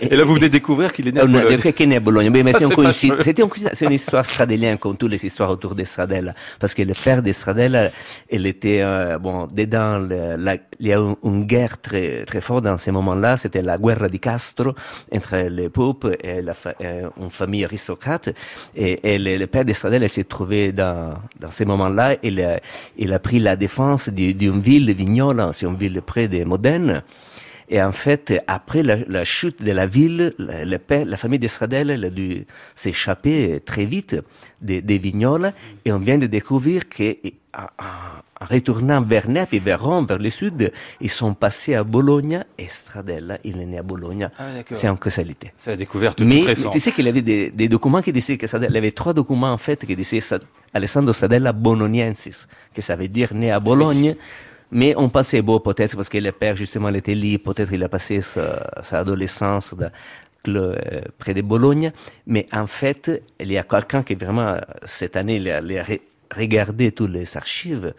Et 0.00 0.14
là, 0.16 0.22
vous 0.24 0.34
venez 0.34 0.48
découvrir 0.48 0.92
qu'il 0.92 1.08
est 1.08 1.12
né 1.12 1.20
à 1.20 1.24
on 1.24 1.26
a 1.26 1.30
Bologne. 1.32 1.48
découvert 1.48 1.74
qu'il 1.74 1.86
est 1.86 1.88
né 1.88 1.96
à 1.96 2.00
Bologne. 2.00 2.30
Mais, 2.30 2.42
mais 2.44 2.52
c'est 2.52 3.84
une 3.84 3.92
histoire 3.92 4.24
stradélienne 4.24 4.78
comme 4.78 4.96
toutes 4.96 5.10
les 5.10 5.24
histoires 5.26 5.50
autour 5.50 5.74
de 5.74 5.82
Stradella. 5.84 6.34
Parce 6.60 6.74
que 6.74 6.82
le 6.82 6.94
père 6.94 7.22
de 7.22 7.32
Stradella, 7.32 7.90
il 8.30 8.46
était, 8.46 8.80
euh, 8.82 9.18
bon, 9.18 9.48
dedans, 9.52 9.98
le- 9.98 10.36
la, 10.36 10.54
il 10.78 10.86
y 10.86 10.92
a 10.92 10.98
une, 10.98 11.16
une 11.24 11.44
guerre 11.44 11.80
très, 11.80 12.24
très 12.24 12.40
forte 12.40 12.64
dans 12.64 12.76
ces 12.78 12.92
moments-là. 12.92 13.36
C'était 13.36 13.62
la 13.62 13.76
guerre 13.78 14.06
di 14.08 14.20
Castro 14.20 14.74
entre 15.12 15.36
le 15.48 15.68
peuple 15.70 16.16
une 16.24 17.30
famille 17.30 17.64
aristocrate. 17.64 18.30
Et, 18.74 19.18
le, 19.18 19.46
père 19.46 19.64
de 19.64 19.72
Stradella 19.72 20.08
s'est 20.08 20.24
trouvé 20.24 20.72
dans, 20.72 21.14
dans 21.38 21.50
ces 21.50 21.64
moments-là. 21.64 22.16
Il 22.22 22.40
a, 22.40 22.60
il 22.96 23.12
a 23.12 23.18
pris 23.18 23.40
la 23.40 23.56
défense 23.56 24.08
du- 24.08 24.34
d'une 24.34 24.60
ville, 24.60 24.92
Vignola, 24.94 25.52
c'est 25.52 25.66
une 25.66 25.76
ville 25.76 26.00
près 26.02 26.28
de 26.28 26.44
Modène. 26.44 27.02
Et 27.72 27.80
en 27.80 27.92
fait, 27.92 28.34
après 28.48 28.82
la, 28.82 29.24
chute 29.24 29.62
de 29.62 29.70
la 29.70 29.86
ville, 29.86 30.34
la, 30.38 31.16
famille 31.16 31.38
d'Estradelle 31.38 31.90
elle 31.90 32.04
a 32.04 32.10
dû 32.10 32.44
s'échapper 32.74 33.60
très 33.64 33.84
vite 33.84 34.16
des, 34.60 34.82
des 34.82 34.98
vignoles. 34.98 35.52
Et 35.84 35.92
on 35.92 35.98
vient 35.98 36.18
de 36.18 36.26
découvrir 36.26 36.88
que, 36.88 37.16
retournant 38.40 39.02
vers 39.02 39.28
Naples 39.28 39.56
et 39.56 39.58
vers 39.60 39.82
Rome, 39.82 40.06
vers 40.06 40.18
le 40.18 40.30
sud, 40.30 40.72
ils 41.00 41.10
sont 41.10 41.34
passés 41.34 41.74
à 41.74 41.84
Bologna. 41.84 42.44
Et 42.58 42.68
Stradella, 42.68 43.38
il 43.44 43.60
est 43.60 43.66
né 43.66 43.78
à 43.78 43.82
Bologna. 43.82 44.30
Ah. 44.38 44.44
C'est 44.70 44.88
en 44.88 44.96
causalité. 44.96 45.52
C'est 45.58 45.70
la 45.70 45.76
découverte 45.76 46.20
Mais, 46.20 46.26
toute 46.36 46.40
mais 46.44 46.46
récente. 46.46 46.72
tu 46.72 46.80
sais 46.80 46.92
qu'il 46.92 47.06
avait 47.08 47.22
des, 47.22 47.50
des 47.50 47.68
documents 47.68 48.02
qui 48.02 48.12
disaient 48.12 48.38
que 48.38 48.46
Stradella, 48.46 48.70
il 48.72 48.76
avait 48.78 48.92
trois 48.92 49.12
documents 49.12 49.52
en 49.52 49.58
fait 49.58 49.84
qui 49.84 49.94
disaient 49.94 50.20
Sa- 50.20 50.38
Alessandro 50.72 51.12
Stradella 51.12 51.52
Bologniensis, 51.52 52.48
que 52.74 52.80
ça 52.82 52.96
veut 52.96 53.08
dire 53.08 53.34
né 53.34 53.50
à 53.50 53.60
Bologne. 53.60 54.16
Mais 54.72 54.94
on 54.96 55.08
pensait, 55.08 55.42
bon, 55.42 55.58
peut-être 55.58 55.96
parce 55.96 56.08
que 56.08 56.18
le 56.18 56.30
père, 56.30 56.54
justement, 56.54 56.88
il 56.90 56.96
était 56.96 57.14
libre, 57.14 57.52
peut-être 57.52 57.72
il 57.72 57.82
a 57.82 57.88
passé 57.88 58.20
sa, 58.20 58.70
sa 58.82 59.00
adolescence 59.00 59.74
le- 60.46 60.60
euh, 60.92 61.00
près 61.18 61.34
de 61.34 61.42
Bologne. 61.42 61.90
Mais 62.26 62.46
en 62.52 62.66
fait, 62.68 63.22
il 63.40 63.50
y 63.52 63.58
a 63.58 63.64
quelqu'un 63.64 64.02
qui 64.04 64.14
vraiment, 64.14 64.56
cette 64.84 65.16
année, 65.16 65.36
il 65.36 65.50
a, 65.50 65.60
il 65.60 65.76
a 65.78 65.82
re- 65.82 66.00
regardé 66.36 66.92
toutes 66.92 67.10
les 67.10 67.36
archives 67.36 67.92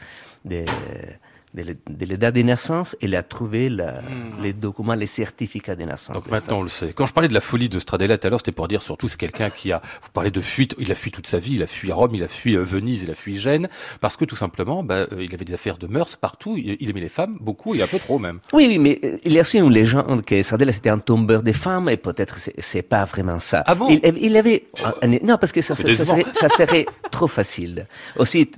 de, 0.43 1.19
de, 1.53 2.15
date 2.15 2.35
de 2.35 2.41
naissance 2.41 2.95
et 3.01 3.05
il 3.05 3.15
a 3.15 3.23
trouvé 3.23 3.69
la- 3.69 4.01
les 4.41 4.53
documents, 4.53 4.93
les 4.95 5.05
certificats 5.07 5.75
de 5.75 5.83
naissance. 5.83 6.09
Hmm. 6.09 6.13
Donc 6.13 6.29
maintenant 6.31 6.59
on 6.59 6.63
le 6.63 6.69
sait. 6.69 6.93
Quand 6.93 7.05
je 7.05 7.13
parlais 7.13 7.27
de 7.27 7.33
la 7.33 7.41
folie 7.41 7.69
de 7.69 7.77
Stradella 7.79 8.17
tout 8.17 8.27
à 8.27 8.29
l'heure, 8.29 8.39
c'était 8.39 8.51
pour 8.51 8.67
dire 8.67 8.81
surtout 8.81 9.07
c'est 9.07 9.17
quelqu'un 9.19 9.49
qui 9.49 9.71
a, 9.71 9.81
vous 10.01 10.09
parlez 10.13 10.31
de 10.31 10.41
fuite, 10.41 10.75
il 10.79 10.91
a 10.91 10.95
fui 10.95 11.11
toute 11.11 11.27
sa 11.27 11.39
vie, 11.39 11.53
il 11.55 11.63
a 11.63 11.67
fui 11.67 11.91
Rome, 11.91 12.11
il 12.13 12.23
a 12.23 12.27
fui 12.27 12.55
euh, 12.55 12.63
Venise, 12.63 13.03
il 13.03 13.11
a 13.11 13.15
fui 13.15 13.37
Gênes, 13.37 13.67
parce 13.99 14.17
que 14.17 14.25
tout 14.25 14.35
simplement, 14.35 14.83
bah, 14.83 15.07
euh, 15.11 15.23
il 15.23 15.33
avait 15.33 15.45
des 15.45 15.53
affaires 15.53 15.77
de 15.77 15.87
mœurs 15.87 16.15
partout, 16.15 16.55
il, 16.57 16.89
aimait 16.89 16.99
les 17.01 17.09
femmes 17.09 17.37
beaucoup 17.41 17.75
et 17.75 17.81
un 17.81 17.87
peu 17.87 17.99
trop 17.99 18.17
même. 18.19 18.39
Oui, 18.53 18.65
oui, 18.69 18.77
mais 18.79 18.99
euh, 19.03 19.17
il 19.23 19.33
y 19.33 19.37
a 19.37 19.41
aussi 19.41 19.57
une 19.59 19.71
légende 19.71 20.23
que 20.23 20.41
Stradella 20.41 20.71
c'était 20.71 20.89
un 20.89 20.99
tombeur 20.99 21.43
des 21.43 21.53
femmes 21.53 21.89
et 21.89 21.97
peut-être 21.97 22.37
c'est, 22.37 22.81
pas 22.81 23.05
vraiment 23.05 23.39
ça. 23.39 23.63
Ah 23.67 23.75
bon 23.75 23.89
il, 23.89 23.99
il 24.17 24.37
avait 24.37 24.65
un- 25.01 25.07
non 25.07 25.37
parce 25.37 25.51
que 25.51 25.61
ça, 25.61 25.75
C'est 25.75 25.91
ça, 25.91 26.05
ça 26.05 26.15
décevant. 26.15 26.31
serait, 26.33 26.49
ça 26.49 26.49
serait 26.65 26.85
trop 27.11 27.27
facile. 27.27 27.87
Aussi 28.17 28.49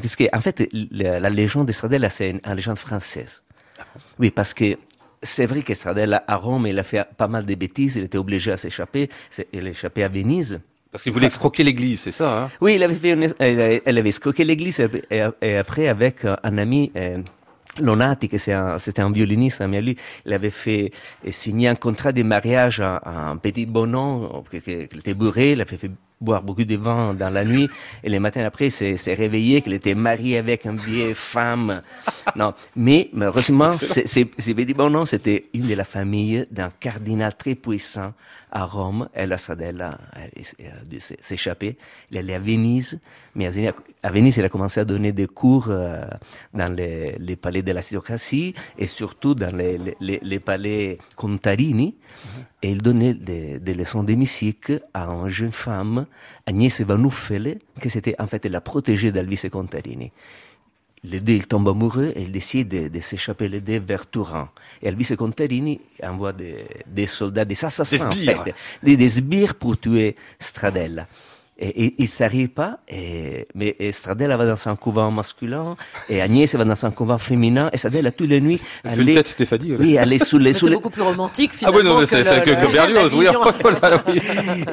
parce 0.00 0.16
que 0.16 0.24
en 0.36 0.40
fait 0.40 0.68
la, 0.90 1.20
la 1.20 1.30
légende 1.30 1.68
de 1.68 1.72
Stradella 1.72 2.10
c'est 2.10 2.31
une, 2.32 2.40
une 2.44 2.54
légende 2.54 2.78
française. 2.78 3.42
Oui, 4.18 4.30
parce 4.30 4.52
que 4.54 4.76
c'est 5.22 5.46
vrai 5.46 5.62
que 5.62 5.72
Stradella 5.74 6.24
à 6.26 6.36
Rome 6.36 6.66
il 6.66 6.78
a 6.78 6.82
fait 6.82 7.04
pas 7.16 7.28
mal 7.28 7.44
de 7.44 7.54
bêtises, 7.54 7.96
il 7.96 8.04
était 8.04 8.18
obligé 8.18 8.50
à 8.52 8.56
s'échapper, 8.56 9.08
il 9.52 9.66
a 9.66 9.70
échappé 9.70 10.02
à 10.04 10.08
Venise. 10.08 10.60
Parce 10.90 11.02
qu'il 11.04 11.12
voulait 11.12 11.28
escroquer 11.28 11.62
l'église, 11.64 12.00
c'est 12.00 12.12
ça, 12.12 12.28
hein? 12.44 12.50
Oui, 12.60 12.74
il 12.74 12.82
avait 12.82 12.94
fait 12.94 13.12
une, 13.12 13.32
elle, 13.38 13.98
avait 13.98 14.08
escroqué 14.10 14.44
l'église 14.44 14.78
et, 15.10 15.56
après 15.56 15.88
avec 15.88 16.24
un, 16.24 16.36
un 16.42 16.58
ami. 16.58 16.90
euh, 16.96 17.18
Lonati, 17.80 18.28
que 18.28 18.36
c'est 18.36 18.52
un, 18.52 18.78
c'était 18.78 19.00
un 19.00 19.10
violoniste, 19.10 19.62
mais 19.62 19.80
lui, 19.80 19.96
il 20.26 20.32
avait 20.34 20.50
fait 20.50 20.90
euh, 21.26 21.30
signer 21.30 21.68
un 21.68 21.74
contrat 21.74 22.12
de 22.12 22.22
mariage 22.22 22.80
à, 22.82 22.96
à 22.96 23.30
un 23.30 23.38
petit 23.38 23.64
bonhomme 23.64 24.28
qui, 24.50 24.60
qui- 24.60 24.88
qui 24.88 24.98
était 24.98 25.14
bourré, 25.14 25.52
il 25.52 25.60
avait 25.62 25.78
fait 25.78 25.90
boire 26.22 26.42
beaucoup 26.42 26.64
de 26.64 26.76
vin 26.76 27.14
dans 27.14 27.30
la 27.30 27.44
nuit, 27.44 27.68
et 28.04 28.08
le 28.08 28.18
matin 28.20 28.44
après, 28.44 28.66
il 28.66 28.70
s'est 28.70 28.96
s'est 28.96 29.14
réveillé 29.14 29.60
qu'il 29.62 29.72
était 29.74 29.94
marié 29.94 30.38
avec 30.38 30.64
une 30.64 30.76
vieille 30.78 31.14
femme. 31.14 31.82
Non, 32.36 32.54
mais 32.76 33.10
malheureusement, 33.12 33.72
c'est- 33.72 34.06
c'est- 34.06 34.30
ce 34.40 34.52
petit 34.52 34.74
bonhomme, 34.74 35.06
c'était 35.06 35.46
une 35.52 35.66
de 35.68 35.74
la 35.74 35.84
famille 35.84 36.46
d'un 36.50 36.70
cardinal 36.70 37.34
très 37.36 37.54
puissant 37.56 38.12
à 38.50 38.64
Rome. 38.64 39.08
Et 39.16 39.26
la 39.26 39.38
Stradella 39.38 39.98
elle 40.14 40.66
a 40.66 40.84
dû 40.88 40.98
s'échapper. 41.00 41.76
Il 42.10 42.16
est 42.16 42.20
allé 42.20 42.34
à 42.34 42.38
Venise, 42.38 42.98
mais 43.34 43.46
à 44.02 44.10
Venise, 44.10 44.36
il 44.36 44.44
a 44.44 44.48
commencé 44.48 44.78
à 44.80 44.84
donner 44.84 45.12
des 45.12 45.26
cours 45.26 45.66
euh, 45.70 46.04
dans 46.54 46.72
les, 46.72 47.16
les 47.18 47.36
palais 47.36 47.62
de 47.62 47.72
l'aristocratie 47.72 48.54
et 48.78 48.86
surtout 48.86 49.34
dans 49.34 49.54
les- 49.56 49.78
les, 50.00 50.20
les 50.22 50.40
palais 50.40 50.98
contarini. 51.16 51.96
Et 52.62 52.70
il 52.70 52.80
donnait 52.82 53.14
des, 53.14 53.58
des 53.58 53.74
leçons 53.74 54.04
de 54.04 54.14
musique 54.14 54.72
à 54.94 55.04
une 55.06 55.28
jeune 55.28 55.52
femme, 55.52 56.06
Agnès 56.46 56.80
Vanuffele, 56.80 57.58
qui 57.80 57.90
c'était 57.90 58.14
en 58.20 58.26
fait 58.26 58.44
la 58.46 58.60
protégée 58.60 59.10
d'Alvise 59.12 59.48
Contarini. 59.50 60.12
les 61.04 61.18
deux, 61.20 61.32
ils 61.32 61.46
tombent 61.48 61.68
amoureux 61.68 62.12
et 62.14 62.22
ils 62.22 62.30
décident 62.30 62.68
de, 62.78 62.88
de 62.88 63.00
s'échapper 63.00 63.48
les 63.48 63.60
deux 63.60 63.80
vers 63.80 64.08
Turin. 64.08 64.48
Et 64.80 64.86
Elvis 64.88 65.16
Contarini 65.16 65.80
envoie 66.02 66.32
des, 66.32 66.64
des 66.86 67.08
soldats, 67.08 67.44
des 67.44 67.64
assassins, 67.64 68.08
Des 68.08 68.14
sbires. 68.16 68.40
en 68.40 68.44
fait, 68.44 68.54
des, 68.84 68.96
des 68.96 69.08
sbires 69.08 69.54
pour 69.56 69.78
tuer 69.80 70.14
Stradella. 70.38 71.08
Et, 71.58 71.84
et 71.84 71.94
il 71.98 72.08
s'arrive 72.08 72.48
pas, 72.48 72.78
et, 72.88 73.46
mais 73.54 73.76
et 73.78 73.92
Stradella 73.92 74.36
va 74.36 74.46
dans 74.46 74.68
un 74.68 74.74
couvent 74.74 75.10
masculin, 75.10 75.76
et 76.08 76.20
Agnès 76.22 76.52
va 76.54 76.64
dans 76.64 76.86
un 76.86 76.90
couvent 76.90 77.18
féminin, 77.18 77.68
et 77.72 77.76
Stradella, 77.76 78.10
toutes 78.10 78.30
les 78.30 78.40
nuits, 78.40 78.60
Elle 78.84 78.94
une 78.94 79.00
allait, 79.02 79.14
tête 79.14 79.28
Stéphanie. 79.28 79.76
oui, 79.78 79.98
allait 79.98 80.18
sous 80.18 80.38
les, 80.38 80.54
c'est 80.54 80.68
beaucoup 80.70 80.90
plus 80.90 81.02
romantique 81.02 81.50
Ah 81.54 81.56
finalement. 81.58 81.78
oui, 81.78 81.84
non, 81.84 82.00
mais 82.00 82.06
c'est 82.06 82.22
que, 82.42 82.50
que 82.50 82.72
Berlioz, 82.72 83.12
oui. 83.14 83.26
oui. 84.08 84.20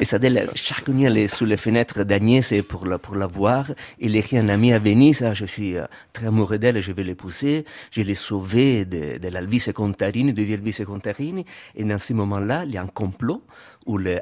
Et 0.00 0.18
dès 0.18 0.46
chaque 0.54 0.88
nuit, 0.88 1.04
elle 1.04 1.18
est 1.18 1.28
sous 1.28 1.44
les 1.44 1.56
fenêtres 1.56 2.02
d'Agnès 2.04 2.50
et 2.52 2.62
pour 2.62 2.86
la, 2.86 2.98
pour 2.98 3.14
la 3.16 3.26
voir. 3.26 3.66
Il 3.98 4.16
écrit 4.16 4.38
un 4.38 4.48
ami 4.48 4.72
à 4.72 4.78
Venise, 4.78 5.22
ah, 5.22 5.34
je 5.34 5.44
suis 5.44 5.76
euh, 5.76 5.84
très 6.12 6.26
amoureux 6.26 6.58
d'elle 6.58 6.76
et 6.78 6.82
je 6.82 6.92
vais 6.92 7.04
l'épouser. 7.04 7.64
Je 7.90 8.02
l'ai 8.02 8.14
sauvée 8.14 8.84
de, 8.84 9.18
de 9.18 9.28
l'Alvise 9.28 9.70
Contarini, 9.74 10.32
de 10.32 10.42
Elvise 10.42 10.82
Contarini. 10.86 11.44
Et 11.76 11.84
dans 11.84 11.98
ce 11.98 12.12
moment-là, 12.14 12.64
il 12.66 12.72
y 12.72 12.78
a 12.78 12.82
un 12.82 12.86
complot 12.86 13.42
où 13.86 13.98
les, 13.98 14.20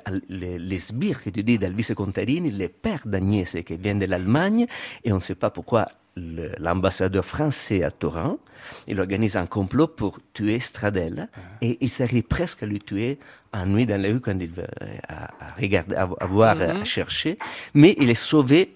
sbires, 0.79 1.23
que 1.23 1.31
tu 1.31 1.43
dis, 1.43 1.59
d'Alvise 1.59 1.93
Contarini, 1.97 2.51
les 2.51 2.69
pères 2.69 3.07
d'Agnès 3.07 3.57
qui 3.67 3.77
viennent 3.77 3.99
de 3.99 4.07
l'Allemagne, 4.07 4.67
et 5.05 5.13
on 5.13 5.17
ne 5.17 5.21
sait 5.21 5.35
pas 5.35 5.51
pourquoi 5.51 5.87
le- 6.17 6.53
l'ambassadeur 6.59 7.25
français 7.25 7.83
à 7.85 7.91
Turin, 7.91 8.39
il 8.87 8.99
organise 9.01 9.37
un 9.37 9.47
complot 9.47 9.87
pour 9.89 10.19
tuer 10.33 10.59
Stradella 10.61 11.29
et 11.61 11.79
il 11.81 11.91
s'arrive 11.91 12.25
presque 12.25 12.63
à 12.63 12.67
le 12.67 12.79
tuer 12.79 13.19
en 13.53 13.67
nuit 13.67 13.87
dans 13.87 14.01
la 14.01 14.09
rue 14.09 14.21
quand 14.21 14.37
il 14.41 14.51
va 14.51 14.65
à, 15.09 15.25
à 15.49 15.53
regarder, 15.61 15.95
à, 15.97 16.09
à 16.21 16.27
voir, 16.27 16.57
à 16.61 16.85
chercher, 16.85 17.39
mais 17.75 17.95
il 17.99 18.11
est 18.11 18.15
sauvé 18.15 18.75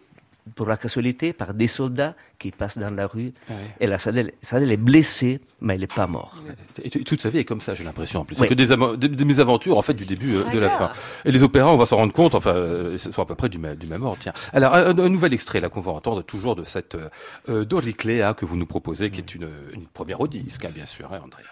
pour 0.56 0.66
la 0.66 0.76
casualité 0.76 1.32
par 1.32 1.54
des 1.54 1.68
soldats 1.68 2.14
qui 2.38 2.50
passent 2.50 2.78
dans 2.78 2.90
la 2.90 3.06
rue 3.06 3.32
et 3.80 3.86
la 3.86 3.98
Stradella, 3.98 4.30
Stradella 4.42 4.72
est 4.72 4.76
blessé 4.76 5.40
mais 5.60 5.76
il 5.76 5.80
n'est 5.80 5.86
pas 5.86 6.08
mort. 6.08 6.36
Et 6.82 6.90
toute 6.90 7.20
sa 7.20 7.28
vie 7.28 7.38
est 7.38 7.44
comme 7.44 7.60
ça, 7.60 7.74
j'ai 7.76 7.84
l'impression 7.84 8.20
en 8.20 8.24
plus. 8.24 8.36
Oui. 8.40 8.48
Que 8.48 8.54
des, 8.54 8.66
des, 8.98 9.08
des 9.14 9.24
mésaventures 9.24 9.78
en 9.78 9.82
fait 9.82 9.94
du 9.94 10.04
début 10.06 10.34
euh, 10.34 10.50
de 10.50 10.58
la 10.58 10.70
fin. 10.70 10.90
Et 11.24 11.30
les 11.30 11.44
opéras, 11.44 11.70
on 11.72 11.76
va 11.76 11.86
s'en 11.86 11.96
rendre 11.98 12.12
compte, 12.12 12.34
enfin, 12.34 12.50
euh, 12.56 12.98
ce 12.98 13.12
sont 13.12 13.22
à 13.22 13.26
peu 13.26 13.36
près 13.36 13.48
du, 13.48 13.58
même- 13.58 13.76
du 13.76 13.86
même 13.86 14.02
ordre. 14.02 14.18
Tiens. 14.20 14.32
Alors, 14.52 14.74
un, 14.74 14.98
un 14.98 15.08
nouvel 15.08 15.32
extrait 15.32 15.60
là 15.60 15.68
qu'on 15.68 15.80
va 15.80 15.92
entendre 15.92 16.22
toujours 16.22 16.56
de 16.56 16.64
cette 16.64 16.96
euh, 16.96 17.08
euh, 17.48 17.64
Doriclea 17.64 18.34
que 18.34 18.44
vous 18.44 18.56
nous 18.56 18.66
proposez, 18.66 19.10
qui 19.12 19.20
est 19.20 19.34
une, 19.36 19.48
une 19.72 19.86
première 19.86 20.20
au 20.20 20.26
disque, 20.26 20.64
hein, 20.64 20.70
bien 20.74 20.86
sûr, 20.86 21.08
hein, 21.12 21.20
Andrea. 21.24 21.42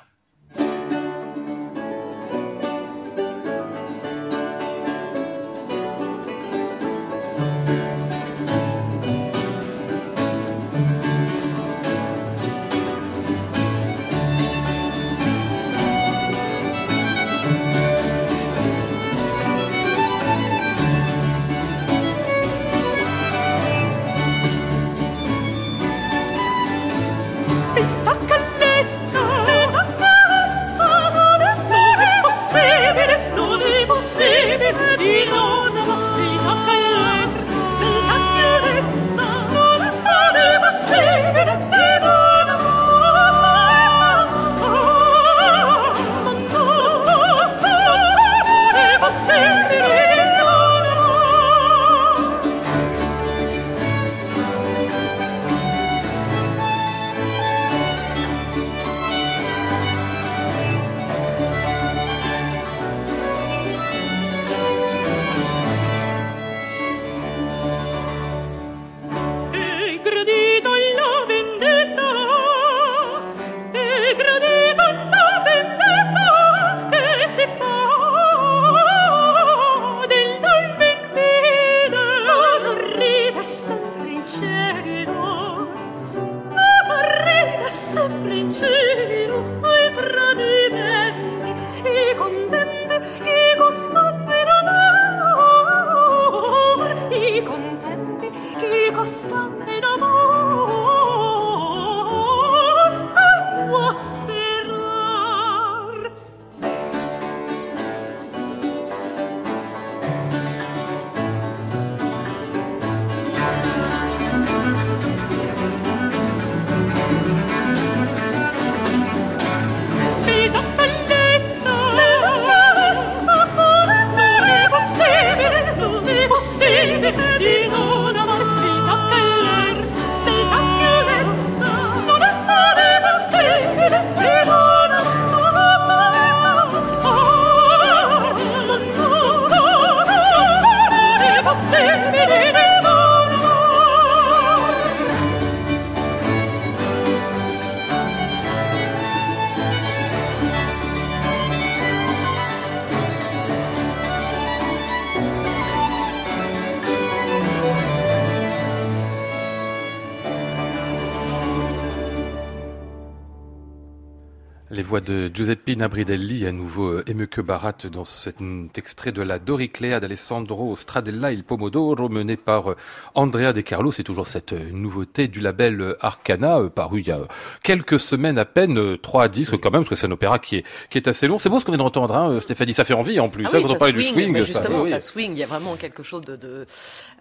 Voix 165.51 165.60
de 165.75 165.75
Giuseppe 165.75 165.79
Nabridelli, 165.79 166.47
à 166.47 166.53
nouveau 166.53 166.89
euh, 166.89 167.05
Emeke 167.07 167.41
Barat 167.41 167.73
dans 167.91 168.05
cet 168.05 168.37
extrait 168.77 169.13
de 169.13 169.23
la 169.23 169.39
Doriclea 169.39 170.01
d'Alessandro 170.01 170.75
Stradella 170.77 171.33
il 171.33 171.45
Pomodoro 171.45 172.09
mené 172.09 172.37
par 172.37 172.71
euh, 172.73 172.77
Andrea 173.15 173.53
De 173.53 173.61
Carlo. 173.61 173.93
C'est 173.93 174.03
toujours 174.03 174.27
cette 174.27 174.53
euh, 174.53 174.71
nouveauté 174.73 175.29
du 175.29 175.41
label 175.41 175.97
Arcana, 176.01 176.61
paru 176.75 177.01
il 177.01 177.09
y 177.09 177.11
a 177.13 177.21
quelques 177.63 178.01
semaines 178.01 178.39
à 178.39 178.45
peine, 178.45 178.99
trois 178.99 179.29
disques 179.29 179.59
quand 179.61 179.71
même, 179.71 179.83
parce 179.83 179.91
que 179.91 179.95
c'est 179.97 180.07
un 180.07 180.11
opéra 180.13 180.39
qui 180.39 180.57
est, 180.57 180.65
qui 180.91 180.99
est 180.99 181.09
assez 181.09 181.27
long. 181.27 181.39
C'est 181.39 181.49
beau 181.49 181.61
ce 181.61 181.65
qu'on 181.65 181.73
vient 181.73 181.79
d'entendre, 181.79 182.15
hein, 182.17 182.41
Stéphanie, 182.41 182.75
ça 182.75 182.85
fait 182.85 182.95
envie 182.95 183.21
en 183.21 183.29
plus. 183.29 183.45
Ah 183.47 183.49
hein, 183.49 183.53
oui, 183.57 183.63
quand 183.63 183.69
on 183.69 183.73
ça 183.73 183.79
parlait 183.79 183.93
du 183.95 184.03
swing, 184.03 184.33
mais 184.33 184.41
ça- 184.41 184.47
justement, 184.47 184.81
oui, 184.83 184.89
ça 184.89 184.97
oui. 184.97 185.01
swing. 185.01 185.33
Il 185.33 185.39
y 185.39 185.43
a 185.45 185.47
vraiment 185.47 185.77
quelque 185.77 186.03
chose 186.03 186.23
de. 186.23 186.37
de 186.37 186.67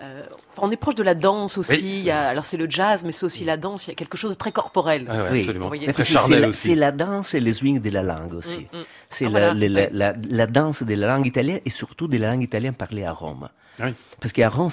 euh, 0.02 0.22
enfin, 0.52 0.62
on 0.68 0.72
est 0.72 0.78
proche 0.78 0.96
de 0.96 1.04
la 1.04 1.16
danse 1.16 1.58
aussi. 1.58 1.72
Oui. 1.74 1.80
Il 2.00 2.04
y 2.06 2.12
a, 2.12 2.28
alors 2.30 2.46
c'est 2.46 2.58
le 2.58 2.70
jazz, 2.70 3.04
mais 3.04 3.12
c'est 3.12 3.26
aussi 3.26 3.44
la 3.46 3.58
danse. 3.58 3.88
Il 3.88 3.92
y 3.92 3.94
a 3.94 3.96
quelque 3.96 4.18
chose 4.18 4.32
de 4.32 4.38
très 4.38 4.52
corporel. 4.52 5.06
Ah 5.10 5.24
ouais, 5.24 5.30
Oui. 5.32 5.40
absolument. 5.42 5.70
Très 5.70 5.94
c'est 5.94 6.06
charnel 6.06 6.42
la, 6.42 6.48
aussi. 6.50 6.70
c'est 6.70 6.76
la 6.76 6.92
danse 6.92 7.34
et 7.34 7.40
le 7.40 7.52
swing 7.52 7.80
de 7.80 7.90
la 7.90 8.04
langue 8.04 8.39
aussi. 8.40 8.62
Mm, 8.74 8.78
mm. 8.80 8.84
C'est 9.08 9.26
Ah, 9.26 9.30
la, 9.30 9.40
voilà, 9.40 9.54
la- 9.54 9.82
ouais. 9.82 9.90
la- 10.02 10.16
la 10.42 10.48
danse 10.48 10.82
de 10.84 10.96
la 10.96 11.08
langue 11.14 11.28
italienne 11.34 11.62
et 11.68 11.70
surtout 11.82 12.08
de 12.08 12.18
la 12.18 12.28
langue 12.32 12.44
italienne 12.44 12.74
parlée 12.74 13.06
à 13.06 13.14
Rome. 13.14 13.48
Oui. 13.82 13.92
Parce 14.20 14.34
qu'à 14.34 14.50
Rome, 14.50 14.70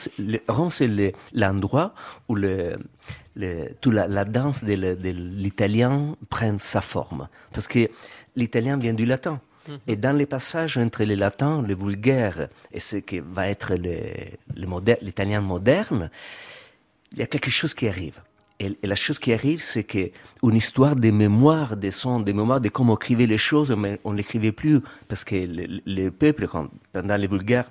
c'est- 0.71 0.89
le- 0.89 1.13
l'endroit 1.33 1.95
où 2.29 2.35
le, 2.35 2.77
le, 3.37 3.69
toute 3.81 3.95
la, 3.95 4.25
danse 4.25 4.65
de, 4.65 4.75
l'italien 5.11 6.17
prend 6.29 6.57
sa 6.59 6.81
forme. 6.81 7.29
Parce 7.53 7.69
que 7.69 7.89
l'italien 8.35 8.77
vient 8.79 8.95
du 8.95 9.07
latin. 9.07 9.41
Et 9.89 9.97
dans 9.97 10.17
les 10.17 10.27
passages 10.27 10.79
entre 10.79 11.03
le 11.05 11.17
latin, 11.17 11.61
le 11.61 11.75
vulgaire 11.75 12.49
et 12.73 12.79
ce 12.79 12.97
qui 12.99 13.19
va 13.19 13.49
être 13.49 13.75
le, 13.75 13.97
le 14.55 14.67
moder- 14.67 14.99
l'italien 15.03 15.41
moderne, 15.41 16.09
il 17.13 17.19
y 17.19 17.23
a 17.23 17.27
quelque 17.27 17.51
chose 17.51 17.75
qui 17.75 17.89
arrive. 17.89 18.21
Et, 18.59 18.77
la 18.83 18.97
chose 18.97 19.19
qui 19.19 19.33
arrive, 19.33 19.61
c'est 19.61 19.85
que 19.85 20.11
une 20.43 20.57
histoire 20.57 20.97
des 20.97 21.13
mémoires 21.13 21.77
des 21.77 21.91
sons, 21.91 22.21
des 22.21 22.33
mémoires 22.33 22.61
de 22.61 22.69
comment 22.69 22.95
on 22.95 22.97
écrivait 22.97 23.27
les 23.27 23.39
choses, 23.39 23.71
mais 23.73 24.01
on 24.05 24.13
l'écrivait 24.13 24.53
plus 24.53 24.81
parce 25.09 25.25
que 25.25 25.35
le, 25.35 25.81
le 25.85 26.11
peuple, 26.11 26.49
quand, 26.49 26.69
pendant 26.93 27.17
les 27.17 27.27
vulgaires, 27.27 27.71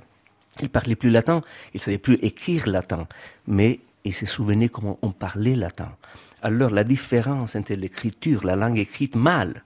il 0.62 0.70
parlait 0.70 0.96
plus 0.96 1.10
latin, 1.10 1.42
il 1.74 1.80
savait 1.80 1.98
plus 1.98 2.16
écrire 2.22 2.68
latin, 2.68 3.08
mais 3.48 3.80
il 4.04 4.14
se 4.14 4.26
souvenait 4.26 4.70
comment 4.70 5.00
on 5.02 5.12
parlait 5.12 5.56
latin. 5.56 5.92
Alors 6.42 6.70
la 6.70 6.84
différence 6.84 7.56
entre 7.56 7.74
l'écriture, 7.74 8.46
la 8.46 8.56
langue 8.56 8.78
écrite 8.78 9.16
mal, 9.16 9.64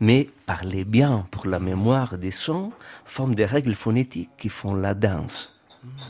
mais 0.00 0.28
parler 0.46 0.84
bien 0.84 1.26
pour 1.30 1.46
la 1.46 1.60
mémoire 1.60 2.18
des 2.18 2.30
sons, 2.30 2.72
forme 3.04 3.34
des 3.34 3.44
règles 3.44 3.74
phonétiques 3.74 4.30
qui 4.38 4.48
font 4.48 4.74
la 4.74 4.94
danse 4.94 5.54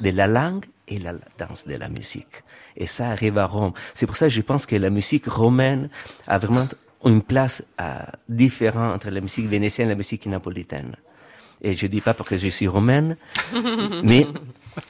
de 0.01 0.11
la 0.11 0.27
langue 0.27 0.65
et 0.89 0.99
la 0.99 1.15
danse 1.39 1.67
de 1.67 1.77
la 1.77 1.89
musique. 1.89 2.43
Et 2.77 2.87
ça 2.87 3.09
arrive 3.09 3.39
à 3.39 3.47
Rome. 3.47 3.73
C'est 3.95 4.07
pour 4.07 4.17
ça 4.17 4.27
que 4.27 4.33
je 4.33 4.43
pense 4.43 4.67
que 4.67 4.77
la 4.77 4.91
musique 4.91 5.27
romaine 5.27 5.89
a 6.27 6.39
vraiment 6.39 6.69
une 7.05 7.23
place 7.23 7.65
euh, 7.81 7.99
différente 8.29 8.95
entre 8.97 9.11
la 9.11 9.21
musique 9.21 9.47
vénétienne 9.47 9.89
et 9.89 9.91
la 9.91 9.97
musique 9.97 10.27
napolitaine. 10.27 10.97
Et 11.63 11.75
je 11.75 11.87
dis 11.87 12.01
pas 12.01 12.15
parce 12.15 12.29
que 12.29 12.37
je 12.37 12.49
suis 12.49 12.69
romaine, 12.69 13.17
mais 14.03 14.27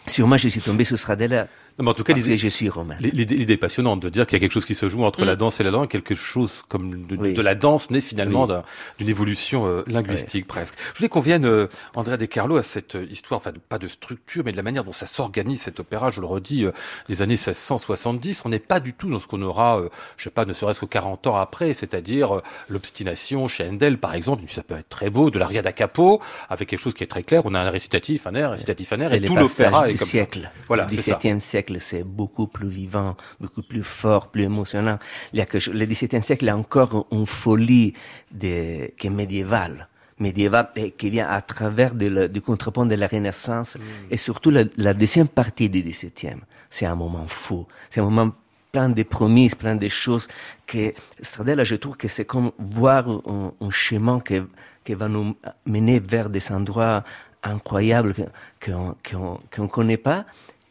sûrement 0.06 0.36
je 0.36 0.48
suis 0.48 0.60
tombé 0.60 0.84
sur 0.84 0.98
Stradella 0.98 1.46
Non, 1.78 1.84
mais 1.84 1.90
en 1.90 1.94
tout 1.94 2.04
cas, 2.04 2.14
l'idée- 2.14 2.30
que 2.30 2.36
je 2.36 2.48
suis 2.48 2.68
romain. 2.70 2.96
L'idée 3.00 3.52
est 3.52 3.56
passionnante 3.58 4.00
de 4.00 4.08
dire 4.08 4.26
qu'il 4.26 4.36
y 4.36 4.38
a 4.38 4.40
quelque 4.40 4.52
chose 4.52 4.64
qui 4.64 4.74
se 4.74 4.88
joue 4.88 5.04
entre 5.04 5.24
la 5.24 5.36
danse 5.36 5.60
et 5.60 5.62
la 5.62 5.70
langue, 5.70 5.88
quelque 5.88 6.14
chose 6.14 6.62
comme 6.68 7.06
de, 7.06 7.16
Oui. 7.16 7.34
de 7.34 7.42
la 7.42 7.54
danse 7.54 7.90
née 7.90 8.00
finalement 8.00 8.46
Oui. 8.46 8.54
d'une 8.98 9.08
évolution 9.10 9.66
euh, 9.66 9.82
linguistique 9.86 10.46
presque. 10.46 10.74
Je 10.94 10.98
voulais 10.98 11.08
qu'on 11.10 11.20
vienne, 11.20 11.44
euh, 11.44 11.68
Andrea 11.94 12.16
De 12.16 12.24
Carlo, 12.26 12.56
à 12.56 12.62
cette 12.62 12.94
euh, 12.94 13.06
histoire, 13.10 13.38
enfin 13.40 13.52
pas 13.68 13.78
de 13.78 13.88
structure, 13.88 14.42
mais 14.44 14.52
de 14.52 14.56
la 14.56 14.62
manière 14.62 14.84
dont 14.84 14.92
ça 14.92 15.06
s'organise 15.06 15.60
cet 15.60 15.78
opéra. 15.80 16.10
Je 16.10 16.20
le 16.20 16.26
redis, 16.26 16.64
euh, 16.64 16.72
les 17.08 17.20
années 17.20 17.36
1670, 17.36 18.42
on 18.44 18.48
n'est 18.48 18.58
pas 18.58 18.80
du 18.80 18.94
tout 18.94 19.10
dans 19.10 19.20
ce 19.20 19.26
qu'on 19.26 19.42
aura, 19.42 19.78
euh, 19.80 19.88
je 20.16 20.24
sais 20.24 20.30
pas, 20.30 20.44
ne 20.46 20.52
serait-ce 20.54 20.80
que 20.80 20.86
40 20.86 21.26
ans 21.26 21.36
après, 21.36 21.72
c'est-à-dire 21.74 22.40
l'obstination 22.70 23.48
chez 23.48 23.68
Handel, 23.68 23.98
par 23.98 24.14
exemple. 24.14 24.42
Ça 24.48 24.62
peut 24.62 24.76
être 24.78 24.88
très 24.88 25.10
beau, 25.10 25.30
de 25.30 25.38
l'aria 25.38 25.62
da 25.62 25.72
capo, 25.72 26.20
avec 26.48 26.68
quelque 26.68 26.80
chose 26.80 26.94
qui 26.94 27.04
est 27.04 27.06
très 27.08 27.22
clair. 27.22 27.42
On 27.44 27.54
a 27.54 27.60
un 27.60 27.70
récitatif, 27.70 28.26
un 28.26 28.34
air, 28.34 28.48
un 28.48 28.52
récitatif, 28.52 28.92
un 28.92 28.98
air, 29.00 29.12
et 29.12 29.20
tout 29.20 29.34
l'opéra 29.36 29.88
est 29.88 29.92
du 29.92 29.98
comme 29.98 30.06
ça. 30.06 30.10
siècle. 30.12 30.50
Voilà, 30.68 30.86
le 30.90 30.96
c'est 30.96 31.02
ça. 31.02 31.18
Siècle, 31.66 31.80
c'est 31.80 32.04
beaucoup 32.04 32.46
plus 32.46 32.68
vivant, 32.68 33.16
beaucoup 33.40 33.62
plus 33.62 33.82
fort, 33.82 34.28
plus 34.30 34.44
émotionnant. 34.44 34.98
Il 35.32 35.38
y 35.38 35.42
a 35.42 35.46
que 35.46 35.58
le 35.70 35.84
XVIIe 35.86 36.22
siècle, 36.22 36.48
a 36.48 36.56
encore 36.56 37.06
une 37.10 37.26
folie 37.26 37.92
de, 38.30 38.88
qui 38.96 39.06
est 39.08 39.10
médiévale. 39.10 39.88
Médiévale 40.18 40.70
et 40.76 40.92
qui 40.92 41.10
vient 41.10 41.28
à 41.28 41.40
travers 41.42 41.94
de 41.94 42.06
la- 42.06 42.28
du 42.28 42.40
contrepoint 42.40 42.86
de 42.86 42.94
la 42.94 43.06
Renaissance 43.08 43.76
Mm. 43.76 43.80
et 44.12 44.16
surtout 44.16 44.50
la, 44.50 44.62
la 44.76 44.94
deuxième 44.94 45.28
partie 45.28 45.68
du 45.68 45.82
XVIIe. 45.82 46.40
C'est 46.70 46.86
un 46.86 46.94
moment 46.94 47.26
fou. 47.26 47.66
C'est 47.90 48.00
un 48.00 48.04
moment 48.04 48.32
plein 48.72 48.88
de 48.88 49.02
promesses, 49.02 49.54
plein 49.54 49.74
de 49.76 49.88
choses 49.88 50.28
que 50.66 50.92
Stradella, 51.20 51.64
je 51.64 51.74
trouve 51.76 51.96
que 51.96 52.08
c'est 52.08 52.24
comme 52.24 52.52
voir 52.58 53.08
un, 53.08 53.52
un 53.60 53.70
chemin 53.70 54.20
qui, 54.20 54.40
qui 54.84 54.94
va 54.94 55.08
nous 55.08 55.34
mener 55.66 55.98
vers 56.00 56.30
des 56.30 56.50
endroits 56.52 57.02
incroyables 57.42 58.14
que- 58.14 58.22
qu'on 58.70 58.94
qu'on 59.08 59.38
qu'on 59.54 59.68
connaît 59.68 59.96
pas. 59.98 60.24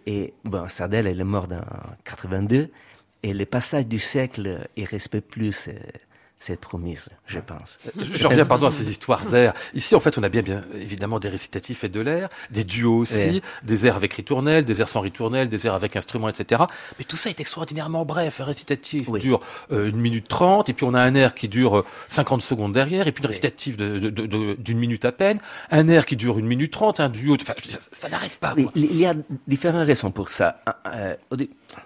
Et 0.05 0.33
bon, 0.43 0.67
Stradella, 0.67 1.09
il 1.09 1.19
est 1.19 1.23
mort 1.23 1.47
en 1.51 1.95
82 2.03 2.69
et 3.23 3.33
le 3.33 3.45
passage 3.45 3.87
du 3.87 3.97
siècle, 3.97 4.67
il 4.75 4.85
respecte 4.85 5.31
plus 5.31 5.67
euh, 5.67 5.73
cette 6.45 6.61
promise, 6.61 7.09
je 7.25 7.39
pense. 7.39 7.79
Je, 7.99 8.27
reviens, 8.27 8.45
pardon, 8.45 8.67
à 8.67 8.71
ces 8.71 8.89
histoires 8.89 9.25
d'air. 9.25 9.53
Ici, 9.73 9.95
en 9.95 9.99
fait, 9.99 10.17
on 10.17 10.23
a 10.23 10.29
bien, 10.29 10.41
bien 10.43 10.61
évidemment 10.79 11.19
des 11.19 11.29
récitatifs 11.29 11.83
et 11.83 11.89
de 11.89 11.99
l'air, 11.99 12.29
des 12.51 12.63
duos 12.63 12.99
aussi, 12.99 13.15
Ouais. 13.15 13.41
des 13.63 13.87
airs 13.87 13.95
avec 13.95 14.13
ritournelle, 14.13 14.63
des 14.63 14.79
airs 14.81 14.87
sans 14.87 15.01
ritournelle, 15.01 15.49
des 15.49 15.65
airs 15.65 15.73
avec 15.73 15.95
instruments, 15.95 16.29
etc. 16.29 16.63
Mais 16.99 17.05
tout 17.05 17.17
ça 17.17 17.29
est 17.31 17.39
extraordinairement 17.39 18.05
bref. 18.05 18.41
Un 18.41 18.45
récitatif 18.45 19.07
Oui. 19.07 19.19
dure 19.21 19.39
euh, 19.71 19.89
une 19.89 19.97
minute 19.97 20.27
trente, 20.27 20.69
et 20.69 20.73
puis 20.73 20.85
on 20.85 20.93
a 20.93 21.01
un 21.01 21.15
air 21.15 21.33
qui 21.33 21.47
dure 21.47 21.77
euh, 21.79 21.85
50 22.09 22.41
secondes 22.43 22.73
derrière, 22.73 23.07
et 23.07 23.11
puis 23.11 23.23
une 23.23 23.27
récitatif 23.27 23.75
de- 23.77 23.97
de- 23.97 24.09
de- 24.11 24.27
de- 24.27 24.53
d'une 24.59 24.77
minute 24.77 25.05
à 25.05 25.11
peine, 25.11 25.39
un 25.71 25.87
air 25.87 26.05
qui 26.05 26.15
dure 26.15 26.37
une 26.37 26.45
minute 26.45 26.71
trente, 26.71 26.99
un 26.99 27.09
duo. 27.09 27.37
Enfin, 27.41 27.53
ça, 27.67 27.79
ça 27.91 28.09
n'arrête 28.09 28.35
pas. 28.37 28.53
Oui, 28.55 28.67
il 28.75 28.95
y 28.97 29.05
a 29.07 29.13
différentes 29.47 29.87
raisons 29.87 30.11
pour 30.11 30.29
ça. 30.29 30.61
Euh, 30.87 31.15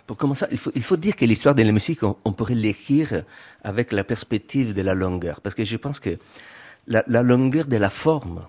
pour 0.06 0.18
commencer, 0.18 0.46
il 0.52 0.58
faut, 0.58 0.72
il 0.76 0.84
faut 0.84 0.98
dire 0.98 1.16
que 1.16 1.24
l'histoire 1.26 1.56
de 1.56 1.64
la 1.64 1.72
musique, 1.72 2.04
on, 2.04 2.18
on 2.26 2.32
pourrait 2.34 2.56
l'écrire 2.56 3.24
avec 3.64 3.92
la 3.92 4.04
perspective 4.04 4.49
de 4.58 4.82
la 4.82 4.94
longueur. 4.94 5.42
Parce 5.42 5.56
que 5.56 5.64
je 5.64 5.78
pense 5.78 6.00
que 6.00 6.18
la, 6.88 7.04
la 7.08 7.24
longueur 7.24 7.66
de 7.68 7.78
la 7.78 7.90
forme, 7.90 8.46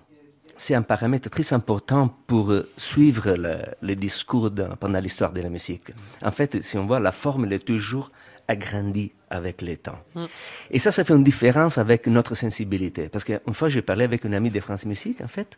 c'est 0.57 0.75
un 0.75 0.81
paramètre 0.81 1.29
très 1.29 1.53
important 1.53 2.07
pour 2.27 2.51
euh, 2.51 2.69
suivre 2.77 3.31
le, 3.35 3.57
le 3.81 3.95
discours 3.95 4.51
dans- 4.51 4.75
pendant 4.75 4.99
l'histoire 4.99 5.31
de 5.31 5.41
la 5.41 5.49
musique. 5.49 5.91
En 6.23 6.31
fait, 6.31 6.61
si 6.63 6.77
on 6.77 6.85
voit, 6.85 6.99
la 6.99 7.11
forme, 7.11 7.45
elle 7.45 7.53
est 7.53 7.59
toujours 7.65 8.11
agrandie 8.47 9.11
avec 9.29 9.61
le 9.61 9.77
temps. 9.77 9.99
Et 10.69 10.77
ça, 10.79 10.91
ça 10.91 11.03
fait 11.03 11.13
une 11.13 11.23
différence 11.23 11.77
avec 11.77 12.07
notre 12.07 12.35
sensibilité. 12.35 13.07
Parce 13.09 13.23
qu'une 13.23 13.53
fois, 13.53 13.69
j'ai 13.69 13.81
parlé 13.81 14.03
avec 14.03 14.23
une 14.25 14.33
amie 14.33 14.49
de 14.51 14.59
France 14.59 14.85
Musique, 14.85 15.21
en 15.21 15.27
fait, 15.27 15.57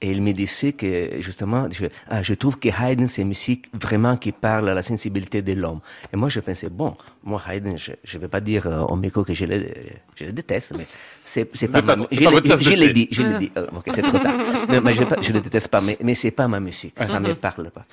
et 0.00 0.10
il 0.12 0.22
me 0.22 0.32
disait 0.32 0.72
que, 0.74 1.20
justement, 1.20 1.68
je, 1.72 1.86
ah, 2.08 2.22
je 2.22 2.34
trouve 2.34 2.58
que 2.58 2.68
Haydn, 2.68 3.08
c'est 3.08 3.22
une 3.22 3.28
musique 3.28 3.68
vraiment 3.72 4.16
qui 4.16 4.30
parle 4.30 4.68
à 4.68 4.74
la 4.74 4.82
sensibilité 4.82 5.42
de 5.42 5.54
l'homme. 5.54 5.80
Et 6.12 6.16
moi, 6.16 6.28
je 6.28 6.38
pensais, 6.38 6.68
bon, 6.68 6.94
moi, 7.24 7.42
Haydn, 7.48 7.76
je 7.76 7.92
ne 8.14 8.18
vais 8.20 8.28
pas 8.28 8.40
dire 8.40 8.68
euh, 8.68 8.80
au 8.82 8.94
micro 8.94 9.24
que 9.24 9.34
je 9.34 9.44
le, 9.44 9.66
je 10.14 10.24
le 10.26 10.32
déteste, 10.32 10.74
mais 10.78 10.86
c'est, 11.24 11.50
c'est 11.52 11.66
pas 11.66 11.82
pas- 11.82 11.96
ma, 11.96 12.06
je 12.12 12.22
pas 12.22 12.56
je 12.58 12.74
l'ai 12.74 12.92
dit, 12.92 13.08
je 13.10 13.22
l'ai 13.22 13.38
dit, 13.38 13.50
Euh, 13.56 13.66
ok, 13.74 13.90
c'est 13.92 14.02
trop 14.02 14.18
tard. 14.20 14.36
Non, 14.68 14.80
mais 14.80 14.92
je, 14.92 15.02
je 15.20 15.32
le 15.32 15.40
déteste 15.40 15.68
pas, 15.68 15.80
mais, 15.80 15.98
mais 16.02 16.14
c'est 16.14 16.30
pas 16.30 16.46
ma 16.46 16.60
musique, 16.60 16.94
ça 17.04 17.18
me 17.18 17.34
parle 17.34 17.70
pas. 17.70 17.84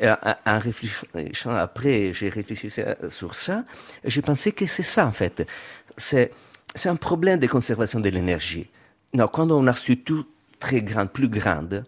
Et 0.00 0.08
en, 0.08 0.16
en 0.46 0.58
réfléchissant 0.58 1.54
après, 1.54 2.12
j'ai 2.12 2.28
réfléchi 2.28 2.70
sur 3.08 3.34
ça, 3.36 3.64
je 4.04 4.20
pensais 4.20 4.50
que 4.50 4.66
c'est 4.66 4.82
ça, 4.82 5.06
en 5.06 5.12
fait. 5.12 5.46
C'est, 5.96 6.32
c'est 6.74 6.88
un 6.88 6.96
problème 6.96 7.38
de 7.38 7.46
conservation 7.46 8.00
de 8.00 8.08
l'énergie. 8.08 8.68
Non, 9.14 9.28
quand 9.28 9.48
on 9.52 9.66
a 9.68 9.74
surtout 9.74 10.24
très 10.64 10.80
grande, 10.90 11.10
plus 11.18 11.28
grande, 11.38 11.84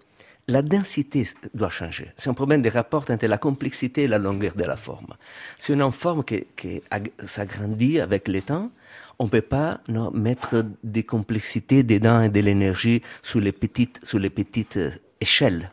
la 0.49 0.63
densité 0.75 1.21
doit 1.55 1.71
changer. 1.81 2.09
C'est 2.17 2.29
un 2.29 2.35
problème 2.43 2.63
de 2.67 2.71
rapport 2.79 3.05
entre 3.09 3.27
la 3.35 3.39
complexité 3.39 3.99
et 4.03 4.09
la 4.15 4.19
longueur 4.27 4.55
de 4.63 4.65
la 4.73 4.77
forme. 4.77 5.13
Si 5.59 5.73
on 5.73 5.81
a 5.81 5.85
une 5.85 5.93
forme 6.05 6.23
qui, 6.29 6.39
qui 6.59 6.83
ag- 6.91 7.13
s'agrandit 7.25 8.01
avec 8.01 8.23
le 8.35 8.41
temps, 8.43 8.69
on 9.23 9.29
peut 9.29 9.49
pas 9.59 9.71
non, 9.89 10.11
mettre 10.11 10.55
des 10.83 11.05
complexités 11.05 11.83
dedans 11.85 12.21
et 12.27 12.31
de 12.37 12.41
l'énergie 12.41 13.01
sur 13.23 13.41
les 13.41 13.53
petites, 13.53 14.01
sur 14.03 14.19
les 14.19 14.31
petites 14.41 14.77
euh, 14.77 14.91
échelles. 15.21 15.71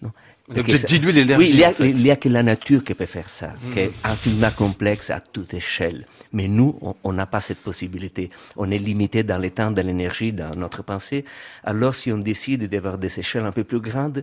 Non. 0.00 0.12
Dis-lui 0.48 1.12
l'énergie. 1.12 1.44
Oui, 1.44 1.50
il 1.52 1.58
y, 1.58 1.64
a, 1.64 1.72
il 1.80 2.06
y, 2.06 2.10
a, 2.10 2.16
que 2.16 2.28
la 2.28 2.42
nature 2.42 2.84
qui 2.84 2.94
peut 2.94 3.06
faire 3.06 3.28
ça, 3.28 3.48
mmh. 3.48 3.78
un 4.04 4.14
film 4.14 4.48
complexe 4.56 5.10
à 5.10 5.20
toute 5.20 5.54
échelle. 5.54 6.06
Mais 6.32 6.48
nous, 6.48 6.78
on 7.02 7.12
n'a 7.12 7.26
pas 7.26 7.40
cette 7.40 7.58
possibilité. 7.58 8.30
On 8.56 8.70
est 8.70 8.78
limité 8.78 9.22
dans 9.22 9.38
les 9.38 9.50
temps, 9.50 9.70
dans 9.70 9.84
l'énergie, 9.84 10.32
dans 10.32 10.54
notre 10.54 10.82
pensée. 10.82 11.24
Alors, 11.64 11.94
si 11.94 12.12
on 12.12 12.18
décide 12.18 12.68
d'avoir 12.68 12.98
des 12.98 13.18
échelles 13.18 13.44
un 13.44 13.52
peu 13.52 13.64
plus 13.64 13.80
grandes, 13.80 14.22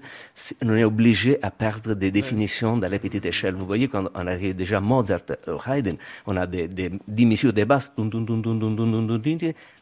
on 0.64 0.76
est 0.76 0.84
obligé 0.84 1.40
à 1.42 1.52
perdre 1.52 1.94
des 1.94 2.12
définitions 2.12 2.78
dans 2.78 2.90
les 2.90 3.00
petites 3.00 3.26
échelles. 3.26 3.56
Vous 3.56 3.66
voyez, 3.66 3.88
quand 3.88 4.06
on 4.14 4.28
arrive 4.28 4.56
déjà 4.56 4.78
à 4.78 4.82
Mozart 4.82 5.22
ou 5.48 5.58
Haydn, 5.70 5.96
on 6.26 6.38
a 6.38 6.46
des, 6.46 6.68
des, 6.68 6.92
des 7.08 7.26
mesures 7.26 7.54
de 7.54 7.64
basse. 7.64 7.92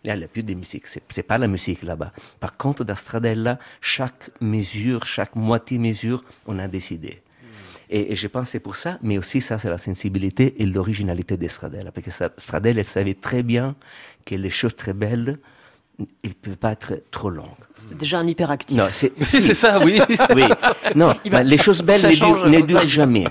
Là, 0.04 0.16
il 0.16 0.18
n'y 0.18 0.24
a 0.24 0.28
plus 0.28 0.44
de 0.44 0.54
musique. 0.54 0.86
C'est 0.88 1.24
pas 1.24 1.38
la 1.38 1.48
musique 1.48 1.84
là-bas. 1.84 2.12
Par 2.40 2.58
contre, 2.58 2.84
dans 2.84 2.96
Stradella, 2.96 3.60
chaque 3.82 4.32
mesure, 4.40 5.06
chaque 5.06 5.36
moitié 5.36 5.78
mesure, 5.78 6.24
on 6.48 6.60
a 6.60 6.68
décidé. 6.68 7.22
Et, 7.90 8.14
et 8.14 8.16
je 8.16 8.28
pense 8.28 8.44
que 8.44 8.50
c'est 8.52 8.60
pour 8.60 8.76
ça, 8.78 8.98
mais 9.02 9.18
aussi 9.18 9.42
ça, 9.42 9.60
c'est 9.60 9.70
la 9.70 9.78
sensibilité 9.78 10.56
et 10.60 10.66
l'originalité 10.66 11.36
de 11.38 11.48
Stradella. 11.48 11.92
Parce 11.92 12.06
que 12.06 12.12
ça- 12.12 12.30
Stradella, 12.38 12.80
elle 12.80 12.86
savait 12.86 13.14
très 13.16 13.44
bien 13.44 13.76
que 14.26 14.36
les 14.36 14.50
choses 14.50 14.76
très 14.76 14.94
belles, 14.94 15.40
ils 16.24 16.30
ne 16.30 16.34
peuvent 16.34 16.58
pas 16.58 16.72
être 16.72 17.04
trop 17.12 17.30
longues. 17.30 17.48
C'est 17.76 17.98
déjà 17.98 18.20
un 18.20 18.28
hyperactif. 18.28 18.78
Non, 18.78 18.88
c'est, 18.92 19.12
C'est 19.22 19.42
si. 19.42 19.54
ça, 19.56 19.80
oui. 19.84 20.00
Oui. 20.36 20.44
Non, 20.96 21.14
mais 21.32 21.44
les 21.44 21.58
choses 21.58 21.82
belles 21.84 22.02
ne 22.06 22.12
change 22.12 22.50
durent, 22.50 22.84
ne 22.84 22.88
jamais. 22.88 23.26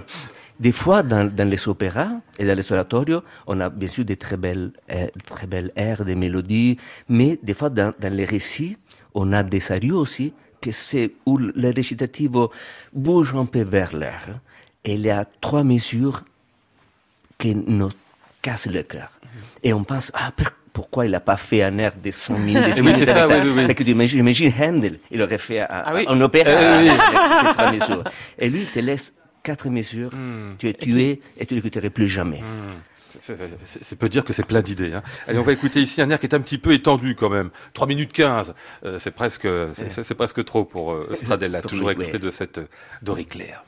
Des 0.61 0.73
fois, 0.73 1.03
dans, 1.03 1.25
dans 1.25 1.49
les 1.49 1.69
opéras 1.69 2.11
et 2.39 2.45
dans 2.45 2.55
les 2.55 2.71
oratorios, 2.71 3.23
on 3.47 3.59
a 3.61 3.71
bien 3.71 3.89
sûr 3.89 4.05
des 4.05 4.19
très 4.19 4.37
belles, 4.37 4.73
euh, 4.93 5.07
très 5.25 5.47
belles 5.47 5.73
airs, 5.75 6.05
des 6.05 6.15
mélodies, 6.15 6.77
mais 7.09 7.39
des 7.43 7.55
fois, 7.55 7.71
dans, 7.71 7.95
dans 7.99 8.13
les 8.13 8.27
récits, 8.27 8.77
on 9.15 9.33
a 9.33 9.43
des 9.43 9.73
arios 9.73 9.99
aussi, 9.99 10.35
que 10.61 10.71
c'est 10.71 11.13
où 11.27 11.39
le 11.39 11.71
récitativo 11.75 12.51
bouge 12.93 13.35
un 13.35 13.47
peu 13.47 13.63
vers 13.63 13.95
l'air. 13.97 14.41
Et 14.85 14.95
il 14.95 15.01
y 15.03 15.11
a 15.11 15.25
trois 15.41 15.65
mesures 15.65 16.23
qui 17.39 17.55
nous 17.55 17.91
cassent 18.43 18.67
le 18.71 18.83
cœur. 18.83 19.11
Et 19.63 19.73
on 19.73 19.85
pense, 19.85 20.11
ah, 20.15 20.33
pourquoi 20.73 21.05
il 21.07 21.13
n'a 21.13 21.21
pas 21.21 21.37
fait 21.37 21.63
un 21.63 21.77
air 21.79 21.93
de 22.03 22.11
100 22.11 22.39
minutes, 22.39 22.67
de 22.67 22.73
six 22.73 22.81
Oui, 22.83 22.93
c'est 22.93 23.01
minutes 23.01 23.09
ça, 23.09 23.25
avec 23.25 23.79
oui, 23.81 23.95
oui, 23.95 24.21
imagines 24.21 24.53
Handel, 24.59 24.99
il 25.11 25.21
aurait 25.23 25.39
fait 25.39 25.61
un, 25.61 25.67
Ah 25.71 25.93
oui. 25.95 26.05
un 26.09 26.21
opéra 26.21 26.51
Euh, 26.51 26.91
avec 26.91 27.37
ces 27.41 27.53
trois 27.53 27.71
mesures. 27.73 28.05
Et 28.39 28.49
lui, 28.49 28.61
il 28.63 28.71
te 28.71 28.79
laisse 28.79 29.15
quatre 29.43 29.69
mesures, 29.69 30.13
tu 30.59 30.69
es 30.69 30.75
tué 30.75 31.21
et 31.39 31.47
tu 31.47 31.55
ne 31.55 31.59
l'écouterais 31.61 31.91
plus 31.91 32.09
jamais. 32.09 32.41
C'est- 32.41 32.90
c'est 33.21 33.97
peut 33.97 34.09
dire 34.09 34.25
que 34.25 34.33
c'est 34.33 34.45
plein 34.45 34.63
d'idées. 34.63 34.95
Hein. 34.95 35.03
Allez, 35.27 35.39
on 35.39 35.43
va 35.43 35.53
écouter 35.53 35.81
ici 35.81 36.01
un 36.03 36.11
air 36.11 36.19
qui 36.19 36.27
est 36.27 36.35
un 36.35 36.41
petit 36.41 36.59
peu 36.59 36.73
étendu 36.73 37.15
quand 37.15 37.31
même. 37.31 37.51
3 37.75 37.87
minutes 37.87 38.13
15, 38.13 38.55
euh, 38.85 38.99
c'est 38.99 39.11
presque, 39.11 39.49
c'est 39.73 40.15
presque 40.15 40.45
trop 40.45 40.65
pour 40.65 40.93
euh, 40.93 41.11
Stradella, 41.13 41.63
toujours 41.63 41.91
extrait 41.91 42.19
de 42.19 42.31
cette 42.31 42.59
euh, 42.59 42.67
Doriclaire. 43.03 43.65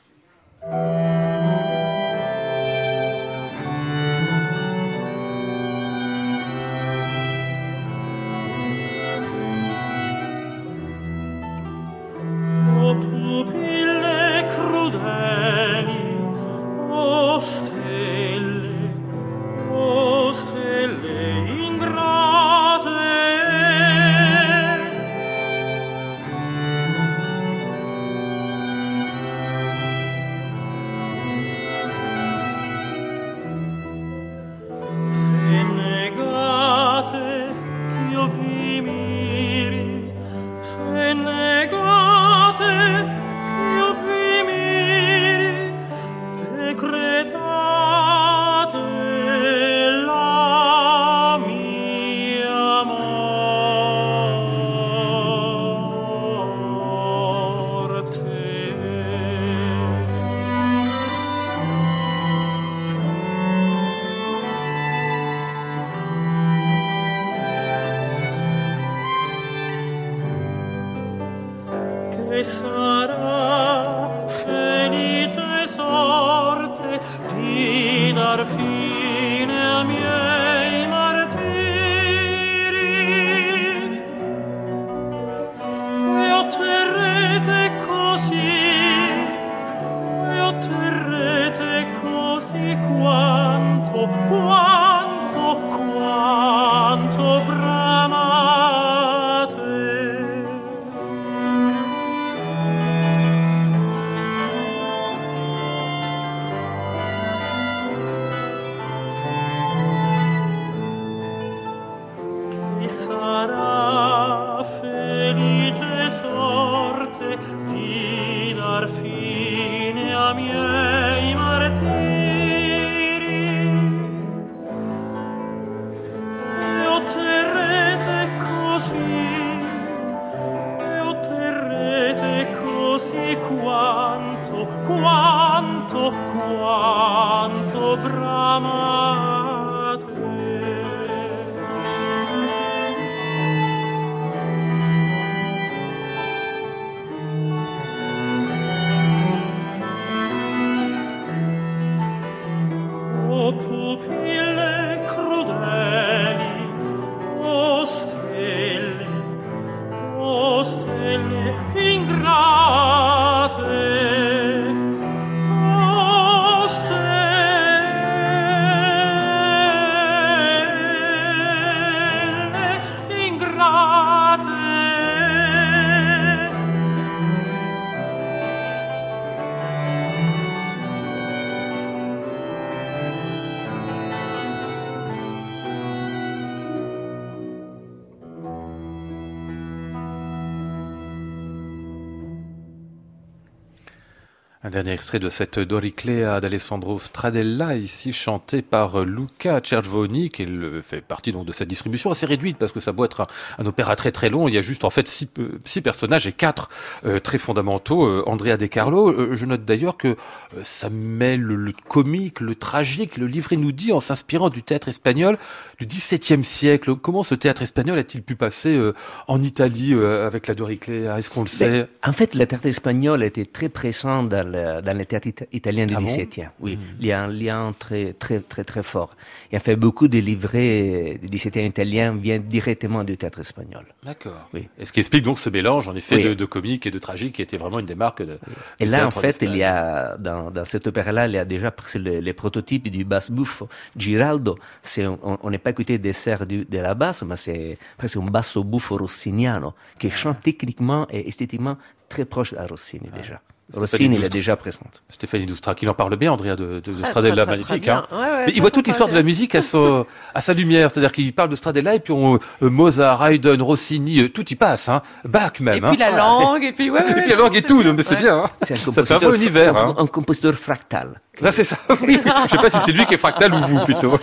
Dernier 194.73 194.93
extrait 194.93 195.19
de 195.19 195.29
cette 195.29 195.59
Doriclea 195.59 196.41
d'Alessandro 196.41 196.97
Stradella, 196.97 197.75
ici 197.75 198.11
chanté 198.11 198.63
par 198.63 199.05
Luca 199.05 199.61
Cervoni, 199.63 200.31
qui 200.31 200.47
fait 200.81 201.01
partie 201.01 201.31
donc 201.31 201.45
de 201.45 201.51
cette 201.51 201.67
distribution 201.67 202.09
assez 202.09 202.25
réduite 202.25 202.57
parce 202.57 202.71
que 202.71 202.79
ça 202.79 202.91
doit 202.91 203.05
être 203.05 203.21
un, 203.21 203.27
un 203.59 203.65
opéra 203.67 203.95
très 203.95 204.11
très 204.11 204.31
long. 204.31 204.47
Il 204.47 204.55
y 204.55 204.57
a 204.57 204.61
juste 204.61 204.83
en 204.83 204.89
fait 204.89 205.07
six, 205.07 205.29
euh, 205.37 205.59
six 205.63 205.81
personnages 205.81 206.25
et 206.25 206.31
quatre 206.31 206.69
euh, 207.05 207.19
très 207.19 207.37
fondamentaux. 207.37 208.03
Euh, 208.05 208.23
Andrea 208.25 208.57
De 208.57 208.65
Carlo, 208.65 209.09
euh, 209.09 209.35
je 209.35 209.45
note 209.45 209.63
d'ailleurs 209.63 209.95
que 209.95 210.17
ça 210.63 210.89
mêle 210.89 211.41
le, 211.41 211.55
le 211.55 211.71
comique, 211.87 212.39
le 212.39 212.55
tragique. 212.55 213.17
Le 213.17 213.27
livret 213.27 213.57
nous 213.57 213.71
dit 213.71 213.91
en 213.91 213.99
s'inspirant 213.99 214.49
du 214.49 214.63
théâtre 214.63 214.87
espagnol 214.89 215.37
du 215.79 215.85
XVIIe 215.85 216.43
siècle. 216.43 216.95
Comment 216.95 217.21
ce 217.21 217.35
théâtre 217.35 217.61
espagnol 217.61 217.99
a-t-il 217.99 218.23
pu 218.23 218.35
passer 218.35 218.79
en 219.27 219.41
Italie 219.41 219.93
avec 219.93 220.47
la 220.47 220.55
Doriclea? 220.55 221.19
Est-ce 221.19 221.29
qu'on 221.29 221.41
le 221.41 221.47
sait? 221.47 221.69
Ben, 221.69 221.87
en 222.03 222.13
fait, 222.13 222.33
le 222.33 222.45
théâtre 222.47 222.65
espagnol 222.65 223.21
était 223.23 223.45
très 223.45 223.69
présent 223.69 224.23
dans 224.23 224.47
le, 224.63 224.81
dans 224.81 224.97
le 224.97 225.05
théâtre 225.05 225.27
ita- 225.27 225.45
italien 225.51 225.85
du 225.85 225.93
Ah 225.95 225.99
bon? 225.99 226.05
XVIIe. 226.05 226.49
Oui, 226.59 226.77
il 226.99 227.05
y 227.05 227.11
a 227.11 227.21
un 227.23 227.27
lien 227.27 227.73
très, 227.77 228.13
très, 228.13 228.39
très, 228.39 228.63
très 228.63 228.83
fort. 228.83 229.11
Et 229.51 229.57
en 229.57 229.59
fait, 229.59 229.75
beaucoup 229.75 230.07
de 230.07 230.19
livrets 230.19 231.19
du 231.21 231.27
XVIIe 231.37 231.65
italien 231.67 232.13
viennent 232.15 232.43
directement 232.43 233.03
du 233.03 233.17
théâtre 233.17 233.39
espagnol. 233.39 233.85
D'accord. 234.03 234.49
Oui. 234.53 234.67
Et 234.79 234.85
ce 234.85 234.93
qui 234.93 234.99
explique 234.99 235.23
donc 235.23 235.39
ce 235.39 235.49
mélange, 235.49 235.87
en 235.87 235.95
effet, 235.95 236.15
Oui. 236.15 236.23
de, 236.23 236.33
de 236.33 236.45
comique 236.45 236.85
et 236.85 236.91
de 236.91 236.99
tragique, 236.99 237.35
qui 237.35 237.41
était 237.41 237.57
vraiment 237.57 237.79
une 237.79 237.85
des 237.85 237.95
marques 237.95 238.23
de. 238.23 238.39
Et 238.79 238.85
là, 238.85 239.07
en 239.07 239.11
fait, 239.11 239.37
il 239.41 239.55
y 239.55 239.63
a, 239.63 240.17
dans, 240.17 240.51
dans 240.51 240.65
cet 240.65 240.87
opéra-là, 240.87 241.27
il 241.27 241.33
y 241.33 241.37
a 241.37 241.45
déjà 241.45 241.71
presque 241.71 241.95
le, 241.95 242.19
les 242.19 242.33
prototypes 242.33 242.87
du 242.89 243.03
basse 243.05 243.31
buffo. 243.31 243.67
Giraldo, 243.95 244.57
c'est, 244.81 245.05
on 245.07 245.49
n'est 245.49 245.57
pas 245.57 245.71
écouté 245.71 245.97
des 245.97 246.13
serres 246.13 246.45
du- 246.45 246.65
de 246.65 246.77
la 246.79 246.93
basse, 246.93 247.23
mais 247.23 247.35
c'est 247.37 247.77
presque 247.97 248.17
un 248.17 248.25
basso 248.25 248.63
buffo 248.63 248.97
rossiniano, 248.97 249.73
qui 249.99 250.09
chante 250.09 250.41
techniquement 250.41 251.07
et 251.09 251.27
esthétiquement 251.27 251.77
très 252.09 252.25
proche 252.25 252.53
à 252.53 252.65
Rossini 252.67 253.09
déjà. 253.15 253.41
Rossini, 253.73 254.05
il 254.05 254.11
est 254.11 254.15
Doustra. 254.17 254.29
déjà 254.29 254.55
présente. 254.55 255.01
Stéphanie 255.09 255.45
Doustrak, 255.45 255.81
il 255.81 255.89
en 255.89 255.93
parle 255.93 256.15
bien, 256.17 256.31
Andrea 256.33 256.55
de, 256.55 256.65
de, 256.65 256.79
de 256.79 257.01
Très, 257.01 257.09
Stradella, 257.11 257.45
très, 257.45 257.57
très, 257.57 257.63
très 257.63 257.75
magnifique. 257.75 257.87
Hein. 257.87 258.05
Ouais, 258.11 258.17
ouais, 258.19 258.43
Mais 258.47 258.53
il 258.55 258.61
voit 258.61 258.71
toute 258.71 258.85
l'histoire 258.87 259.09
de 259.09 259.15
la 259.15 259.23
musique 259.23 259.55
à, 259.55 259.61
son- 259.61 260.05
à 260.35 260.41
sa 260.41 260.53
lumière, 260.53 260.91
c'est-à-dire 260.91 261.11
qu'il 261.11 261.33
parle 261.33 261.49
de 261.49 261.55
Stradella 261.55 261.95
et 261.95 261.99
puis 261.99 262.13
on, 262.13 262.35
euh, 262.35 262.39
Mozart, 262.69 263.25
Haydn, 263.25 263.61
Rossini, 263.61 264.19
euh, 264.19 264.29
tout 264.29 264.45
y 264.49 264.55
passe, 264.55 264.89
hein. 264.89 265.01
Bach 265.25 265.59
même. 265.61 265.75
Et 265.75 265.81
puis 265.81 265.89
hein. 265.91 266.11
la 266.11 266.17
langue, 266.17 266.63
et 266.63 266.73
puis 266.73 266.89
ouais, 266.89 267.01
Et 267.09 267.13
puis 267.21 267.29
la 267.29 267.35
langue 267.37 267.55
et 267.55 267.61
tout, 267.61 267.79
bien. 267.81 267.93
mais 267.93 268.03
c'est 268.03 268.15
Ouais. 268.15 268.21
bien. 268.21 268.37
Hein. 268.39 268.49
C'est 268.61 268.73
un 268.75 268.91
un 268.91 269.75
Hein. 269.75 269.95
un 269.97 270.07
compositeur 270.07 270.53
fractal. 270.55 271.21
Là, 271.41 271.51
c'est 271.51 271.63
ça. 271.63 271.77
Oui. 272.01 272.19
Je 272.45 272.51
sais 272.51 272.57
pas 272.57 272.69
si 272.69 272.77
c'est 272.85 272.91
lui 272.91 273.05
qui 273.05 273.15
est 273.15 273.17
fractal 273.17 273.53
ou 273.53 273.57
vous 273.59 273.83
plutôt. 273.85 274.19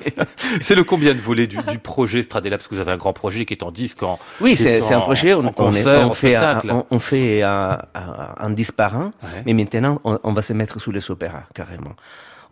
c'est 0.60 0.74
le 0.74 0.84
combien 0.84 1.14
de 1.14 1.20
volets 1.20 1.46
du, 1.46 1.56
du 1.68 1.78
projet 1.78 2.22
Stradella? 2.22 2.56
Parce 2.56 2.68
que 2.68 2.74
vous 2.74 2.80
avez 2.80 2.92
un 2.92 2.96
grand 2.96 3.12
projet 3.12 3.44
qui 3.44 3.54
est 3.54 3.62
en 3.62 3.70
disque 3.70 4.02
en. 4.02 4.18
Oui, 4.40 4.56
c'est 4.56 4.74
est 4.78 4.80
c'est 4.80 4.94
un 4.94 5.00
projet, 5.00 5.34
on, 5.34 5.40
on, 5.56 5.72
est- 5.72 5.86
on 5.86 6.10
fait, 6.12 6.34
un, 6.36 6.60
on, 6.70 6.86
on 6.90 6.98
fait 6.98 7.42
un, 7.42 7.78
un, 7.94 8.28
un 8.38 8.50
disque 8.50 8.74
par 8.74 8.96
an, 8.96 9.10
Ouais. 9.22 9.42
mais 9.44 9.52
maintenant, 9.54 10.00
on, 10.04 10.18
on 10.22 10.32
va 10.32 10.42
se 10.42 10.52
mettre 10.52 10.80
sous 10.80 10.92
les 10.92 11.10
opéras, 11.10 11.42
carrément. 11.54 11.92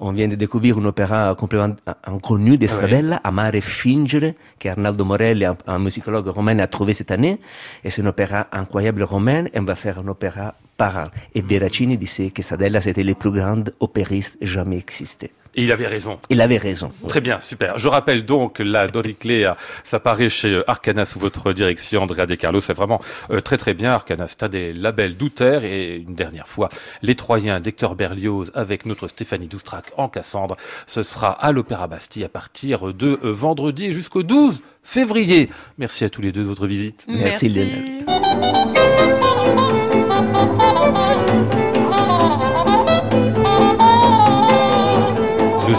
On 0.00 0.12
vient 0.12 0.28
de 0.28 0.34
découvrir 0.34 0.78
un 0.78 0.84
opéra 0.84 1.34
complètement 1.38 1.76
inconnu 2.04 2.58
de 2.58 2.66
Ah 2.66 2.70
ouais. 2.70 2.76
Stradella, 2.76 3.20
Amare 3.24 3.60
Fingere, 3.62 4.34
que 4.58 4.68
Arnaldo 4.68 5.04
Morelli, 5.04 5.44
un, 5.44 5.56
un 5.66 5.78
musicologue 5.78 6.28
romain, 6.28 6.58
a 6.58 6.66
trouvé 6.66 6.94
cette 6.94 7.10
année. 7.10 7.38
Et 7.84 7.90
c'est 7.90 8.02
un 8.02 8.06
opéra 8.06 8.48
incroyable 8.52 9.02
romain, 9.02 9.44
et 9.52 9.58
on 9.60 9.64
va 9.64 9.74
faire 9.74 9.98
un 10.00 10.08
opéra 10.08 10.54
par 10.76 10.96
an. 10.96 11.06
Et 11.34 11.42
Veracini 11.42 11.96
disait 11.96 12.30
que 12.30 12.42
Stradella, 12.42 12.80
c'était 12.80 13.04
le 13.04 13.14
plus 13.14 13.30
grand 13.30 13.64
opériste 13.80 14.36
jamais 14.42 14.78
existé. 14.78 15.30
Et 15.56 15.62
il 15.62 15.72
avait 15.72 15.86
raison. 15.86 16.18
Il 16.30 16.40
avait 16.40 16.58
raison. 16.58 16.90
Très 17.08 17.20
bien, 17.20 17.40
super. 17.40 17.78
Je 17.78 17.88
rappelle 17.88 18.24
donc 18.24 18.58
la 18.58 18.88
Doriclea, 18.88 19.56
ça 19.84 20.00
paraît 20.00 20.28
chez 20.28 20.62
Arcana 20.66 21.04
sous 21.04 21.18
votre 21.18 21.52
direction, 21.52 22.02
Andrea 22.02 22.26
De 22.26 22.34
Carlo. 22.34 22.60
C'est 22.60 22.74
vraiment 22.74 23.00
euh, 23.30 23.40
très 23.40 23.56
très 23.56 23.74
bien. 23.74 23.92
Arcana, 23.92 24.26
c'est 24.28 24.42
un 24.42 24.48
des 24.48 24.72
labels 24.72 25.16
d'Outer. 25.16 25.60
Et 25.62 25.96
une 25.96 26.14
dernière 26.14 26.48
fois, 26.48 26.68
les 27.02 27.14
Troyens 27.14 27.60
d'Hector 27.60 27.94
Berlioz 27.94 28.50
avec 28.54 28.86
notre 28.86 29.08
Stéphanie 29.08 29.48
Doustrac 29.48 29.92
en 29.96 30.08
Cassandre. 30.08 30.56
Ce 30.86 31.02
sera 31.02 31.30
à 31.30 31.52
l'Opéra 31.52 31.86
Bastille 31.86 32.24
à 32.24 32.28
partir 32.28 32.92
de 32.92 33.20
euh, 33.24 33.32
vendredi 33.32 33.92
jusqu'au 33.92 34.22
12 34.22 34.60
février. 34.82 35.50
Merci 35.78 36.04
à 36.04 36.10
tous 36.10 36.20
les 36.20 36.32
deux 36.32 36.42
de 36.42 36.48
votre 36.48 36.66
visite. 36.66 37.04
Merci, 37.08 37.48
Lionel. 37.48 38.04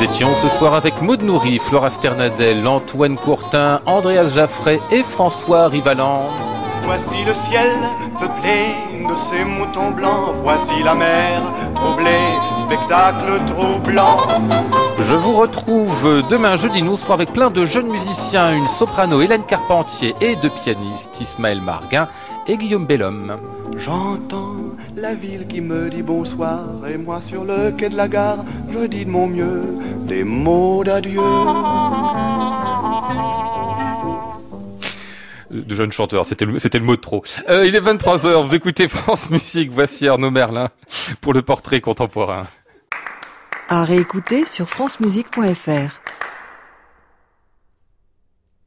Étions 0.06 0.36
ce 0.36 0.47
soir 0.49 0.76
avec 0.76 1.01
Maud 1.01 1.24
Nourri, 1.24 1.58
Flora 1.58 1.89
Sternadel, 1.89 2.68
Antoine 2.68 3.16
Courtin, 3.16 3.80
Andreas 3.88 4.28
Jaffray 4.36 4.80
et 4.91 5.01
François 5.01 5.68
Rivalan. 5.68 6.30
Voici 6.84 7.26
le 7.26 7.34
ciel 7.49 7.72
peuplé 8.20 8.76
de 9.01 9.16
ces 9.32 9.43
moutons 9.43 9.89
blancs. 9.91 10.36
Voici 10.43 10.84
la 10.84 10.93
mer 10.93 11.41
troublée, 11.74 12.30
spectacle 12.62 13.41
troublant. 13.47 14.18
Je 14.99 15.16
vous 15.16 15.34
retrouve 15.34 16.22
demain 16.30 16.56
jeudi. 16.56 16.84
Nous 16.84 16.95
serons 16.95 17.16
avec 17.16 17.34
plein 17.34 17.49
de 17.49 17.66
jeunes 17.66 17.88
musiciens, 17.88 18.53
une 18.53 18.68
soprano 18.68 19.22
Hélène 19.22 19.43
Carpentier 19.43 20.14
et 20.22 20.36
deux 20.36 20.51
pianistes 20.51 21.20
Ismaël 21.20 21.62
Marguin 21.62 22.08
et 22.48 22.58
Guillaume 22.58 22.86
Bellhomme. 22.86 23.38
J'entends 23.78 24.56
la 24.96 25.14
ville 25.16 25.48
qui 25.48 25.62
me 25.62 25.89
dit 25.89 26.02
bonsoir 26.02 26.64
et 26.88 26.98
moi 26.98 27.22
sur 27.28 27.43
le 27.43 27.72
quai 27.72 27.89
de 27.89 27.98
la 27.98 28.08
gare, 28.08 28.46
je 28.72 28.86
dis 28.86 29.06
de 29.06 29.10
mon 29.10 29.28
mieux 29.28 29.64
des 30.08 30.24
mots 30.24 30.84
d'adieu. 30.84 31.22
De 35.52 35.62
de 35.62 35.76
jeune 35.76 35.91
chanteur. 35.91 36.26
C'était 36.26 36.46
le, 36.46 36.60
c'était 36.60 36.80
le 36.80 36.86
mot 36.86 36.96
de 36.96 37.02
trop. 37.02 37.24
Euh, 37.50 37.66
il 37.66 37.76
est 37.76 37.80
23h, 37.80 38.46
vous 38.46 38.56
écoutez 38.56 38.88
France 38.88 39.30
Musique. 39.30 39.72
Voici 39.72 40.08
Arnaud 40.08 40.32
Merlin 40.32 40.70
pour 41.22 41.34
le 41.34 41.41
portrait 41.41 41.82
contemporain. 41.82 42.48
À 43.70 43.84
réécouter 43.84 44.46
sur 44.46 44.70
francemusique.fr. 44.70 46.05